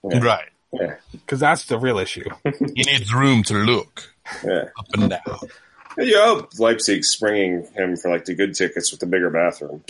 Yeah. 0.09 0.21
Right. 0.21 0.49
Yeah, 0.73 0.95
Because 1.11 1.41
that's 1.41 1.65
the 1.65 1.79
real 1.79 1.99
issue. 1.99 2.29
He 2.45 2.85
needs 2.85 3.13
room 3.13 3.43
to 3.45 3.55
look 3.55 4.09
yeah. 4.45 4.67
up 4.79 4.87
and 4.95 5.11
down. 5.11 5.39
You 5.99 6.19
hope 6.21 6.59
Leipzig's 6.59 7.09
springing 7.09 7.67
him 7.75 7.97
for 7.97 8.11
like 8.11 8.25
the 8.25 8.35
good 8.35 8.55
tickets 8.55 8.91
with 8.91 9.01
the 9.01 9.07
bigger 9.07 9.31
bathroom. 9.31 9.85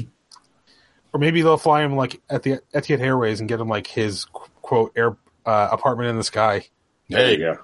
or 1.12 1.20
maybe 1.20 1.42
they'll 1.42 1.56
fly 1.58 1.82
him 1.82 1.94
like 1.96 2.20
at 2.30 2.42
the 2.42 2.60
Etihad 2.74 3.00
Airways 3.00 3.40
and 3.40 3.48
get 3.48 3.60
him 3.60 3.68
like 3.68 3.86
his 3.86 4.24
quote 4.62 4.92
air 4.96 5.16
uh, 5.44 5.68
apartment 5.70 6.08
in 6.10 6.16
the 6.16 6.24
sky. 6.24 6.66
There 7.08 7.30
you 7.30 7.38
go. 7.38 7.58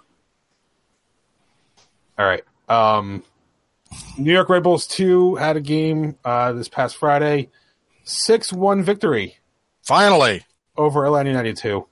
All 2.19 2.27
right. 2.27 2.43
Um, 2.69 3.23
New 4.19 4.33
York 4.33 4.49
Red 4.49 4.63
Bulls 4.63 4.87
two 4.87 5.37
had 5.37 5.57
a 5.57 5.61
game 5.61 6.17
uh, 6.25 6.53
this 6.53 6.69
past 6.69 6.97
Friday. 6.97 7.51
Six 8.05 8.53
one 8.53 8.83
victory 8.83 9.39
Finally. 9.83 10.45
over 10.77 11.05
Atlanta 11.05 11.31
United 11.31 11.57
two. 11.57 11.87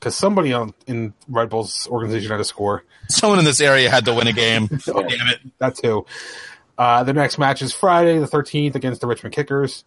Because 0.00 0.16
somebody 0.16 0.54
on 0.54 0.72
in 0.86 1.12
Red 1.28 1.50
Bull's 1.50 1.86
organization 1.88 2.30
had 2.30 2.38
to 2.38 2.44
score. 2.44 2.84
Someone 3.10 3.38
in 3.38 3.44
this 3.44 3.60
area 3.60 3.90
had 3.90 4.06
to 4.06 4.14
win 4.14 4.26
a 4.26 4.32
game. 4.32 4.68
Oh, 4.88 5.02
Damn 5.02 5.28
it. 5.28 5.40
That 5.58 5.76
too. 5.76 6.06
Uh, 6.78 7.04
the 7.04 7.12
next 7.12 7.36
match 7.38 7.60
is 7.60 7.74
Friday, 7.74 8.18
the 8.18 8.26
13th, 8.26 8.74
against 8.74 9.02
the 9.02 9.06
Richmond 9.06 9.34
Kickers. 9.34 9.84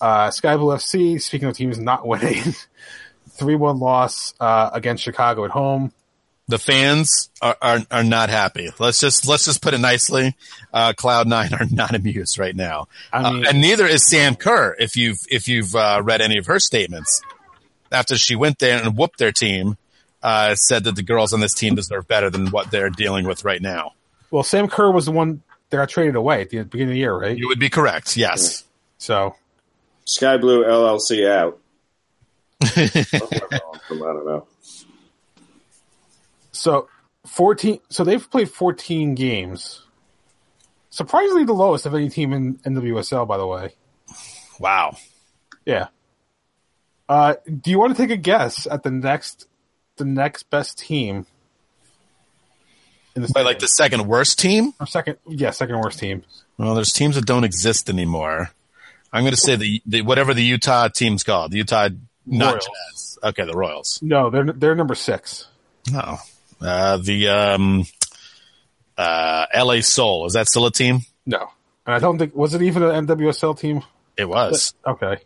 Uh, 0.00 0.30
Sky 0.30 0.56
Blue 0.56 0.74
FC, 0.74 1.20
speaking 1.20 1.48
of 1.48 1.54
teams 1.54 1.78
not 1.78 2.06
winning, 2.06 2.54
3 3.32 3.54
1 3.54 3.78
loss 3.78 4.32
uh, 4.40 4.70
against 4.72 5.02
Chicago 5.04 5.44
at 5.44 5.50
home. 5.50 5.92
The 6.48 6.58
fans 6.58 7.30
are, 7.42 7.56
are, 7.60 7.80
are 7.90 8.02
not 8.04 8.30
happy. 8.30 8.70
Let's 8.78 9.00
just, 9.00 9.28
let's 9.28 9.44
just 9.44 9.60
put 9.62 9.74
it 9.74 9.78
nicely. 9.78 10.34
Uh, 10.72 10.92
Cloud 10.94 11.28
Nine 11.28 11.52
are 11.52 11.66
not 11.70 11.94
amused 11.94 12.38
right 12.38 12.56
now. 12.56 12.88
I 13.12 13.30
mean- 13.32 13.44
uh, 13.46 13.50
and 13.50 13.60
neither 13.60 13.86
is 13.86 14.06
Sam 14.08 14.34
Kerr. 14.34 14.74
If 14.78 14.96
you've, 14.96 15.18
if 15.30 15.46
you've, 15.46 15.76
uh, 15.76 16.00
read 16.02 16.22
any 16.22 16.38
of 16.38 16.46
her 16.46 16.58
statements 16.58 17.20
after 17.92 18.16
she 18.16 18.36
went 18.36 18.58
there 18.58 18.82
and 18.82 18.96
whooped 18.96 19.18
their 19.18 19.32
team, 19.32 19.76
uh, 20.22 20.54
said 20.54 20.84
that 20.84 20.96
the 20.96 21.02
girls 21.02 21.32
on 21.32 21.40
this 21.40 21.54
team 21.54 21.74
deserve 21.74 22.06
better 22.08 22.30
than 22.30 22.48
what 22.48 22.70
they're 22.70 22.90
dealing 22.90 23.26
with 23.26 23.44
right 23.44 23.60
now. 23.60 23.92
Well, 24.30 24.42
Sam 24.42 24.68
Kerr 24.68 24.90
was 24.90 25.06
the 25.06 25.12
one 25.12 25.42
that 25.70 25.76
got 25.76 25.88
traded 25.88 26.16
away 26.16 26.42
at 26.42 26.50
the 26.50 26.62
beginning 26.62 26.90
of 26.90 26.94
the 26.94 26.98
year, 26.98 27.14
right? 27.14 27.36
You 27.36 27.48
would 27.48 27.58
be 27.58 27.70
correct. 27.70 28.16
Yes. 28.16 28.64
So, 28.98 29.34
Sky 30.04 30.36
Blue 30.36 30.64
LLC 30.64 31.28
out. 31.28 31.58
I 32.62 33.00
don't 33.90 34.26
know. 34.26 34.46
so 36.52 36.88
14, 37.26 37.80
so 37.88 38.04
they've 38.04 38.30
played 38.30 38.50
14 38.50 39.14
games. 39.14 39.82
Surprisingly, 40.90 41.44
the 41.44 41.52
lowest 41.52 41.86
of 41.86 41.94
any 41.94 42.08
team 42.08 42.32
in 42.32 42.56
NWSL, 42.58 43.26
by 43.26 43.38
the 43.38 43.46
way. 43.46 43.74
Wow. 44.60 44.96
Yeah. 45.64 45.88
Uh, 47.12 47.34
do 47.60 47.70
you 47.70 47.78
want 47.78 47.94
to 47.94 48.02
take 48.02 48.10
a 48.10 48.16
guess 48.16 48.66
at 48.66 48.82
the 48.82 48.90
next, 48.90 49.46
the 49.98 50.04
next 50.06 50.44
best 50.44 50.78
team? 50.78 51.26
In 53.14 53.20
the 53.20 53.30
But 53.34 53.44
like 53.44 53.58
the 53.58 53.66
second 53.66 54.06
worst 54.06 54.38
team? 54.38 54.72
or 54.80 54.86
second, 54.86 55.18
yeah, 55.28 55.50
second 55.50 55.78
worst 55.78 55.98
team. 55.98 56.22
Well, 56.56 56.74
there's 56.74 56.94
teams 56.94 57.16
that 57.16 57.26
don't 57.26 57.44
exist 57.44 57.90
anymore. 57.90 58.48
I'm 59.12 59.24
going 59.24 59.34
to 59.34 59.40
say 59.40 59.56
the, 59.56 59.82
the 59.84 60.00
whatever 60.00 60.32
the 60.32 60.42
Utah 60.42 60.88
team's 60.88 61.22
called, 61.22 61.50
the 61.50 61.58
Utah 61.58 61.90
not 62.24 62.62
Jazz. 62.62 63.18
Okay, 63.22 63.44
the 63.44 63.52
Royals. 63.52 63.98
No, 64.00 64.30
they're 64.30 64.44
they're 64.44 64.74
number 64.74 64.94
six. 64.94 65.48
No, 65.92 66.16
uh, 66.62 66.96
the 66.96 67.28
um, 67.28 67.84
uh, 68.96 69.44
L.A. 69.52 69.82
Soul 69.82 70.24
is 70.24 70.32
that 70.32 70.48
still 70.48 70.64
a 70.64 70.72
team? 70.72 71.00
No, 71.26 71.50
and 71.84 71.94
I 71.94 71.98
don't 71.98 72.16
think 72.16 72.34
was 72.34 72.54
it 72.54 72.62
even 72.62 72.82
an 72.82 73.06
NWSL 73.06 73.58
team. 73.58 73.82
It 74.16 74.26
was. 74.26 74.72
Okay, 74.86 75.18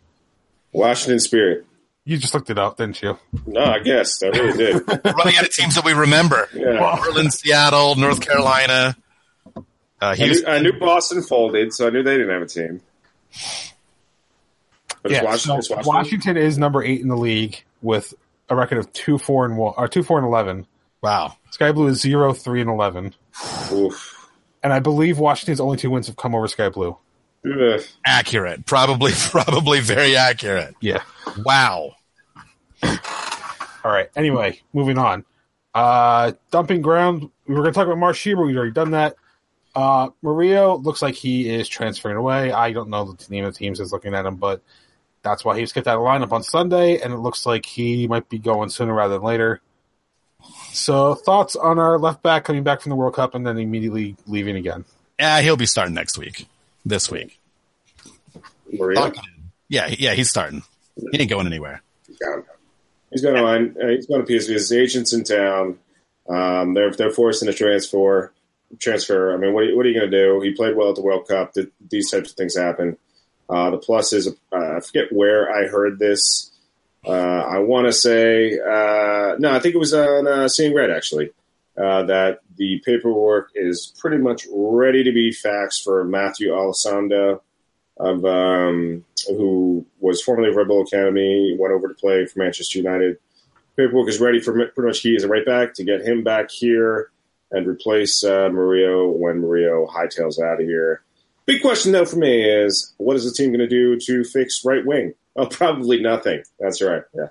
Washington 0.73 1.21
Spirit. 1.21 1.63
You 2.07 2.17
just 2.17 2.33
looked 2.33 2.49
it 2.49 2.57
up, 2.57 2.77
didn't 2.77 3.01
you? 3.01 3.19
No, 3.45 3.63
I 3.63 3.79
guess 3.79 4.23
I 4.23 4.27
really 4.27 4.57
did. 4.57 4.87
We're 4.87 5.11
running 5.11 5.35
out 5.35 5.43
of 5.43 5.49
teams 5.53 5.75
that 5.75 5.83
we 5.83 5.91
remember. 5.93 6.47
Yeah. 6.53 6.95
Portland, 6.97 7.33
Seattle, 7.33 7.95
North 7.95 8.21
Carolina. 8.21 8.95
Uh, 9.55 9.61
I, 9.99 10.15
knew, 10.15 10.43
I 10.47 10.59
knew 10.59 10.73
Boston 10.73 11.21
folded, 11.21 11.73
so 11.73 11.87
I 11.87 11.89
knew 11.89 12.03
they 12.03 12.17
didn't 12.17 12.31
have 12.31 12.41
a 12.43 12.45
team. 12.45 12.81
But 15.03 15.11
Yeah, 15.11 15.23
Washington, 15.23 15.61
so 15.61 15.75
Washington. 15.75 15.83
Washington. 15.85 16.37
is 16.37 16.57
number 16.57 16.81
eight 16.83 17.01
in 17.01 17.07
the 17.09 17.17
league 17.17 17.63
with 17.81 18.13
a 18.49 18.55
record 18.55 18.77
of 18.77 18.91
two 18.93 19.17
four 19.17 19.45
and 19.45 19.57
one 19.57 19.73
or 19.77 19.87
two 19.87 20.03
four 20.03 20.17
and 20.17 20.25
eleven. 20.25 20.65
Wow. 21.01 21.35
Sky 21.51 21.71
Blue 21.71 21.87
is 21.87 21.99
zero 21.99 22.33
three 22.33 22.61
and 22.61 22.69
eleven, 22.69 23.13
Oof. 23.71 24.29
and 24.63 24.71
I 24.71 24.79
believe 24.79 25.19
Washington's 25.19 25.59
only 25.59 25.77
two 25.77 25.89
wins 25.89 26.07
have 26.07 26.15
come 26.15 26.33
over 26.33 26.47
Sky 26.47 26.69
Blue. 26.69 26.97
Ugh. 27.45 27.81
Accurate. 28.05 28.65
Probably, 28.65 29.11
probably 29.15 29.79
very 29.79 30.15
accurate. 30.15 30.75
Yeah. 30.81 31.03
Wow. 31.43 31.95
All 32.83 33.91
right. 33.91 34.09
Anyway, 34.15 34.61
moving 34.73 34.97
on. 34.97 35.25
Uh, 35.73 36.33
dumping 36.51 36.81
ground. 36.81 37.29
We 37.47 37.55
were 37.55 37.61
going 37.61 37.73
to 37.73 37.77
talk 37.77 37.87
about 37.87 37.97
Mark 37.97 38.15
Schieber. 38.15 38.45
We've 38.45 38.55
already 38.55 38.71
done 38.71 38.91
that. 38.91 39.15
Uh, 39.75 40.09
Mario 40.23 40.75
looks 40.77 41.01
like 41.01 41.13
he 41.13 41.53
is 41.53 41.69
transferring 41.69 42.17
away. 42.17 42.51
I 42.51 42.73
don't 42.73 42.89
know 42.89 43.11
the 43.11 43.25
name 43.29 43.45
of 43.45 43.53
the 43.53 43.57
teams 43.59 43.79
is 43.79 43.91
looking 43.91 44.15
at 44.15 44.25
him, 44.25 44.37
but 44.37 44.61
that's 45.21 45.45
why 45.45 45.55
he 45.55 45.61
was 45.61 45.71
kept 45.71 45.87
out 45.87 45.97
of 45.97 46.03
lineup 46.03 46.31
on 46.31 46.41
Sunday, 46.41 46.99
and 46.99 47.13
it 47.13 47.17
looks 47.17 47.45
like 47.45 47.65
he 47.65 48.07
might 48.07 48.27
be 48.27 48.39
going 48.39 48.69
sooner 48.69 48.93
rather 48.93 49.15
than 49.15 49.23
later. 49.23 49.61
So, 50.71 51.15
thoughts 51.15 51.55
on 51.55 51.79
our 51.79 51.99
left 51.99 52.23
back 52.23 52.45
coming 52.45 52.63
back 52.63 52.81
from 52.81 52.89
the 52.89 52.95
World 52.95 53.15
Cup 53.15 53.35
and 53.35 53.45
then 53.45 53.57
immediately 53.57 54.15
leaving 54.25 54.55
again? 54.55 54.85
Yeah, 55.19 55.41
he'll 55.41 55.57
be 55.57 55.65
starting 55.65 55.93
next 55.93 56.17
week. 56.17 56.47
This 56.85 57.11
week. 57.11 57.39
Maria. 58.71 59.11
Yeah, 59.69 59.87
yeah, 59.87 60.13
he's 60.13 60.29
starting. 60.29 60.63
He 61.11 61.19
ain't 61.19 61.29
going 61.29 61.45
anywhere. 61.45 61.81
down. 62.19 62.43
He's 63.11 63.21
going 63.21 63.37
on. 63.37 63.75
Uh, 63.81 63.87
he's 63.89 64.05
going 64.07 64.25
to 64.25 64.31
PSV. 64.31 64.49
His 64.49 64.71
agents 64.71 65.13
in 65.13 65.23
town. 65.23 65.79
Um, 66.29 66.73
they're 66.73 66.91
they're 66.91 67.11
forcing 67.11 67.47
a 67.49 67.53
transfer. 67.53 68.33
Transfer. 68.79 69.33
I 69.33 69.37
mean, 69.37 69.53
what 69.53 69.63
are, 69.63 69.67
you- 69.67 69.77
what 69.77 69.85
are 69.85 69.89
you 69.89 69.97
going 69.99 70.11
to 70.11 70.17
do? 70.25 70.41
He 70.41 70.51
played 70.51 70.75
well 70.75 70.89
at 70.89 70.95
the 70.95 71.01
World 71.01 71.27
Cup. 71.27 71.53
Th- 71.53 71.69
These 71.89 72.11
types 72.11 72.31
of 72.31 72.35
things 72.35 72.57
happen. 72.57 72.97
Uh, 73.49 73.69
the 73.71 73.77
plus 73.77 74.11
is 74.11 74.27
uh, 74.27 74.31
I 74.77 74.79
forget 74.81 75.05
where 75.11 75.49
I 75.49 75.67
heard 75.67 75.99
this. 75.99 76.51
Uh, 77.05 77.11
I 77.11 77.59
want 77.59 77.87
to 77.87 77.93
say 77.93 78.59
uh, 78.59 79.35
no. 79.39 79.51
I 79.53 79.59
think 79.59 79.73
it 79.75 79.77
was 79.77 79.93
on 79.93 80.27
uh, 80.27 80.47
Seeing 80.49 80.75
Red 80.75 80.91
actually. 80.91 81.29
Uh, 81.77 82.03
that 82.03 82.39
the 82.57 82.81
paperwork 82.83 83.51
is 83.53 83.93
pretty 83.99 84.17
much 84.17 84.47
ready 84.51 85.03
to 85.03 85.11
be 85.13 85.31
faxed 85.31 85.83
for 85.83 86.03
Matthew 86.03 86.49
Olosunde 86.49 87.39
of 87.97 88.25
um, 88.25 89.05
who 89.35 89.85
was 89.99 90.21
formerly 90.21 90.49
of 90.49 90.55
Red 90.55 90.67
Bull 90.67 90.81
Academy, 90.81 91.55
went 91.59 91.73
over 91.73 91.87
to 91.87 91.93
play 91.93 92.25
for 92.25 92.39
Manchester 92.39 92.79
United. 92.79 93.17
Paperwork 93.75 94.09
is 94.09 94.19
ready 94.19 94.39
for 94.39 94.53
pretty 94.53 94.87
much 94.87 94.99
he 95.01 95.15
is 95.15 95.23
a 95.23 95.27
right 95.27 95.45
back 95.45 95.73
to 95.75 95.83
get 95.83 96.01
him 96.01 96.23
back 96.23 96.49
here 96.49 97.11
and 97.51 97.67
replace 97.67 98.23
uh, 98.23 98.49
Murillo 98.49 99.09
when 99.09 99.39
Murillo 99.39 99.87
hightails 99.87 100.39
out 100.41 100.59
of 100.59 100.67
here. 100.67 101.03
Big 101.45 101.61
question 101.61 101.91
though 101.91 102.05
for 102.05 102.17
me 102.17 102.43
is 102.43 102.93
what 102.97 103.15
is 103.15 103.23
the 103.23 103.31
team 103.31 103.51
going 103.51 103.59
to 103.59 103.67
do 103.67 103.97
to 103.99 104.23
fix 104.23 104.65
right 104.65 104.85
wing? 104.85 105.13
Oh, 105.35 105.45
probably 105.49 106.01
nothing. 106.01 106.43
That's 106.59 106.81
right. 106.81 107.03
Yeah. 107.13 107.27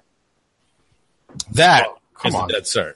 That 1.53 1.89
come 2.15 2.31
is 2.31 2.35
on. 2.35 2.49
dead 2.49 2.63
cert. 2.63 2.95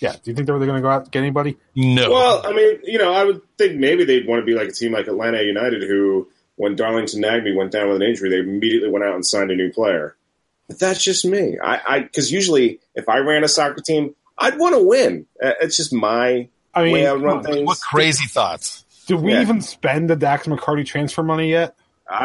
Yeah. 0.00 0.12
Do 0.12 0.30
you 0.30 0.34
think 0.34 0.46
they 0.46 0.52
were 0.52 0.58
going 0.58 0.76
to 0.76 0.80
go 0.82 0.88
out 0.88 1.02
and 1.02 1.12
get 1.12 1.20
anybody? 1.20 1.56
No. 1.76 2.10
Well, 2.10 2.42
I 2.44 2.52
mean, 2.52 2.80
you 2.84 2.98
know, 2.98 3.12
I 3.12 3.24
would 3.24 3.42
think 3.58 3.78
maybe 3.78 4.04
they'd 4.04 4.26
want 4.26 4.40
to 4.40 4.46
be 4.46 4.54
like 4.54 4.68
a 4.68 4.72
team 4.72 4.92
like 4.92 5.06
Atlanta 5.06 5.42
United, 5.42 5.82
who, 5.82 6.28
when 6.60 6.76
Darlington 6.76 7.22
Nagbe 7.22 7.54
went 7.56 7.72
down 7.72 7.88
with 7.88 7.96
an 7.96 8.02
injury, 8.02 8.28
they 8.30 8.38
immediately 8.38 8.90
went 8.90 9.04
out 9.04 9.14
and 9.14 9.24
signed 9.26 9.50
a 9.50 9.56
new 9.56 9.72
player. 9.72 10.14
But 10.68 10.78
that's 10.78 11.02
just 11.02 11.24
me. 11.24 11.58
I 11.62 12.00
because 12.00 12.30
usually 12.30 12.78
if 12.94 13.08
I 13.08 13.18
ran 13.18 13.42
a 13.44 13.48
soccer 13.48 13.80
team, 13.80 14.14
I'd 14.38 14.58
want 14.58 14.74
to 14.74 14.82
win. 14.82 15.26
Uh, 15.42 15.52
It's 15.60 15.76
just 15.76 15.92
my 15.92 16.48
I 16.74 16.84
mean, 16.84 16.92
way 16.92 17.06
I 17.06 17.10
come 17.12 17.22
run 17.24 17.36
on. 17.38 17.42
things. 17.44 17.66
what 17.66 17.78
crazy 17.80 18.26
thoughts? 18.26 18.84
did 19.06 19.20
we 19.20 19.32
Yeah. 19.32 19.42
even 19.42 19.60
spend 19.60 20.08
the 20.08 20.14
Dax 20.16 20.46
McCarty 20.46 20.86
transfer 20.86 21.22
money 21.24 21.50
yet? 21.50 21.74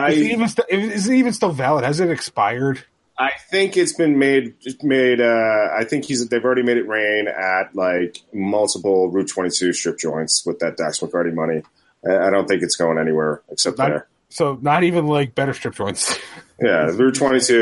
Is 0.10 0.18
it 0.20 0.32
even 0.32 0.48
st- 0.48 0.68
is 0.70 1.08
it 1.10 1.16
even 1.16 1.34
still 1.34 1.52
valid? 1.52 1.84
Has 1.84 2.00
it 2.00 2.10
expired? 2.12 2.84
I 3.18 3.32
think 3.50 3.78
it's 3.78 3.94
been 3.94 4.20
made 4.20 4.54
made. 4.84 5.22
Uh, 5.22 5.70
I 5.74 5.84
think 5.86 6.06
he's 6.06 6.28
they've 6.28 6.44
already 6.44 6.64
made 6.64 6.78
it 6.78 6.88
rain 6.88 7.28
at 7.28 7.74
like 7.76 8.22
multiple 8.34 9.10
Route 9.10 9.30
22 9.30 9.74
strip 9.74 9.98
joints 9.98 10.44
with 10.46 10.60
that 10.60 10.76
Dax 10.78 11.00
McCarty 11.00 11.34
money. 11.34 11.64
I 12.08 12.28
I 12.28 12.30
don't 12.30 12.48
think 12.48 12.62
it's 12.62 12.76
going 12.76 12.98
anywhere 13.00 13.42
except 13.50 13.78
Not- 13.80 13.90
there. 13.90 14.08
So 14.36 14.60
not 14.62 14.84
even 14.84 15.08
like 15.08 15.34
better 15.34 15.54
strip 15.54 15.76
joints. 15.76 16.20
Yeah, 16.62 16.92
Route 16.92 17.16
22, 17.16 17.54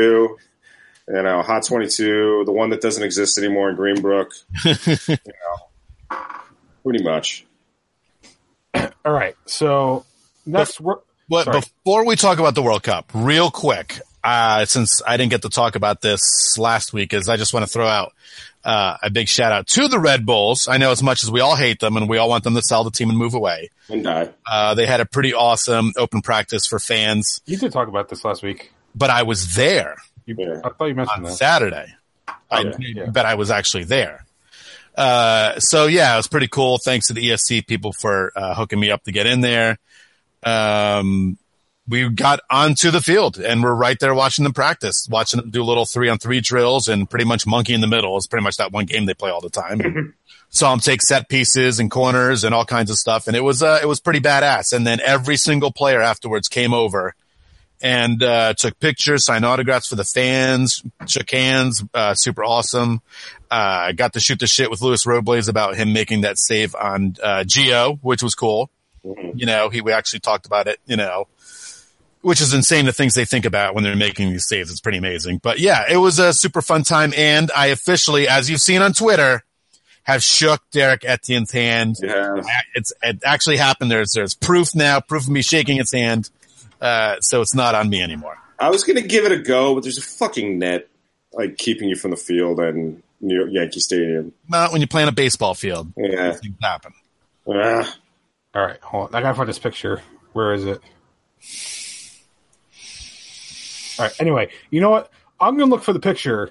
you 1.08 1.22
know, 1.22 1.40
Hot 1.40 1.64
22, 1.64 2.42
the 2.46 2.50
one 2.50 2.70
that 2.70 2.80
doesn't 2.80 3.04
exist 3.04 3.38
anymore 3.38 3.70
in 3.70 3.76
Greenbrook. 3.76 4.32
you 5.08 5.16
know, 5.16 6.18
pretty 6.82 7.04
much. 7.04 7.46
All 8.74 9.12
right. 9.12 9.36
So 9.46 10.04
next, 10.46 10.80
we're, 10.80 10.96
But 11.28 11.52
before 11.52 12.04
we 12.04 12.16
talk 12.16 12.40
about 12.40 12.56
the 12.56 12.62
World 12.62 12.82
Cup, 12.82 13.08
real 13.14 13.52
quick, 13.52 14.00
uh, 14.24 14.64
since 14.64 15.00
I 15.06 15.16
didn't 15.16 15.30
get 15.30 15.42
to 15.42 15.50
talk 15.50 15.76
about 15.76 16.00
this 16.00 16.56
last 16.58 16.92
week, 16.92 17.12
is 17.12 17.28
I 17.28 17.36
just 17.36 17.54
want 17.54 17.64
to 17.64 17.72
throw 17.72 17.86
out 17.86 18.14
uh, 18.64 18.96
a 19.02 19.10
big 19.10 19.28
shout 19.28 19.52
out 19.52 19.66
to 19.68 19.88
the 19.88 19.98
Red 19.98 20.24
Bulls. 20.24 20.68
I 20.68 20.78
know 20.78 20.90
as 20.90 21.02
much 21.02 21.22
as 21.22 21.30
we 21.30 21.40
all 21.40 21.54
hate 21.56 21.80
them 21.80 21.96
and 21.96 22.08
we 22.08 22.18
all 22.18 22.28
want 22.28 22.44
them 22.44 22.54
to 22.54 22.62
sell 22.62 22.82
the 22.84 22.90
team 22.90 23.10
and 23.10 23.18
move 23.18 23.34
away, 23.34 23.70
And 23.90 24.02
die. 24.04 24.30
uh, 24.50 24.74
they 24.74 24.86
had 24.86 25.00
a 25.00 25.04
pretty 25.06 25.34
awesome 25.34 25.92
open 25.96 26.22
practice 26.22 26.66
for 26.66 26.78
fans. 26.78 27.42
you 27.46 27.56
did 27.58 27.72
talk 27.72 27.88
about 27.88 28.08
this 28.08 28.24
last 28.24 28.42
week. 28.42 28.72
But 28.94 29.10
I 29.10 29.22
was 29.24 29.54
there 29.54 29.96
You, 30.26 30.36
Yeah. 30.38 30.60
I 30.64 30.70
thought 30.70 30.86
you 30.86 30.94
mentioned 30.94 31.16
on 31.16 31.22
that. 31.24 31.32
Saturday. 31.32 31.94
I 32.50 32.60
yeah, 32.62 32.72
yeah. 32.78 33.06
bet 33.10 33.26
I 33.26 33.34
was 33.34 33.50
actually 33.50 33.84
there. 33.84 34.24
Uh, 34.96 35.58
so 35.58 35.86
yeah, 35.86 36.14
it 36.14 36.16
was 36.16 36.28
pretty 36.28 36.46
cool. 36.48 36.78
Thanks 36.78 37.08
to 37.08 37.12
the 37.12 37.28
ESC 37.30 37.66
people 37.66 37.92
for 37.92 38.32
uh, 38.36 38.54
hooking 38.54 38.78
me 38.80 38.90
up 38.90 39.02
to 39.04 39.12
get 39.12 39.26
in 39.26 39.40
there. 39.40 39.78
Um, 40.44 41.36
we 41.88 42.08
got 42.08 42.40
onto 42.50 42.90
the 42.90 43.00
field 43.00 43.38
and 43.38 43.62
we're 43.62 43.74
right 43.74 43.98
there 44.00 44.14
watching 44.14 44.44
them 44.44 44.52
practice, 44.52 45.06
watching 45.10 45.40
them 45.40 45.50
do 45.50 45.62
little 45.62 45.84
three 45.84 46.08
on 46.08 46.18
three 46.18 46.40
drills 46.40 46.88
and 46.88 47.08
pretty 47.08 47.26
much 47.26 47.46
monkey 47.46 47.74
in 47.74 47.80
the 47.80 47.86
middle 47.86 48.16
is 48.16 48.26
pretty 48.26 48.44
much 48.44 48.56
that 48.56 48.72
one 48.72 48.86
game 48.86 49.06
they 49.06 49.14
play 49.14 49.30
all 49.30 49.40
the 49.40 49.50
time. 49.50 50.14
Saw 50.48 50.70
them 50.70 50.80
take 50.80 51.02
set 51.02 51.28
pieces 51.28 51.80
and 51.80 51.90
corners 51.90 52.44
and 52.44 52.54
all 52.54 52.64
kinds 52.64 52.90
of 52.90 52.96
stuff. 52.96 53.26
And 53.26 53.36
it 53.36 53.42
was, 53.42 53.62
uh, 53.62 53.80
it 53.82 53.86
was 53.86 54.00
pretty 54.00 54.20
badass. 54.20 54.72
And 54.72 54.86
then 54.86 55.00
every 55.00 55.36
single 55.36 55.72
player 55.72 56.00
afterwards 56.00 56.48
came 56.48 56.72
over 56.72 57.14
and 57.82 58.22
uh, 58.22 58.54
took 58.54 58.78
pictures, 58.78 59.26
signed 59.26 59.44
autographs 59.44 59.88
for 59.88 59.96
the 59.96 60.04
fans, 60.04 60.82
shook 61.06 61.30
hands, 61.30 61.84
uh, 61.92 62.14
super 62.14 62.44
awesome. 62.44 63.02
Uh, 63.50 63.92
got 63.92 64.14
to 64.14 64.20
shoot 64.20 64.38
the 64.38 64.46
shit 64.46 64.70
with 64.70 64.80
Luis 64.80 65.06
Robles 65.06 65.48
about 65.48 65.76
him 65.76 65.92
making 65.92 66.22
that 66.22 66.36
save 66.38 66.74
on 66.74 67.16
uh, 67.22 67.44
Geo, 67.44 67.98
which 68.00 68.22
was 68.22 68.34
cool. 68.34 68.70
You 69.02 69.44
know, 69.44 69.68
he 69.68 69.82
we 69.82 69.92
actually 69.92 70.20
talked 70.20 70.46
about 70.46 70.66
it. 70.66 70.80
You 70.86 70.96
know, 70.96 71.28
which 72.24 72.40
is 72.40 72.54
insane. 72.54 72.86
The 72.86 72.92
things 72.92 73.14
they 73.14 73.24
think 73.24 73.44
about 73.44 73.74
when 73.74 73.84
they're 73.84 73.94
making 73.96 74.30
these 74.30 74.48
saves, 74.48 74.70
it's 74.70 74.80
pretty 74.80 74.98
amazing. 74.98 75.38
But 75.42 75.58
yeah, 75.58 75.84
it 75.88 75.98
was 75.98 76.18
a 76.18 76.32
super 76.32 76.62
fun 76.62 76.82
time, 76.82 77.12
and 77.16 77.50
I 77.54 77.66
officially, 77.66 78.26
as 78.26 78.48
you've 78.48 78.60
seen 78.60 78.82
on 78.82 78.92
Twitter, 78.94 79.44
have 80.04 80.22
shook 80.22 80.62
Derrick 80.70 81.04
Etienne's 81.04 81.52
hand. 81.52 81.96
Yeah. 82.02 82.40
It's 82.74 82.92
it 83.02 83.20
actually 83.24 83.58
happened. 83.58 83.90
There's 83.90 84.12
there's 84.12 84.34
proof 84.34 84.74
now, 84.74 85.00
proof 85.00 85.24
of 85.24 85.28
me 85.30 85.42
shaking 85.42 85.78
its 85.78 85.92
hand. 85.92 86.30
Uh, 86.80 87.20
so 87.20 87.40
it's 87.40 87.54
not 87.54 87.74
on 87.74 87.88
me 87.88 88.02
anymore. 88.02 88.38
I 88.58 88.70
was 88.70 88.84
gonna 88.84 89.02
give 89.02 89.24
it 89.24 89.32
a 89.32 89.38
go, 89.38 89.74
but 89.74 89.82
there's 89.82 89.98
a 89.98 90.02
fucking 90.02 90.58
net 90.58 90.88
like 91.32 91.58
keeping 91.58 91.88
you 91.88 91.96
from 91.96 92.10
the 92.10 92.16
field 92.16 92.60
and 92.60 93.02
New 93.20 93.36
York 93.36 93.50
Yankee 93.52 93.80
Stadium. 93.80 94.32
Not 94.48 94.72
when 94.72 94.80
you 94.80 94.86
play 94.86 95.02
on 95.02 95.08
a 95.08 95.12
baseball 95.12 95.54
field. 95.54 95.92
Yeah. 95.96 96.32
Things 96.32 96.56
happen. 96.62 96.92
Ah, 97.48 97.96
All 98.54 98.62
right, 98.62 98.80
hold 98.80 99.08
on. 99.08 99.14
I 99.14 99.20
gotta 99.20 99.34
find 99.34 99.48
this 99.48 99.58
picture. 99.58 100.00
Where 100.32 100.54
is 100.54 100.64
it? 100.64 100.80
All 103.98 104.06
right. 104.06 104.20
Anyway, 104.20 104.50
you 104.70 104.80
know 104.80 104.90
what? 104.90 105.10
I'm 105.40 105.56
gonna 105.56 105.70
look 105.70 105.82
for 105.82 105.92
the 105.92 106.00
picture 106.00 106.50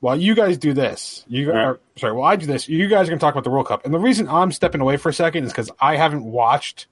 while 0.00 0.16
you 0.20 0.34
guys 0.34 0.58
do 0.58 0.72
this. 0.72 1.24
You 1.28 1.50
All 1.50 1.56
right. 1.56 1.64
or, 1.66 1.80
sorry, 1.96 2.12
while 2.12 2.30
I 2.30 2.36
do 2.36 2.46
this, 2.46 2.68
you 2.68 2.88
guys 2.88 3.06
are 3.08 3.10
gonna 3.10 3.20
talk 3.20 3.34
about 3.34 3.44
the 3.44 3.50
World 3.50 3.66
Cup. 3.68 3.84
And 3.84 3.92
the 3.94 3.98
reason 3.98 4.28
I'm 4.28 4.52
stepping 4.52 4.80
away 4.80 4.96
for 4.96 5.08
a 5.08 5.12
second 5.14 5.44
is 5.44 5.52
because 5.52 5.70
I 5.80 5.96
haven't 5.96 6.24
watched 6.24 6.86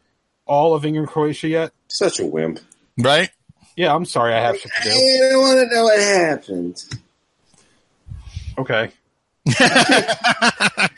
all 0.47 0.75
of 0.75 0.85
England 0.85 1.09
Croatia 1.09 1.49
yet. 1.49 1.73
such 1.89 2.21
a 2.21 2.27
wimp. 2.27 2.61
Right? 2.99 3.31
Yeah, 3.77 3.95
I'm 3.95 4.05
sorry. 4.05 4.35
I 4.35 4.41
have 4.41 4.61
to 4.61 4.71
do. 4.85 4.91
I 4.91 5.29
don't 5.31 5.41
want 5.41 5.69
to 5.69 5.75
know 5.75 5.85
what 5.85 5.99
happened. 5.99 6.85
Okay. 8.57 8.91
I 9.59 10.89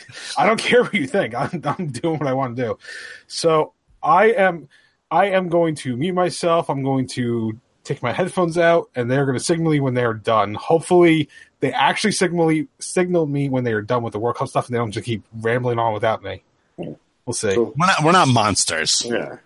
don't 0.46 0.60
care 0.60 0.82
what 0.82 0.94
you 0.94 1.06
think. 1.06 1.34
I'm, 1.34 1.62
I'm 1.64 1.88
doing 1.88 2.18
what 2.18 2.28
I 2.28 2.34
want 2.34 2.56
to 2.56 2.62
do. 2.62 2.78
So 3.26 3.72
I 4.02 4.32
am 4.32 4.68
I 5.10 5.26
am 5.26 5.48
going 5.48 5.74
to 5.76 5.96
mute 5.96 6.14
myself. 6.14 6.68
I'm 6.68 6.82
going 6.82 7.06
to 7.08 7.58
take 7.86 8.02
my 8.02 8.12
headphones 8.12 8.58
out, 8.58 8.90
and 8.94 9.10
they're 9.10 9.24
going 9.24 9.38
to 9.38 9.44
signal 9.44 9.72
me 9.72 9.80
when 9.80 9.94
they 9.94 10.04
are 10.04 10.14
done. 10.14 10.54
Hopefully, 10.54 11.28
they 11.60 11.72
actually 11.72 12.12
signal 12.12 12.48
me, 12.48 12.66
signal 12.78 13.26
me 13.26 13.48
when 13.48 13.64
they 13.64 13.72
are 13.72 13.82
done 13.82 14.02
with 14.02 14.12
the 14.12 14.18
World 14.18 14.36
Cup 14.36 14.48
stuff, 14.48 14.66
and 14.66 14.74
they 14.74 14.78
don't 14.78 14.92
just 14.92 15.06
keep 15.06 15.22
rambling 15.40 15.78
on 15.78 15.92
without 15.94 16.22
me. 16.22 16.42
We'll 16.76 17.32
see. 17.32 17.54
Cool. 17.54 17.74
We're 17.76 17.86
not 17.86 18.04
we're 18.04 18.12
not 18.12 18.28
monsters. 18.28 19.02
Yeah. 19.04 19.38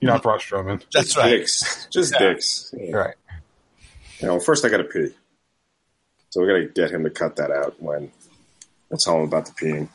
You're 0.00 0.12
not 0.12 0.22
Braun 0.22 0.38
Strowman. 0.38 0.82
That's 0.92 1.16
right. 1.16 1.30
Dicks. 1.30 1.86
Just 1.90 2.14
dicks. 2.18 2.74
Yeah. 2.76 2.86
All 2.96 3.00
right. 3.00 3.14
You 4.20 4.26
know, 4.28 4.40
first 4.40 4.64
I 4.64 4.68
got 4.68 4.78
to 4.78 4.84
pee. 4.84 5.10
So 6.30 6.40
we 6.40 6.46
got 6.46 6.54
to 6.54 6.66
get 6.66 6.90
him 6.90 7.04
to 7.04 7.10
cut 7.10 7.36
that 7.36 7.50
out 7.50 7.74
when 7.80 8.10
I 8.92 8.96
tell 8.98 9.16
him 9.18 9.24
about 9.24 9.46
the 9.46 9.52
peeing. 9.52 9.88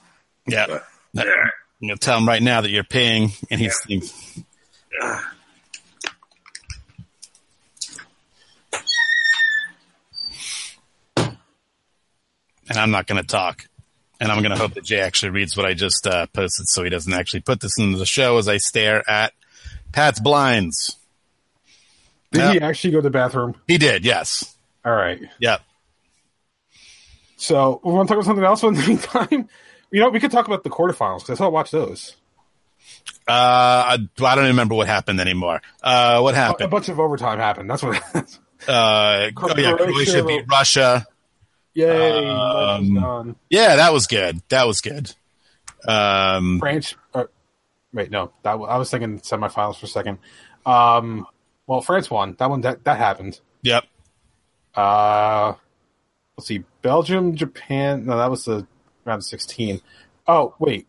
Yeah. 0.47 0.67
But- 0.67 0.85
I'm 1.17 1.89
gonna 1.89 1.97
tell 1.97 2.17
him 2.17 2.27
right 2.27 2.41
now 2.41 2.61
that 2.61 2.69
you're 2.69 2.83
paying, 2.83 3.31
and 3.51 3.59
he's. 3.59 4.43
Ah. 5.01 5.34
And 12.70 12.78
I'm 12.78 12.91
not 12.91 13.07
going 13.07 13.22
to 13.22 13.28
talk. 13.28 13.66
And 14.20 14.32
I'm 14.32 14.41
going 14.41 14.51
to 14.51 14.57
hope 14.57 14.74
that 14.76 14.84
Jay 14.86 14.99
actually 15.01 15.32
reads 15.32 15.57
what 15.57 15.66
I 15.66 15.74
just 15.74 16.07
uh, 16.07 16.26
posted 16.28 16.68
so 16.68 16.84
he 16.84 16.89
doesn't 16.89 17.11
actually 17.13 17.41
put 17.41 17.59
this 17.59 17.78
into 17.78 17.97
the 17.97 18.05
show 18.05 18.38
as 18.38 18.47
I 18.47 18.57
stare 18.57 19.07
at 19.09 19.34
Pat's 19.91 20.20
blinds. 20.20 20.95
Did 22.32 22.39
Yeah. 22.39 22.51
he 22.53 22.59
actually 22.61 22.91
go 22.91 22.97
to 22.99 23.03
the 23.03 23.09
bathroom? 23.09 23.55
He 23.68 23.78
did, 23.78 24.05
yes. 24.05 24.55
All 24.86 24.93
right. 24.93 25.22
Yep. 25.39 25.61
So 27.38 27.82
we 27.84 27.91
want 27.91 28.07
to 28.07 28.16
talk 28.16 28.24
about 28.24 28.26
something 28.26 28.45
else 28.45 28.63
in 28.63 28.74
the 28.74 28.88
meantime. 28.88 29.49
You 29.91 30.01
know, 30.01 30.09
we 30.09 30.20
could 30.20 30.32
talk 30.32 30.47
about 30.47 30.63
the 30.63 30.70
quarterfinals 30.70 31.20
because 31.20 31.32
I 31.32 31.36
still 31.36 31.51
watch 31.51 31.72
those. 31.72 32.16
Uh, 33.28 33.32
I, 33.32 33.97
I 34.24 34.36
don't 34.36 34.45
remember 34.45 34.76
what 34.76 34.88
happened 34.88 35.20
anymore. 35.20 35.61
Uh, 35.84 36.20
what 36.22 36.36
happened? 36.36 36.66
A 36.68 36.70
bunch 36.70 36.89
of 36.89 36.99
overtime 36.99 37.39
happened. 37.39 37.70
That's 37.70 37.84
what. 37.84 37.95
Uh, 38.16 38.22
oh 38.68 38.70
yeah, 38.70 39.32
Croatia- 39.32 39.76
Croatia 39.78 40.24
beat 40.24 40.45
Russia. 40.49 41.05
Yay! 41.76 42.28
Um. 42.28 43.36
Yeah, 43.49 43.76
that 43.76 43.93
was 43.93 44.07
good. 44.07 44.41
That 44.49 44.65
was 44.65 44.82
good. 44.82 45.13
Um, 45.88 46.57
France. 46.59 46.95
Uh, 47.13 47.26
wait, 47.93 48.09
no, 48.09 48.32
that 48.43 48.51
I 48.51 48.78
was 48.78 48.89
thinking 48.89 49.19
semifinals 49.19 49.78
for 49.80 49.86
a 49.86 49.89
second. 49.89 50.17
Um, 50.65 51.28
well, 51.67 51.82
France 51.82 52.09
won. 52.09 52.36
That 52.39 52.49
one 52.49 52.61
that 52.61 52.84
that 52.86 52.97
happened. 52.97 53.39
yep. 53.61 53.84
Uh, 54.73 55.53
let's 56.38 56.47
see, 56.47 56.63
Belgium, 56.82 57.36
Japan. 57.36 58.05
No, 58.05 58.17
that 58.17 58.32
was 58.32 58.45
the 58.45 58.65
round 59.05 59.19
of 59.19 59.23
sixteen. 59.26 59.82
Oh 60.28 60.55
wait, 60.59 60.88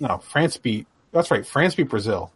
no, 0.00 0.18
France 0.18 0.56
beat. 0.56 0.86
That's 1.12 1.30
right, 1.30 1.46
France 1.46 1.74
beat 1.74 1.88
Brazil. 1.90 2.32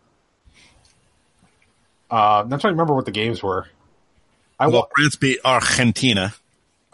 Uh, 2.11 2.40
I'm 2.42 2.48
trying 2.48 2.61
to 2.61 2.68
remember 2.68 2.94
what 2.94 3.04
the 3.07 3.11
games 3.11 3.42
were. 3.42 3.66
I 4.59 4.66
Well, 4.68 4.82
wa- 4.82 4.88
France 4.94 5.16
beat 5.16 5.40
Argentina. 5.44 6.34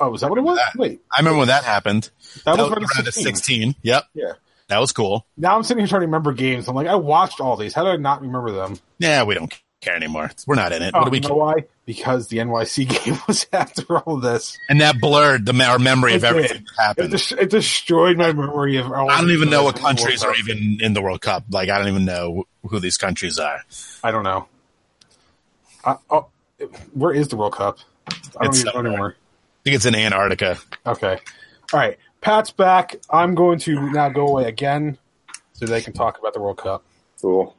Oh, 0.02 0.10
was 0.10 0.20
that 0.22 0.30
what 0.30 0.38
it 0.38 0.42
was? 0.42 0.58
Wait, 0.76 1.00
I 1.12 1.20
remember 1.20 1.38
when 1.38 1.48
that 1.48 1.64
happened. 1.64 2.10
that, 2.44 2.56
That 2.56 2.58
was 2.58 2.70
was 2.70 2.78
around 2.78 3.04
16. 3.04 3.22
16. 3.24 3.74
Yep. 3.82 4.04
Yeah. 4.14 4.32
That 4.68 4.78
was 4.80 4.92
cool. 4.92 5.26
Now 5.36 5.56
I'm 5.56 5.62
sitting 5.64 5.80
here 5.80 5.88
trying 5.88 6.00
to 6.00 6.06
remember 6.06 6.32
games. 6.32 6.66
I'm 6.68 6.74
like, 6.74 6.86
I 6.86 6.94
watched 6.94 7.40
all 7.40 7.56
these. 7.56 7.74
How 7.74 7.84
did 7.84 7.90
I 7.90 7.96
not 7.96 8.22
remember 8.22 8.52
them? 8.52 8.78
Yeah, 8.98 9.22
we 9.24 9.34
don't 9.34 9.52
care 9.80 9.94
anymore. 9.96 10.30
We're 10.46 10.54
not 10.54 10.72
in 10.72 10.82
it. 10.82 10.92
Oh, 10.94 11.00
what 11.00 11.04
do 11.06 11.08
oh, 11.08 11.10
we 11.12 11.20
you 11.20 11.28
know 11.28 11.34
why? 11.34 11.64
Because 11.84 12.28
the 12.28 12.38
NYC 12.38 12.88
game 13.04 13.18
was 13.26 13.46
after 13.52 13.98
all 13.98 14.16
of 14.16 14.22
this. 14.22 14.56
And 14.70 14.80
that 14.80 14.98
blurred 15.00 15.44
the 15.44 15.64
our 15.64 15.78
memory 15.78 16.14
of 16.14 16.24
everything 16.24 16.58
did. 16.58 16.66
that 16.78 16.98
It, 16.98 17.02
happened. 17.02 17.10
des- 17.10 17.42
it 17.42 17.50
destroyed 17.50 18.16
my 18.16 18.32
memory 18.32 18.76
of. 18.76 18.90
all 18.90 19.10
I 19.10 19.20
don't 19.20 19.30
even 19.32 19.50
know 19.50 19.64
what 19.64 19.76
countries 19.76 20.22
are 20.24 20.34
even 20.36 20.78
in 20.80 20.94
the 20.94 21.02
World 21.02 21.20
Cup. 21.20 21.44
Like, 21.50 21.68
I 21.68 21.78
don't 21.78 21.88
even 21.88 22.04
know 22.06 22.44
who 22.66 22.78
these 22.80 22.96
countries 22.96 23.38
are. 23.38 23.60
I 24.02 24.10
don't 24.10 24.24
know. 24.24 24.46
I, 25.84 25.96
oh, 26.08 26.28
where 26.94 27.12
is 27.12 27.28
the 27.28 27.36
World 27.36 27.54
Cup? 27.54 27.78
I 28.08 28.14
don't 28.44 28.46
It's 28.54 28.60
even 28.64 28.72
know 28.84 28.88
anymore. 28.88 29.16
I 29.62 29.64
think 29.64 29.76
it's 29.76 29.86
in 29.86 29.94
Antarctica. 29.94 30.58
Okay. 30.84 31.18
All 31.72 31.80
right. 31.80 31.98
Pat's 32.20 32.50
back. 32.50 32.96
I'm 33.08 33.34
going 33.36 33.58
to 33.60 33.90
now 33.92 34.08
go 34.08 34.26
away 34.26 34.44
again 34.48 34.98
so 35.52 35.66
they 35.66 35.80
can 35.80 35.92
talk 35.92 36.18
about 36.18 36.34
the 36.34 36.40
World 36.40 36.58
Cup. 36.58 36.84
Cool. 37.20 37.54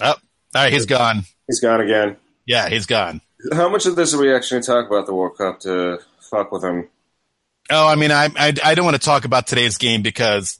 Oh, 0.00 0.06
all 0.08 0.14
right, 0.54 0.72
he's 0.72 0.86
gone. 0.86 1.22
He's 1.46 1.60
gone 1.60 1.80
again. 1.80 2.16
Yeah, 2.46 2.68
he's 2.68 2.86
gone. 2.86 3.20
How 3.52 3.68
much 3.68 3.86
of 3.86 3.94
this 3.96 4.12
are 4.14 4.20
we 4.20 4.34
actually 4.34 4.62
talk 4.62 4.86
about 4.88 5.06
the 5.06 5.14
World 5.14 5.36
Cup 5.38 5.60
to 5.60 5.98
fuck 6.20 6.50
with 6.50 6.64
him? 6.64 6.88
Oh, 7.70 7.86
I 7.86 7.94
mean, 7.94 8.10
I, 8.10 8.28
I, 8.36 8.52
I 8.64 8.74
don't 8.74 8.84
want 8.84 8.96
to 8.96 9.02
talk 9.02 9.24
about 9.24 9.46
today's 9.46 9.78
game 9.78 10.02
because 10.02 10.58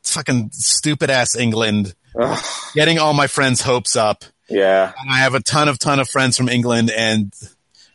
it's 0.00 0.14
fucking 0.14 0.50
stupid 0.52 1.10
ass 1.10 1.34
England 1.34 1.94
Ugh, 2.18 2.44
getting 2.74 2.98
all 3.00 3.12
my 3.14 3.26
friends' 3.26 3.60
hopes 3.62 3.96
up. 3.96 4.22
yeah. 4.48 4.92
And 4.96 5.10
I 5.10 5.18
have 5.18 5.34
a 5.34 5.40
ton 5.40 5.68
of 5.68 5.78
ton 5.80 5.98
of 5.98 6.08
friends 6.08 6.36
from 6.36 6.48
England 6.48 6.90
and 6.92 7.32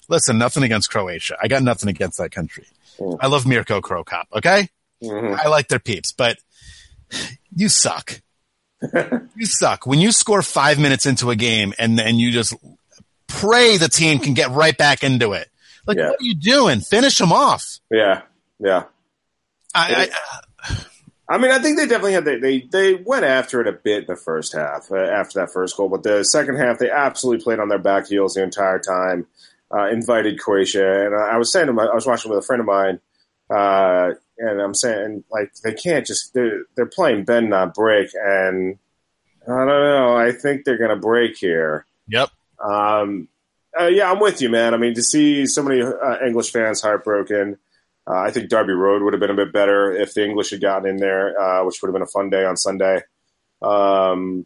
listen, 0.10 0.38
nothing 0.38 0.64
against 0.64 0.90
Croatia. 0.90 1.38
I 1.42 1.48
got 1.48 1.64
nothing 1.64 1.88
against 1.90 2.18
that 2.18 2.32
country. 2.32 2.66
Mm. 2.98 3.18
I 3.22 3.28
love 3.28 3.48
Mirko 3.48 3.80
Cro 3.82 4.04
Cop, 4.04 4.28
okay? 4.36 4.70
Mhm. 5.02 5.40
I 5.40 5.48
like 5.48 5.70
their 5.70 5.80
peeps, 5.80 6.12
but 6.12 6.38
you 7.56 7.70
suck. 7.70 8.22
you 9.36 9.46
suck. 9.46 9.86
When 9.88 10.00
you 10.00 10.12
score 10.12 10.42
five 10.42 10.78
minutes 10.80 11.06
into 11.06 11.30
a 11.30 11.36
game 11.36 11.74
and 11.80 11.98
then 11.98 12.18
you 12.18 12.32
just 12.32 12.54
pray 13.28 13.78
the 13.78 13.88
team 13.90 14.20
can 14.20 14.34
get 14.34 14.52
right 14.52 14.78
back 14.78 15.04
into 15.04 15.34
it. 15.34 15.48
Like, 15.86 15.98
Yeah. 15.98 16.10
what 16.10 16.22
are 16.22 16.26
you 16.26 16.36
doing? 16.36 16.82
Finish 16.82 17.18
them 17.18 17.32
off. 17.32 17.80
Yeah. 17.90 18.22
Yeah. 18.60 18.84
I, 19.74 20.10
I 21.30 21.38
mean, 21.38 21.52
I 21.52 21.60
think 21.60 21.78
they 21.78 21.86
definitely 21.86 22.14
had 22.14 22.26
they, 22.26 22.38
they 22.40 22.60
they 22.72 22.94
went 22.96 23.24
after 23.24 23.62
it 23.62 23.68
a 23.68 23.72
bit 23.72 24.00
in 24.02 24.06
the 24.08 24.16
first 24.16 24.56
half 24.56 24.92
uh, 24.92 24.96
after 24.98 25.40
that 25.40 25.54
first 25.54 25.78
goal, 25.78 25.88
but 25.88 26.02
the 26.02 26.24
second 26.24 26.56
half 26.58 26.80
they 26.80 26.90
absolutely 26.90 27.44
played 27.44 27.60
on 27.60 27.70
their 27.70 27.78
back 27.78 28.08
heels 28.08 28.34
the 28.34 28.42
entire 28.44 28.80
time. 28.80 29.28
Uh, 29.72 29.88
invited 29.90 30.40
Croatia, 30.40 31.06
and 31.06 31.16
I 31.16 31.38
was 31.38 31.52
saying 31.52 31.68
to 31.68 31.74
my, 31.74 31.86
I 31.86 31.94
was 31.94 32.08
watching 32.08 32.32
with 32.32 32.40
a 32.40 32.46
friend 32.46 32.60
of 32.60 32.66
mine, 32.66 33.00
uh, 33.54 34.14
and 34.40 34.60
I'm 34.60 34.74
saying 34.74 35.24
like 35.32 35.54
they 35.64 35.74
can't 35.74 36.08
just 36.08 36.34
they're, 36.34 36.64
they're 36.76 36.88
playing 36.88 37.26
bend 37.26 37.52
not 37.52 37.76
break, 37.76 38.10
and 38.16 38.80
I 39.44 39.52
don't 39.52 39.68
know. 39.68 40.18
I 40.18 40.32
think 40.32 40.66
they're 40.66 40.80
gonna 40.80 40.96
break 40.96 41.38
here. 41.38 41.86
yep. 42.08 42.30
Um, 42.60 43.28
uh, 43.80 43.88
yeah, 43.88 44.12
I'm 44.12 44.20
with 44.20 44.42
you, 44.42 44.50
man. 44.50 44.74
I 44.74 44.78
mean, 44.78 44.96
to 44.96 45.04
see 45.04 45.46
so 45.46 45.62
many 45.62 45.82
uh, 45.82 46.26
English 46.26 46.52
fans 46.52 46.82
heartbroken, 46.82 47.58
uh, 48.08 48.18
I 48.18 48.32
think 48.32 48.50
Derby 48.50 48.74
Road 48.74 49.04
would 49.04 49.14
have 49.14 49.20
been 49.20 49.30
a 49.30 49.36
bit 49.36 49.54
better 49.54 49.92
if 49.92 50.14
the 50.14 50.26
English 50.26 50.50
had 50.50 50.62
gotten 50.62 50.90
in 50.90 50.98
there, 50.98 51.40
uh, 51.40 51.64
which 51.64 51.82
would 51.82 51.90
have 51.90 51.94
been 51.94 52.02
a 52.02 52.08
fun 52.08 52.30
day 52.30 52.44
on 52.44 52.58
Sunday. 52.58 53.02
Um, 53.62 54.46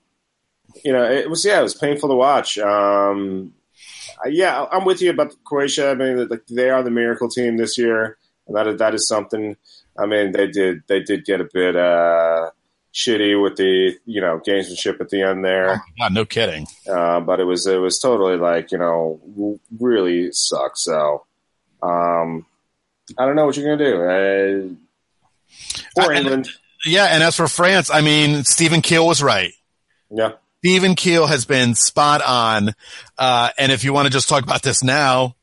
you 0.84 0.92
know, 0.92 1.04
it 1.04 1.30
was 1.30 1.46
yeah, 1.46 1.60
it 1.60 1.64
was 1.64 1.76
painful 1.76 2.10
to 2.10 2.16
watch. 2.16 2.58
Um, 2.58 3.54
yeah, 4.28 4.66
I'm 4.72 4.86
with 4.86 5.02
you 5.02 5.12
about 5.12 5.34
Croatia. 5.44 5.92
I 5.92 5.96
mean, 5.96 6.28
like 6.28 6.46
they 6.48 6.70
are 6.70 6.84
the 6.84 6.92
miracle 6.92 7.30
team 7.30 7.58
this 7.58 7.78
year, 7.78 8.18
and 8.48 8.56
that 8.56 8.68
is, 8.68 8.80
that 8.80 8.94
is 8.96 9.08
something. 9.08 9.56
I 9.98 10.06
mean, 10.06 10.32
they 10.32 10.48
did 10.48 10.84
they 10.88 11.02
did 11.02 11.26
get 11.26 11.42
a 11.42 11.48
bit 11.52 11.76
uh, 11.76 12.50
shitty 12.94 13.42
with 13.42 13.58
the 13.58 13.96
you 14.06 14.22
know 14.22 14.40
gamesmanship 14.46 15.00
at 15.02 15.10
the 15.10 15.22
end 15.22 15.44
there. 15.46 15.82
Yeah, 15.98 16.08
no 16.10 16.26
kidding. 16.26 16.68
Uh, 16.90 17.20
but 17.20 17.40
it 17.40 17.46
was 17.46 17.68
it 17.68 17.78
was 17.78 18.00
totally 18.00 18.38
like 18.38 18.72
you 18.72 18.78
know 18.78 19.20
really 19.80 20.32
sucks. 20.32 20.84
So 20.84 21.26
um, 21.82 22.46
I 23.18 23.26
don't 23.26 23.36
know 23.36 23.46
what 23.46 23.58
you're 23.58 23.76
gonna 23.78 23.92
do. 23.92 24.02
Uh, 24.02 24.76
for 26.04 26.14
I- 26.14 26.18
England, 26.18 26.50
Yeah, 26.86 27.06
and 27.06 27.22
as 27.24 27.36
for 27.36 27.48
France, 27.48 27.90
I 27.92 28.02
mean, 28.02 28.44
Stephen 28.46 28.82
Keel 28.82 29.06
was 29.06 29.22
right. 29.22 29.54
yeah, 30.10 30.32
Stephen 30.64 30.96
Keel 30.96 31.28
has 31.28 31.44
been 31.44 31.76
spot 31.76 32.22
on. 32.26 32.74
Uh, 33.18 33.50
and 33.58 33.70
if 33.70 33.84
you 33.84 33.92
want 33.92 34.06
to 34.06 34.10
just 34.10 34.30
talk 34.30 34.44
about 34.44 34.62
this 34.64 34.82
now, 34.82 35.36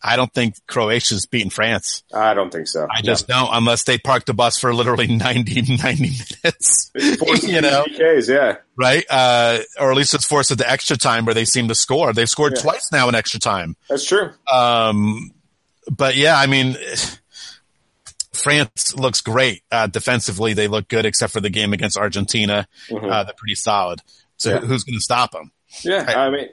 I 0.00 0.14
don't 0.14 0.32
think 0.32 0.54
Croatia's 0.68 1.26
beating 1.26 1.50
France. 1.50 2.04
I 2.14 2.32
don't 2.34 2.52
think 2.52 2.68
so. 2.68 2.86
I 2.88 3.02
just 3.02 3.26
don't, 3.26 3.48
unless 3.52 3.82
they 3.82 3.98
park 3.98 4.24
the 4.24 4.34
bus 4.34 4.56
for 4.56 4.72
literally 4.72 5.06
90, 5.16 5.76
90 5.78 6.10
minutes. 6.44 6.92
you 6.94 7.60
know, 7.60 7.84
PKs, 7.88 8.28
yeah, 8.32 8.58
right? 8.76 9.04
Uh, 9.10 9.58
or 9.80 9.90
at 9.90 9.96
least 9.96 10.14
it's 10.14 10.26
forced 10.26 10.52
into 10.52 10.70
extra 10.70 10.96
time 10.96 11.24
where 11.24 11.34
they 11.34 11.44
seem 11.44 11.66
to 11.66 11.74
score. 11.74 12.12
They've 12.12 12.30
scored 12.30 12.52
Yeah. 12.54 12.62
twice 12.62 12.88
now 12.92 13.08
in 13.08 13.16
extra 13.16 13.40
time. 13.40 13.74
that's 13.88 14.04
true. 14.04 14.30
Um, 14.52 15.32
but 15.90 16.14
yeah, 16.14 16.38
I 16.38 16.46
mean, 16.46 16.76
France 18.32 18.96
looks 18.96 19.20
great 19.20 19.62
uh, 19.70 19.86
defensively. 19.86 20.52
They 20.54 20.68
look 20.68 20.88
good, 20.88 21.04
except 21.06 21.32
for 21.32 21.40
the 21.40 21.50
game 21.50 21.72
against 21.72 21.96
Argentina. 21.98 22.66
Mhm. 22.88 23.10
Uh, 23.10 23.24
they're 23.24 23.34
pretty 23.36 23.54
solid. 23.54 24.00
So 24.38 24.50
Yeah. 24.54 24.58
who's 24.60 24.84
going 24.84 24.96
to 24.96 25.02
stop 25.02 25.32
them? 25.32 25.52
Yeah, 25.82 26.04
I- 26.08 26.26
I 26.26 26.30
mean, 26.30 26.48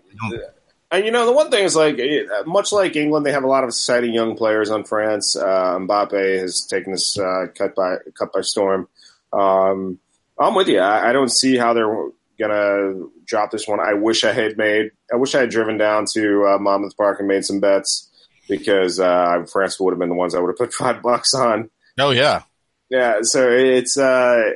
and 0.92 1.06
you 1.06 1.12
know 1.12 1.26
the 1.26 1.32
one 1.32 1.52
thing 1.52 1.64
is 1.66 1.76
like 1.76 2.00
much 2.46 2.72
like 2.72 2.96
England, 2.96 3.26
they 3.26 3.32
have 3.32 3.44
a 3.44 3.48
lot 3.48 3.64
of 3.64 3.70
exciting 3.70 4.14
young 4.14 4.36
players 4.36 4.70
on 4.70 4.84
France. 4.84 5.36
Uh, 5.36 5.78
Mbappe 5.80 6.40
has 6.40 6.66
taken 6.66 6.92
this 6.94 7.18
uh, 7.20 7.48
cut 7.56 7.76
by 7.76 7.98
cut 8.18 8.32
by 8.34 8.42
storm. 8.42 8.88
Um, 9.34 10.00
I'm 10.40 10.56
with 10.56 10.68
you. 10.70 10.80
I, 10.80 11.10
I 11.10 11.14
don't 11.14 11.32
see 11.32 11.58
how 11.58 11.74
they're 11.74 12.08
gonna 12.40 13.08
drop 13.26 13.52
this 13.52 13.68
one. 13.68 13.80
I 13.80 13.94
wish 13.94 14.24
I 14.24 14.32
had 14.32 14.58
made. 14.58 14.92
I 15.14 15.18
wish 15.18 15.36
I 15.36 15.42
had 15.42 15.50
driven 15.50 15.78
down 15.78 16.06
to 16.14 16.46
uh, 16.46 16.58
Monmouth 16.58 16.96
Park 16.98 17.20
and 17.20 17.28
made 17.28 17.46
some 17.46 17.60
bets 17.60 18.09
because 18.50 19.00
uh, 19.00 19.46
France 19.52 19.80
would 19.80 19.92
have 19.92 20.00
been 20.00 20.10
the 20.10 20.16
ones 20.16 20.36
I 20.36 20.40
would 20.40 20.50
have 20.50 20.58
put 20.58 20.74
five 20.86 21.02
bucks 21.02 21.34
on. 21.34 21.70
Oh 21.98 22.12
yeah, 22.12 22.44
Yeah, 22.90 23.20
so 23.22 23.50
it's 23.50 23.98
uh 23.98 24.52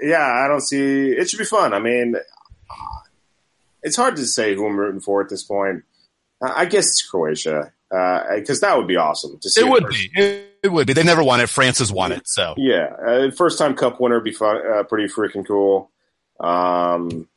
yeah, 0.00 0.44
I 0.44 0.48
don't 0.48 0.62
see 0.62 1.10
it 1.10 1.28
should 1.28 1.38
be 1.38 1.44
fun. 1.44 1.74
I 1.74 1.78
mean 1.80 2.16
it's 3.82 3.96
hard 3.96 4.16
to 4.16 4.26
say 4.26 4.54
who 4.54 4.66
I'm 4.66 4.76
rooting 4.76 5.00
for 5.00 5.22
at 5.22 5.28
this 5.28 5.42
point. 5.42 5.84
I 6.42 6.64
guess 6.64 6.86
it's 6.86 7.02
Croatia 7.02 7.72
because 7.90 8.60
that 8.60 8.76
would 8.76 8.86
be 8.86 8.96
awesome 8.96 9.38
to 9.40 9.50
see. 9.50 9.60
it 9.60 9.68
would 9.68 9.88
be. 9.88 10.10
It, 10.14 10.46
it 10.62 10.72
would 10.72 10.86
be. 10.86 10.92
They 10.92 11.02
never 11.02 11.24
won 11.24 11.40
it. 11.40 11.48
France 11.48 11.78
has 11.78 11.92
won 11.92 12.12
it. 12.12 12.22
So 12.26 12.54
Yeah, 12.56 12.94
uh, 13.06 13.30
first 13.30 13.58
time 13.58 13.74
Cup 13.74 14.00
winner 14.00 14.16
would 14.16 14.24
be 14.24 14.32
fun, 14.32 14.58
uh, 14.66 14.82
pretty 14.84 15.12
freaking 15.12 15.46
cool. 15.46 15.90
Um, 16.38 17.28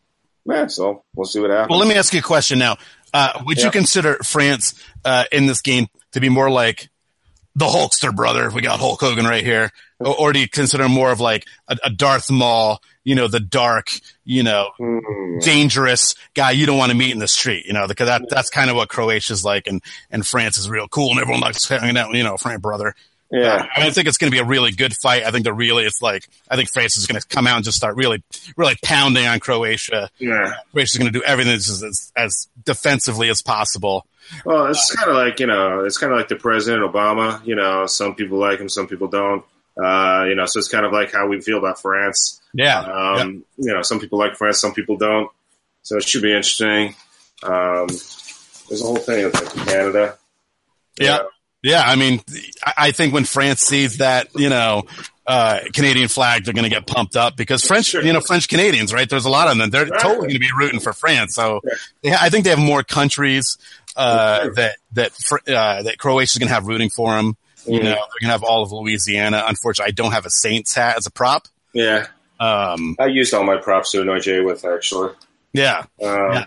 yeah, 0.46 0.68
so 0.68 1.04
we'll 1.16 1.26
see 1.26 1.40
what 1.40 1.50
happens. 1.50 1.70
well, 1.70 1.80
let 1.80 1.88
me 1.88 1.96
ask 1.96 2.14
you 2.14 2.20
a 2.20 2.24
question 2.24 2.60
now. 2.60 2.78
Uh, 3.14 3.42
would 3.46 3.62
you 3.62 3.70
consider 3.72 4.16
France 4.24 4.74
uh, 5.06 5.26
in 5.32 5.46
this 5.46 5.62
game 5.62 5.88
to 6.14 6.20
be 6.20 6.30
more 6.30 6.50
like 6.50 6.90
the 7.56 7.66
Hulkster 7.66 8.16
brother? 8.16 8.50
We 8.50 8.62
got 8.62 8.80
Hulk 8.80 9.00
Hogan 9.00 9.26
right 9.26 9.44
here, 9.44 9.72
or, 10.00 10.20
or 10.20 10.34
do 10.34 10.40
you 10.40 10.50
consider 10.50 10.90
more 10.90 11.12
of 11.12 11.20
like 11.20 11.46
a, 11.68 11.78
a 11.86 11.90
Darth 11.90 12.32
Maul? 12.32 12.82
You 13.06 13.16
know, 13.16 13.28
the 13.28 13.42
dark, 13.42 13.92
you 14.24 14.44
know, 14.44 14.70
Hmm. 14.78 15.40
dangerous 15.40 16.16
guy 16.34 16.52
you 16.52 16.66
don't 16.66 16.78
want 16.78 16.92
to 16.92 16.98
meet 16.98 17.12
in 17.12 17.20
the 17.20 17.28
street, 17.28 17.66
you 17.66 17.74
know, 17.74 17.86
because 17.86 18.08
that, 18.08 18.22
that's 18.30 18.50
kind 18.50 18.70
of 18.70 18.78
what 18.78 18.88
Croatia's 18.88 19.44
like 19.44 19.68
and, 19.68 19.84
and 20.10 20.26
France 20.26 20.58
is 20.58 20.70
real 20.70 20.88
cool 20.88 21.12
and 21.12 21.20
everyone 21.20 21.42
likes 21.42 21.68
hanging 21.68 21.98
out, 21.98 22.14
you 22.16 22.24
know, 22.24 22.38
Frank 22.38 22.62
brother. 22.62 22.96
Yeah, 23.42 23.66
I 23.76 23.90
think 23.90 24.08
it's 24.08 24.18
going 24.18 24.32
to 24.32 24.36
be 24.36 24.42
a 24.42 24.46
really 24.46 24.72
good 24.72 24.94
fight. 24.94 25.24
I 25.24 25.32
think 25.32 25.44
they're 25.44 25.54
really, 25.54 25.86
it's 25.86 26.02
like, 26.02 26.28
I 26.50 26.56
think 26.56 26.70
France 26.72 26.98
is 26.98 27.08
going 27.08 27.20
to 27.20 27.28
come 27.28 27.48
out 27.48 27.56
and 27.56 27.66
just 27.66 27.78
start 27.78 27.96
really, 27.96 28.22
really 28.56 28.76
pounding 28.84 29.26
on 29.26 29.40
Croatia. 29.40 30.10
yeah. 30.20 30.54
Croatia's 30.72 30.98
going 31.00 31.12
to 31.12 31.20
do 31.20 31.24
everything 31.26 31.54
as, 31.54 32.12
as, 32.16 32.48
defensively 32.64 33.30
as 33.30 33.42
possible. 33.42 34.06
Well, 34.46 34.68
it's 34.68 34.96
kind 34.96 35.10
of 35.10 35.16
like 35.16 35.40
you 35.40 35.48
know, 35.48 35.84
it's 35.84 35.98
kind 35.98 36.14
of 36.14 36.18
like 36.18 36.28
the 36.28 36.36
President 36.36 36.84
Obama. 36.84 37.46
You 37.46 37.56
know, 37.56 37.88
some 37.88 38.16
people 38.16 38.38
like 38.38 38.60
him, 38.60 38.70
some 38.70 38.88
people 38.88 39.08
don't. 39.08 39.44
Uh, 39.76 40.26
you 40.28 40.36
know, 40.36 40.46
so 40.46 40.60
it's 40.60 40.68
kind 40.68 40.86
of 40.86 40.92
like 40.92 41.12
how 41.12 41.28
we 41.28 41.42
feel 41.42 41.58
about 41.58 41.82
France. 41.82 42.40
Yeah. 42.54 42.80
Um, 42.80 43.44
You 43.58 43.74
know, 43.74 43.82
some 43.82 44.00
people 44.00 44.20
like 44.20 44.36
France, 44.36 44.60
some 44.60 44.74
people 44.74 44.98
don't. 44.98 45.30
So 45.82 45.98
it 45.98 46.04
should 46.04 46.22
be 46.22 46.30
interesting. 46.32 46.96
Um, 47.42 47.88
there's 47.88 48.82
a 48.82 48.86
whole 48.86 48.96
thing 48.98 49.26
with 49.26 49.34
like 49.34 49.68
Canada. 49.68 50.18
Yeah. 51.00 51.06
Yeah. 51.08 51.24
I 51.64 51.96
mean, 51.96 52.22
I, 52.78 52.92
think 52.92 53.14
when 53.14 53.24
France 53.26 53.62
sees 53.62 53.98
that, 54.00 54.28
you 54.36 54.50
know, 54.50 54.84
uh, 55.26 55.60
Canadian 55.74 56.10
flag, 56.10 56.44
they're 56.44 56.54
going 56.54 56.66
to 56.66 56.70
get 56.70 56.86
pumped 56.86 57.16
up 57.16 57.38
because 57.38 57.64
French, 57.66 57.86
Sure. 57.86 58.04
you 58.04 58.12
know, 58.12 58.20
French 58.20 58.50
Canadians, 58.50 58.94
right? 58.94 59.10
There's 59.10 59.24
a 59.26 59.30
lot 59.30 59.48
of 59.48 59.58
them. 59.58 59.70
They're 59.70 59.86
Right. 59.86 60.00
totally 60.02 60.28
going 60.28 60.34
to 60.34 60.40
be 60.40 60.50
rooting 60.58 60.80
for 60.82 60.92
France. 60.92 61.36
So 61.36 61.62
Yeah. 61.64 61.72
yeah, 62.12 62.18
I 62.20 62.30
think 62.30 62.44
they 62.44 62.50
have 62.50 62.60
more 62.60 62.84
countries, 62.84 63.58
uh, 63.96 64.44
Sure. 64.44 64.54
that, 64.56 64.76
that, 64.94 65.12
Fr- 65.14 65.38
uh, 65.48 65.84
that 65.84 65.98
Croatia's 65.98 66.38
going 66.38 66.50
to 66.50 66.54
have 66.54 66.68
rooting 66.68 66.90
for 66.90 67.16
them. 67.16 67.38
You 67.66 67.80
Mhm. 67.80 67.84
know, 67.84 67.90
they're 67.92 67.96
going 67.96 68.24
to 68.24 68.28
have 68.28 68.44
all 68.44 68.64
of 68.64 68.74
Louisiana. 68.74 69.46
Unfortunately, 69.48 69.90
I 69.90 69.94
don't 69.94 70.12
have 70.12 70.26
a 70.26 70.30
Saints 70.30 70.74
hat 70.76 70.98
as 70.98 71.06
a 71.06 71.12
prop. 71.12 71.48
Yeah. 71.72 72.08
Um, 72.42 72.98
I 73.00 73.06
used 73.06 73.34
all 73.34 73.46
my 73.46 73.56
props 73.56 73.92
to 73.92 74.02
annoy 74.02 74.20
Jay 74.20 74.42
with 74.42 74.66
actually. 74.66 75.14
yeah. 75.54 75.86
Um, 76.04 76.34
Yeah. 76.34 76.46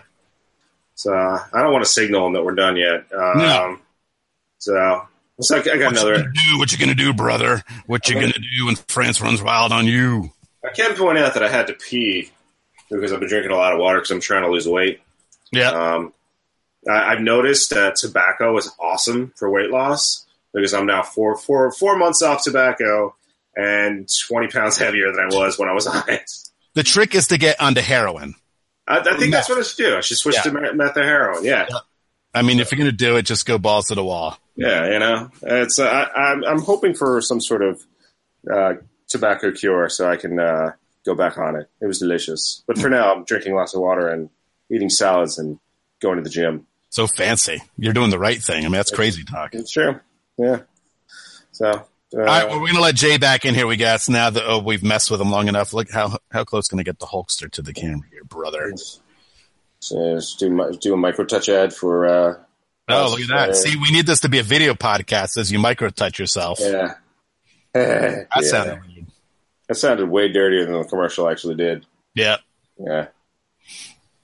So 0.93 1.11
I 1.13 1.61
don't 1.61 1.71
want 1.73 1.83
to 1.85 1.89
signal 1.89 2.27
him 2.27 2.33
that 2.33 2.43
we're 2.45 2.53
done 2.55 2.75
yet. 2.77 3.05
Um, 3.17 3.37
No. 3.39 3.79
So 4.67 5.55
like 5.55 5.67
I 5.67 5.77
got 5.77 5.91
What 5.93 6.01
you 6.01 6.07
another. 6.07 6.15
gonna 6.17 6.31
do? 6.33 6.57
What 6.57 6.71
you 6.71 6.77
gonna 6.77 6.95
do, 6.95 7.13
brother? 7.13 7.63
What 7.85 8.07
you 8.09 8.15
gonna 8.15 8.33
do 8.33 8.65
when 8.65 8.75
France 8.87 9.21
runs 9.21 9.41
wild 9.41 9.71
on 9.71 9.85
you? 9.85 10.31
I 10.65 10.69
can 10.69 10.95
point 10.95 11.17
out 11.17 11.33
that 11.35 11.43
I 11.43 11.49
had 11.49 11.67
to 11.67 11.73
pee 11.73 12.31
because 12.89 13.13
I've 13.13 13.19
been 13.19 13.29
drinking 13.29 13.51
a 13.51 13.55
lot 13.55 13.73
of 13.73 13.79
water 13.79 13.99
because 13.99 14.11
I'm 14.11 14.19
trying 14.21 14.43
to 14.43 14.49
lose 14.49 14.67
weight. 14.67 15.01
Yeah. 15.51 15.69
Um, 15.71 16.13
I, 16.89 17.13
I've 17.13 17.21
noticed 17.21 17.69
that 17.71 17.95
tobacco 17.97 18.57
is 18.57 18.69
awesome 18.79 19.33
for 19.35 19.49
weight 19.49 19.69
loss 19.69 20.25
because 20.53 20.73
I'm 20.73 20.85
now 20.85 21.03
four, 21.03 21.37
four, 21.37 21.71
four 21.71 21.97
months 21.97 22.21
off 22.21 22.43
tobacco 22.43 23.15
and 23.55 24.07
20 24.27 24.47
pounds 24.47 24.77
heavier 24.79 25.11
than 25.11 25.29
I 25.31 25.35
was 25.35 25.59
when 25.59 25.69
I 25.69 25.73
was 25.73 25.85
on 25.87 26.03
it. 26.09 26.29
The 26.73 26.83
trick 26.83 27.13
is 27.15 27.27
to 27.27 27.37
get 27.37 27.61
onto 27.61 27.81
heroin. 27.81 28.33
I, 28.87 28.99
I 28.99 29.17
think 29.17 29.31
that's 29.33 29.49
what 29.49 29.59
I 29.59 29.63
should 29.63 29.77
do. 29.77 29.97
I 29.97 30.01
should 30.01 30.17
switch 30.17 30.35
Yeah. 30.35 30.41
to 30.43 30.51
me- 30.51 30.73
methyl 30.73 31.03
heroin. 31.03 31.43
Yeah. 31.43 31.67
I 32.37 32.41
mean, 32.41 32.59
if 32.59 32.71
you're 32.71 32.77
gonna 32.77 32.91
do 32.91 33.17
it, 33.17 33.23
just 33.23 33.45
go 33.45 33.57
balls 33.57 33.87
to 33.87 33.95
the 33.95 34.03
wall. 34.03 34.37
Yeah, 34.55 34.91
you 34.91 34.99
know, 34.99 35.29
it's 35.41 35.79
uh, 35.79 35.85
I, 35.85 36.31
I'm 36.31 36.43
I'm 36.43 36.61
hoping 36.61 36.93
for 36.93 37.21
some 37.21 37.41
sort 37.41 37.61
of 37.61 37.85
uh, 38.51 38.73
tobacco 39.07 39.51
cure 39.51 39.89
so 39.89 40.09
I 40.09 40.17
can 40.17 40.39
uh, 40.39 40.71
go 41.05 41.15
back 41.15 41.37
on 41.37 41.55
it. 41.55 41.69
It 41.81 41.87
was 41.87 41.99
delicious, 41.99 42.63
but 42.67 42.77
for 42.77 42.89
now 42.89 43.13
I'm 43.13 43.23
drinking 43.23 43.55
lots 43.55 43.73
of 43.75 43.81
water 43.81 44.07
and 44.07 44.29
eating 44.71 44.89
salads 44.89 45.37
and 45.37 45.59
going 45.99 46.17
to 46.17 46.23
the 46.23 46.29
gym. 46.29 46.67
So 46.89 47.07
fancy. 47.07 47.61
You're 47.77 47.93
doing 47.93 48.09
the 48.09 48.19
right 48.19 48.41
thing. 48.41 48.59
I 48.59 48.67
mean, 48.67 48.73
that's 48.73 48.91
crazy 48.91 49.23
talk. 49.23 49.53
It's 49.53 49.71
true. 49.71 49.99
Yeah. 50.37 50.61
So. 51.51 51.85
Uh, 52.15 52.19
All 52.19 52.25
right, 52.25 52.47
well, 52.47 52.61
we're 52.61 52.69
gonna 52.69 52.79
let 52.79 52.95
Jay 52.95 53.17
back 53.17 53.43
in 53.43 53.53
here. 53.53 53.67
We 53.67 53.75
guess 53.75 54.07
now 54.07 54.29
that 54.29 54.43
oh, 54.45 54.59
we've 54.59 54.81
messed 54.81 55.11
with 55.11 55.19
him 55.19 55.29
long 55.29 55.49
enough. 55.49 55.73
Look 55.73 55.91
how 55.91 56.17
how 56.31 56.45
close 56.45 56.69
can 56.69 56.79
I 56.79 56.83
get 56.83 56.99
the 56.99 57.05
Hulkster 57.05 57.51
to 57.51 57.61
the 57.61 57.73
camera 57.73 58.07
here, 58.09 58.23
brother? 58.23 58.73
So 59.79 60.15
just 60.15 60.39
do 60.39 60.49
my, 60.49 60.71
do 60.71 60.93
a 60.93 60.97
micro 60.97 61.25
touch 61.25 61.49
ad 61.49 61.73
for. 61.73 62.07
Uh, 62.07 62.33
Oh, 62.89 63.09
look 63.11 63.19
at 63.19 63.27
that! 63.27 63.49
uh, 63.49 63.53
See, 63.53 63.75
we 63.75 63.91
need 63.91 64.05
this 64.05 64.21
to 64.21 64.29
be 64.29 64.39
a 64.39 64.43
video 64.43 64.73
podcast 64.73 65.35
as 65.37 65.51
you 65.51 65.59
micro 65.59 65.89
touch 65.89 66.19
yourself. 66.19 66.59
Yeah. 66.61 66.93
That 67.73 68.27
yeah. 68.37 68.41
sounded 68.41 68.79
weird. 68.87 69.05
That 69.67 69.75
sounded 69.75 70.07
way 70.09 70.29
dirtier 70.29 70.63
than 70.65 70.73
the 70.73 70.85
commercial 70.85 71.29
actually 71.29 71.55
did. 71.55 71.85
Yeah. 72.15 72.37
Yeah. 72.79 73.07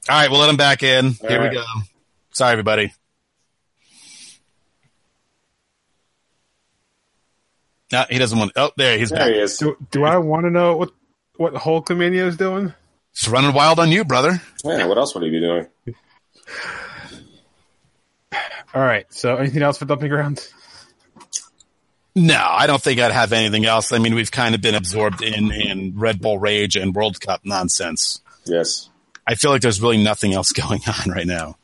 All 0.09 0.19
right, 0.21 0.31
we'll 0.31 0.39
let 0.39 0.49
him 0.49 0.55
back 0.57 0.81
in. 0.81 1.07
All 1.21 1.29
Here 1.29 1.39
right. 1.39 1.49
we 1.51 1.55
go. 1.57 1.63
Sorry, 2.31 2.51
everybody. 2.53 2.93
No, 7.91 8.05
he 8.09 8.17
doesn't 8.17 8.37
want. 8.39 8.53
Oh, 8.55 8.71
there 8.75 8.97
he's 8.97 9.09
There 9.09 9.19
back. 9.19 9.27
he 9.33 9.39
is. 9.39 9.57
Do, 9.57 9.77
do 9.91 10.03
I 10.03 10.17
want 10.17 10.45
to 10.45 10.49
know 10.49 10.77
what 10.77 10.91
what 11.35 11.53
Hulkamania 11.53 12.25
is 12.25 12.37
doing? 12.37 12.73
It's 13.13 13.27
running 13.27 13.53
wild 13.53 13.79
on 13.79 13.91
you, 13.91 14.03
brother. 14.03 14.41
Yeah, 14.65 14.85
what 14.87 14.97
else 14.97 15.13
would 15.13 15.23
he 15.23 15.29
be 15.29 15.39
doing? 15.39 15.67
All 18.73 18.81
right. 18.81 19.05
So, 19.13 19.37
anything 19.37 19.61
else 19.61 19.77
for 19.77 19.85
dumping 19.85 20.09
grounds? 20.09 20.51
No, 22.15 22.43
I 22.43 22.67
don't 22.67 22.81
think 22.81 22.99
I'd 22.99 23.11
have 23.11 23.31
anything 23.33 23.65
else. 23.65 23.91
I 23.91 23.99
mean, 23.99 24.15
we've 24.15 24.31
kind 24.31 24.55
of 24.55 24.61
been 24.61 24.75
absorbed 24.75 25.21
in 25.21 25.51
in 25.51 25.93
Red 25.95 26.21
Bull 26.21 26.37
rage 26.39 26.75
and 26.75 26.93
World 26.93 27.21
Cup 27.21 27.41
nonsense. 27.43 28.21
Yes. 28.45 28.89
I 29.27 29.35
feel 29.35 29.51
like 29.51 29.61
there's 29.61 29.81
really 29.81 30.03
nothing 30.03 30.33
else 30.33 30.51
going 30.53 30.81
on 30.87 31.11
right 31.11 31.27
now. 31.27 31.57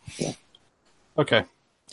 Okay. 1.17 1.43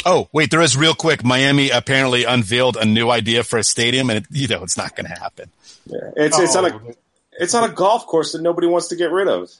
Oh, 0.05 0.29
wait, 0.33 0.51
there 0.51 0.61
is 0.61 0.77
real 0.77 0.95
quick. 0.95 1.25
Miami 1.25 1.71
apparently 1.71 2.25
unveiled 2.25 2.77
a 2.77 2.85
new 2.85 3.11
idea 3.11 3.43
for 3.43 3.59
a 3.59 3.65
stadium, 3.65 4.11
and 4.11 4.19
it, 4.19 4.27
you 4.31 4.47
know 4.49 4.63
it's 4.63 4.77
not 4.77 4.95
going 4.95 5.07
to 5.07 5.19
happen. 5.19 5.51
Yeah. 5.87 6.11
It's 6.17 6.39
it's 6.39 6.55
on 6.57 6.67
a 6.67 6.81
Oh, 6.81 6.95
it's 7.39 7.55
on 7.55 7.69
a 7.69 7.73
golf 7.73 8.07
course 8.07 8.33
that 8.33 8.43
nobody 8.43 8.67
wants 8.67 8.89
to 8.89 8.97
get 8.97 9.11
rid 9.11 9.29
of. 9.29 9.51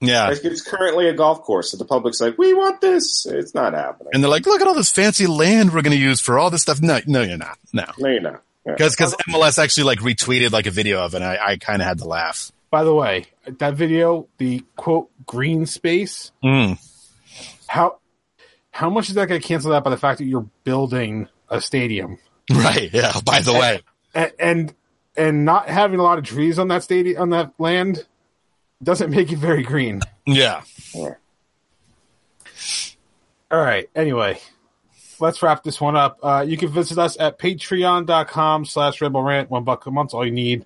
Yeah, 0.00 0.28
Like, 0.28 0.44
it's 0.44 0.62
currently 0.62 1.08
a 1.08 1.12
golf 1.12 1.42
course, 1.42 1.72
and 1.72 1.80
the 1.80 1.84
public's 1.84 2.20
like, 2.20 2.38
"We 2.38 2.54
want 2.54 2.80
this." 2.80 3.26
It's 3.26 3.52
not 3.54 3.74
happening. 3.74 4.10
and 4.14 4.22
they're 4.22 4.30
like, 4.30 4.46
"Look 4.46 4.60
at 4.60 4.68
all 4.68 4.74
this 4.74 4.92
fancy 4.92 5.26
land 5.26 5.74
we're 5.74 5.82
going 5.82 5.96
to 5.96 6.02
use 6.02 6.20
for 6.20 6.38
all 6.38 6.50
this 6.50 6.62
stuff." 6.62 6.80
No, 6.80 7.00
no, 7.06 7.22
you're 7.22 7.36
not. 7.36 7.58
No, 7.72 7.84
No, 7.98 8.08
you're 8.08 8.20
not. 8.20 8.42
Because 8.64 8.94
because 8.94 9.14
MLS 9.28 9.58
actually 9.60 9.84
like 9.84 9.98
retweeted 10.00 10.52
like 10.52 10.66
a 10.66 10.70
video 10.70 11.00
of 11.04 11.14
it. 11.14 11.16
And 11.16 11.24
I, 11.24 11.38
I 11.52 11.56
kind 11.56 11.80
of 11.82 11.88
had 11.88 11.98
to 11.98 12.04
laugh. 12.04 12.52
By 12.70 12.84
the 12.84 12.94
way, 12.94 13.26
that 13.46 13.74
video, 13.74 14.28
the 14.38 14.62
quote 14.76 15.08
green 15.26 15.66
space, 15.66 16.30
Mm. 16.44 16.78
how 17.66 17.98
how 18.70 18.90
much 18.90 19.08
is 19.08 19.14
that 19.16 19.26
going 19.26 19.40
to 19.40 19.46
cancel 19.48 19.72
that 19.72 19.82
by 19.82 19.90
the 19.90 19.96
fact 19.96 20.18
that 20.18 20.26
you're 20.26 20.46
building 20.64 21.28
a 21.48 21.60
stadium 21.60 22.18
Right. 22.50 22.90
Yeah. 22.92 23.12
By 23.24 23.40
the 23.40 23.52
way. 23.54 23.80
and, 24.14 24.32
and 24.38 24.74
and 25.18 25.44
not 25.44 25.68
having 25.68 25.98
a 26.00 26.02
lot 26.02 26.18
of 26.18 26.24
trees 26.24 26.58
on 26.58 26.68
that 26.68 26.82
stadium 26.82 27.20
on 27.20 27.30
that 27.30 27.52
land 27.58 28.06
doesn't 28.82 29.10
make 29.10 29.32
it 29.32 29.38
very 29.38 29.62
green. 29.62 30.00
Yeah. 30.26 30.62
All 30.94 31.16
right. 33.50 33.88
Anyway, 33.94 34.38
let's 35.20 35.42
wrap 35.42 35.62
this 35.64 35.80
one 35.80 35.96
up. 35.96 36.18
Uh, 36.22 36.44
you 36.46 36.56
can 36.56 36.68
visit 36.68 36.98
us 36.98 37.18
at 37.18 37.38
patreon.com 37.38 38.64
slash 38.64 39.00
rebel 39.00 39.22
rant. 39.22 39.50
One 39.50 39.64
buck 39.64 39.84
a 39.86 39.90
month's 39.90 40.14
all 40.14 40.24
you 40.24 40.32
need 40.32 40.64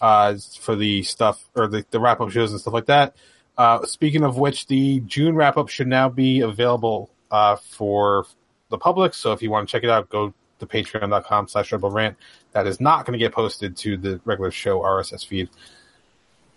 uh, 0.00 0.36
for 0.60 0.76
the 0.76 1.02
stuff 1.02 1.44
or 1.54 1.66
the, 1.66 1.84
the 1.90 1.98
wrap 1.98 2.20
up 2.20 2.30
shows 2.30 2.52
and 2.52 2.60
stuff 2.60 2.74
like 2.74 2.86
that. 2.86 3.16
Uh, 3.58 3.84
speaking 3.84 4.22
of 4.22 4.38
which, 4.38 4.66
the 4.68 5.00
June 5.00 5.34
wrap 5.34 5.56
up 5.56 5.68
should 5.68 5.88
now 5.88 6.08
be 6.08 6.40
available 6.40 7.10
uh, 7.30 7.56
for 7.56 8.24
the 8.70 8.78
public. 8.78 9.14
So 9.14 9.32
if 9.32 9.42
you 9.42 9.50
want 9.50 9.68
to 9.68 9.72
check 9.72 9.82
it 9.82 9.90
out, 9.90 10.08
go 10.08 10.32
to 10.60 10.66
patreon.com 10.66 11.48
slash 11.48 11.70
redbullrant. 11.70 12.16
That 12.52 12.66
is 12.66 12.80
not 12.80 13.06
going 13.06 13.18
to 13.18 13.18
get 13.18 13.32
posted 13.32 13.76
to 13.78 13.96
the 13.96 14.20
regular 14.24 14.50
show 14.50 14.80
RSS 14.80 15.26
feed. 15.26 15.48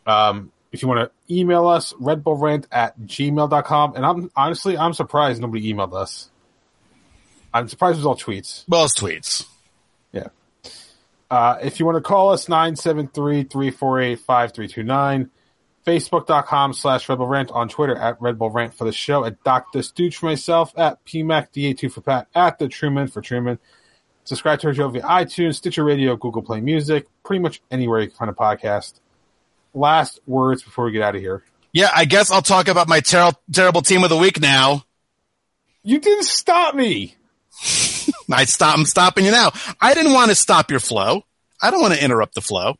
Um, 0.06 0.51
if 0.72 0.82
you 0.82 0.88
want 0.88 1.10
to 1.10 1.12
email 1.34 1.68
us, 1.68 1.93
redbullrant 1.93 2.66
at 2.72 2.99
gmail.com. 2.99 3.95
And 3.95 4.06
I'm 4.06 4.32
honestly, 4.36 4.78
I'm 4.78 4.93
surprised 4.93 5.41
nobody 5.41 5.74
emailed 5.74 5.93
us. 5.93 6.30
I'm 7.54 7.68
surprised 7.68 7.97
it 7.97 7.99
was 7.99 8.08
all 8.08 8.18
tweets. 8.18 8.64
Well, 8.68 8.86
it's 8.86 8.99
tweets. 8.99 9.45
Yeah. 10.12 10.30
Uh, 11.30 11.60
if 11.62 11.80
you 11.80 11.86
want 11.86 11.97
to 11.97 12.01
call 12.01 12.32
us, 12.32 12.47
973-348-5329. 12.47 15.30
Facebook.com 15.86 16.74
slash 16.74 17.10
Red 17.10 17.18
Bull 17.18 17.28
Rant 17.28 17.51
on 17.51 17.68
Twitter 17.68 17.95
at 17.95 18.22
Red 18.22 18.39
Bull 18.39 18.49
Rant 18.49 18.74
for 18.74 18.86
the 18.86 18.93
show, 18.93 19.26
at 19.26 19.43
Dr. 19.43 19.80
Stooch 19.80 20.16
for 20.16 20.28
myself, 20.28 20.72
at 20.78 21.04
PMAC2 21.06 21.91
for 21.91 21.99
Pat, 22.01 22.28
at 22.34 22.58
The 22.58 22.70
Truman 22.70 23.08
for 23.08 23.22
Truman. 23.22 23.60
Subscribe 24.26 24.60
to 24.60 24.68
our 24.68 24.74
show 24.74 24.88
via 24.90 25.02
iTunes, 25.02 25.56
Stitcher 25.56 25.84
Radio, 25.84 26.16
Google 26.16 26.42
Play 26.42 26.62
Music, 26.62 27.08
pretty 27.24 27.42
much 27.42 27.62
anywhere 27.70 28.00
you 28.02 28.08
can 28.08 28.16
find 28.18 28.32
a 28.32 28.34
podcast. 28.34 28.94
Last 29.74 30.20
words 30.26 30.64
before 30.64 30.86
we 30.86 30.92
get 30.92 31.02
out 31.02 31.16
of 31.16 31.22
here. 31.22 31.44
Yeah. 31.74 31.90
I 31.94 32.06
guess 32.06 32.32
I'll 32.32 32.42
talk 32.42 32.68
about 32.68 32.88
my 32.88 33.00
ter- 33.02 33.32
terrible 33.52 33.82
team 33.82 34.04
of 34.04 34.10
the 34.10 34.18
week 34.18 34.40
now. 34.40 34.84
You 35.84 36.00
didn't 36.00 36.24
stop 36.26 36.76
me. 36.76 37.16
I 38.32 38.46
stop. 38.46 38.78
I'm 38.78 38.86
stopping 38.86 39.26
you 39.26 39.32
now. 39.32 39.52
I 39.82 39.94
didn't 39.94 40.14
want 40.14 40.30
to 40.30 40.36
stop 40.36 40.72
your 40.72 40.80
flow. 40.80 41.24
I 41.62 41.72
don't 41.72 41.82
want 41.82 41.94
to 41.94 42.04
interrupt 42.04 42.36
the 42.36 42.42
flow. 42.42 42.76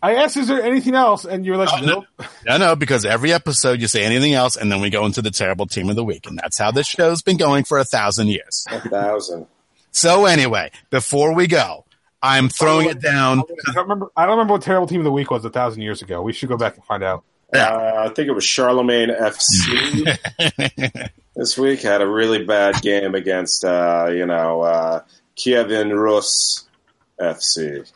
I 0.00 0.14
asked, 0.16 0.36
is 0.36 0.46
there 0.46 0.62
anything 0.62 0.94
else? 0.94 1.24
And 1.24 1.44
you 1.44 1.52
were 1.52 1.58
like, 1.58 1.70
Oh, 1.72 1.84
no. 1.84 2.04
nope. 2.18 2.28
I 2.48 2.58
know 2.58 2.76
because 2.76 3.04
every 3.04 3.32
episode 3.32 3.80
you 3.80 3.88
say 3.88 4.04
anything 4.04 4.32
else, 4.32 4.56
and 4.56 4.70
then 4.70 4.80
we 4.80 4.90
go 4.90 5.04
into 5.06 5.22
the 5.22 5.30
terrible 5.32 5.66
team 5.66 5.90
of 5.90 5.96
the 5.96 6.04
week, 6.04 6.26
and 6.26 6.38
that's 6.38 6.56
how 6.56 6.70
this 6.70 6.86
show's 6.86 7.20
been 7.22 7.36
going 7.36 7.64
for 7.64 7.78
a 7.78 7.84
thousand 7.84 8.28
years. 8.28 8.64
A 8.70 8.80
thousand. 8.88 9.46
So 9.98 10.26
anyway, 10.26 10.70
before 10.90 11.34
we 11.34 11.48
go, 11.48 11.84
I'm 12.22 12.48
throwing 12.48 12.88
it 12.88 13.00
down. 13.00 13.42
I 13.68 13.72
don't 13.72 13.82
remember. 13.82 14.12
I 14.16 14.26
don't 14.26 14.36
remember 14.36 14.54
what 14.54 14.62
terrible 14.62 14.86
team 14.86 15.00
of 15.00 15.04
the 15.04 15.12
week 15.12 15.30
was 15.30 15.44
a 15.44 15.50
thousand 15.50 15.82
years 15.82 16.02
ago. 16.02 16.22
We 16.22 16.32
should 16.32 16.48
go 16.48 16.56
back 16.56 16.76
and 16.76 16.84
find 16.84 17.02
out. 17.02 17.24
Uh, 17.52 18.04
I 18.06 18.08
think 18.14 18.28
it 18.28 18.32
was 18.32 18.44
Charlemagne 18.44 19.08
FC 19.08 20.18
this 21.36 21.56
week. 21.58 21.80
Had 21.80 22.02
a 22.02 22.06
really 22.06 22.44
bad 22.44 22.80
game 22.82 23.14
against, 23.14 23.64
uh, 23.64 24.08
you 24.10 24.26
know, 24.26 24.60
uh, 24.60 25.02
Kevin 25.34 25.92
Rus 25.92 26.68
FC. 27.18 27.90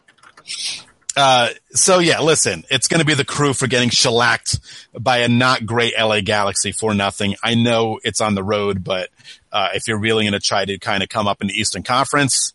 Uh, 1.17 1.49
so 1.73 1.99
yeah, 1.99 2.21
listen, 2.21 2.65
it's 2.71 2.89
going 2.89 3.01
to 3.01 3.07
be 3.07 3.15
the 3.15 3.25
crew 3.25 3.53
for 3.53 3.67
getting 3.67 3.91
shellacked 3.91 4.59
by 4.99 5.19
a 5.19 5.29
not 5.29 5.67
great 5.67 5.93
LA 5.99 6.21
Galaxy 6.21 6.73
for 6.73 6.95
nothing. 6.95 7.35
I 7.43 7.55
know 7.55 7.99
it's 8.03 8.21
on 8.21 8.35
the 8.35 8.43
road, 8.43 8.83
but 8.83 9.11
uh, 9.53 9.69
if 9.75 9.87
you're 9.87 9.99
really 9.99 10.25
going 10.25 10.33
to 10.33 10.41
try 10.41 10.65
to 10.65 10.79
kind 10.79 11.03
of 11.03 11.09
come 11.09 11.27
up 11.27 11.43
in 11.43 11.49
the 11.49 11.55
Eastern 11.55 11.83
Conference, 11.83 12.55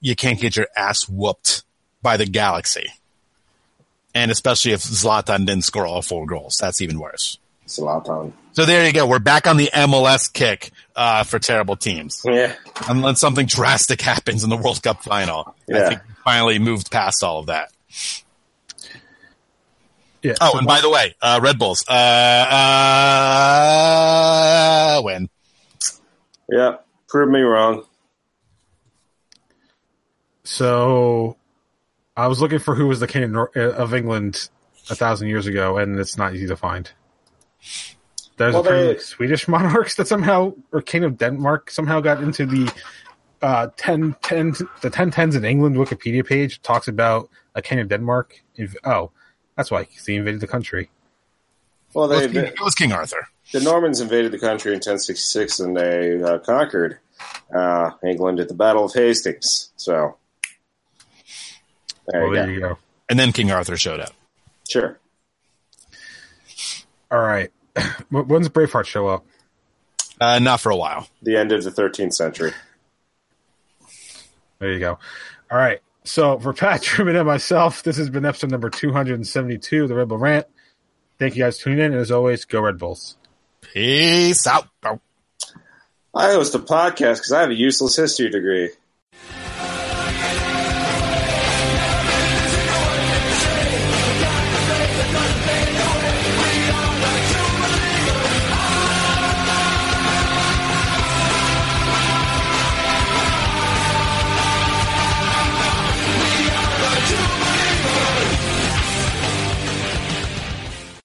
you 0.00 0.16
can't 0.16 0.40
get 0.40 0.56
your 0.56 0.66
ass 0.76 1.08
whooped 1.08 1.62
by 2.02 2.16
the 2.16 2.26
Galaxy. 2.26 2.88
And 4.14 4.30
especially 4.30 4.72
if 4.72 4.80
Zlatan 4.82 5.46
didn't 5.46 5.64
score 5.64 5.86
all 5.86 6.02
four 6.02 6.26
goals, 6.26 6.56
that's 6.58 6.80
even 6.80 6.98
worse. 6.98 7.38
Zlatan. 7.66 8.32
So 8.52 8.64
there 8.64 8.86
you 8.86 8.92
go. 8.92 9.06
We're 9.06 9.18
back 9.18 9.46
on 9.46 9.56
the 9.56 9.70
MLS 9.74 10.32
kick 10.32 10.70
uh, 10.94 11.24
for 11.24 11.38
terrible 11.38 11.74
teams. 11.76 12.22
Yeah. 12.24 12.54
Unless 12.88 13.20
something 13.20 13.46
drastic 13.46 14.00
happens 14.02 14.44
in 14.44 14.50
the 14.50 14.56
World 14.56 14.82
Cup 14.82 15.02
final. 15.02 15.54
I 15.72 15.76
Yeah. 15.76 15.88
think 15.88 16.00
we 16.06 16.14
finally 16.24 16.58
moved 16.58 16.90
past 16.90 17.24
all 17.24 17.40
of 17.40 17.46
that. 17.46 17.70
Yeah. 20.22 20.34
Oh, 20.40 20.56
and 20.56 20.66
by 20.66 20.80
the 20.80 20.88
way, 20.88 21.14
uh, 21.20 21.38
Red 21.42 21.58
Bulls, 21.58 21.84
uh, 21.86 21.92
uh, 24.96 25.02
win. 25.04 25.28
Yeah. 26.48 26.76
Prove 27.08 27.28
me 27.30 27.40
wrong. 27.40 27.84
So 30.44 31.36
I 32.16 32.26
was 32.28 32.40
looking 32.40 32.58
for 32.58 32.74
who 32.74 32.86
was 32.86 33.00
the 33.00 33.06
king 33.06 33.22
of, 33.24 33.30
Nor- 33.30 33.50
uh, 33.56 33.72
of 33.72 33.92
England 33.94 34.48
a 34.90 34.94
thousand 34.94 35.28
years 35.28 35.46
ago, 35.46 35.76
and 35.78 35.98
it's 35.98 36.16
not 36.18 36.34
easy 36.34 36.46
to 36.46 36.56
find. 36.56 36.90
There's 38.36 38.54
Well, 38.54 38.62
a 38.64 38.66
pretty 38.66 38.82
they- 38.82 38.88
like, 38.88 39.00
Swedish 39.00 39.46
monarchs 39.56 39.94
that 39.96 40.08
somehow, 40.08 40.54
or 40.72 40.82
king 40.82 41.04
of 41.04 41.18
Denmark 41.18 41.70
somehow 41.70 42.00
got 42.00 42.22
into 42.22 42.46
the 42.46 42.72
uh, 43.42 43.68
10, 43.76 44.16
10, 44.22 44.52
the 44.80 44.90
1010s 44.90 45.36
in 45.36 45.44
England 45.44 45.76
Wikipedia 45.76 46.26
page 46.26 46.62
talks 46.62 46.88
about 46.88 47.28
a 47.54 47.62
king 47.62 47.78
of 47.80 47.88
Denmark. 47.88 48.42
Inv- 48.58 48.76
Oh, 48.84 49.10
that's 49.56 49.70
why 49.70 49.84
he 50.06 50.16
invaded 50.16 50.40
the 50.40 50.46
country. 50.46 50.90
Well, 51.94 52.10
It 52.10 52.16
was, 52.16 52.26
they, 52.32 52.42
King, 52.42 52.52
it 52.52 52.60
was 52.60 52.74
King 52.74 52.92
Arthur. 52.92 53.28
the 53.52 53.60
Normans 53.60 54.00
invaded 54.00 54.32
the 54.32 54.38
country 54.38 54.72
in 54.72 54.76
1066 54.78 55.60
and 55.60 55.76
they 55.76 56.20
uh, 56.22 56.38
conquered 56.38 56.98
uh, 57.54 57.90
England 58.04 58.40
at 58.40 58.48
the 58.48 58.54
Battle 58.54 58.84
of 58.86 58.92
Hastings. 58.92 59.70
So, 59.76 60.16
there 62.08 62.22
Well, 62.22 62.30
you 62.30 62.34
there 62.34 62.46
go. 62.46 62.52
you 62.52 62.60
go. 62.60 62.78
And 63.08 63.18
then 63.18 63.32
King 63.32 63.50
Arthur 63.52 63.76
showed 63.76 64.00
up. 64.00 64.12
Sure. 64.68 64.98
All 67.10 67.20
right. 67.20 67.52
Wh- 68.10 68.26
When's 68.28 68.48
Braveheart 68.48 68.86
show 68.86 69.06
up? 69.06 69.24
Uh, 70.20 70.38
not 70.40 70.60
for 70.60 70.70
a 70.70 70.76
while. 70.76 71.06
The 71.22 71.36
end 71.36 71.52
of 71.52 71.62
the 71.64 71.70
13th 71.70 72.14
century. 72.14 72.52
There 74.58 74.72
you 74.72 74.78
go. 74.80 74.98
All 75.50 75.58
right. 75.58 75.80
So 76.04 76.38
for 76.38 76.52
Pat 76.52 76.82
Truman 76.82 77.16
and 77.16 77.26
myself, 77.26 77.82
this 77.82 77.96
has 77.96 78.10
been 78.10 78.24
episode 78.24 78.50
number 78.50 78.70
272 78.70 79.82
of 79.82 79.88
the 79.88 79.94
Red 79.94 80.08
Bull 80.08 80.18
Rant. 80.18 80.46
Thank 81.18 81.36
you 81.36 81.42
guys 81.42 81.58
for 81.58 81.64
tuning 81.64 81.80
in. 81.80 81.92
And 81.92 82.00
as 82.00 82.10
always, 82.10 82.44
go 82.44 82.60
Red 82.60 82.78
Bulls. 82.78 83.16
Peace 83.60 84.46
out. 84.46 84.68
I 86.14 86.32
host 86.32 86.54
a 86.54 86.58
podcast 86.58 87.16
because 87.16 87.32
I 87.32 87.40
have 87.40 87.50
a 87.50 87.54
useless 87.54 87.96
history 87.96 88.30
degree. 88.30 88.70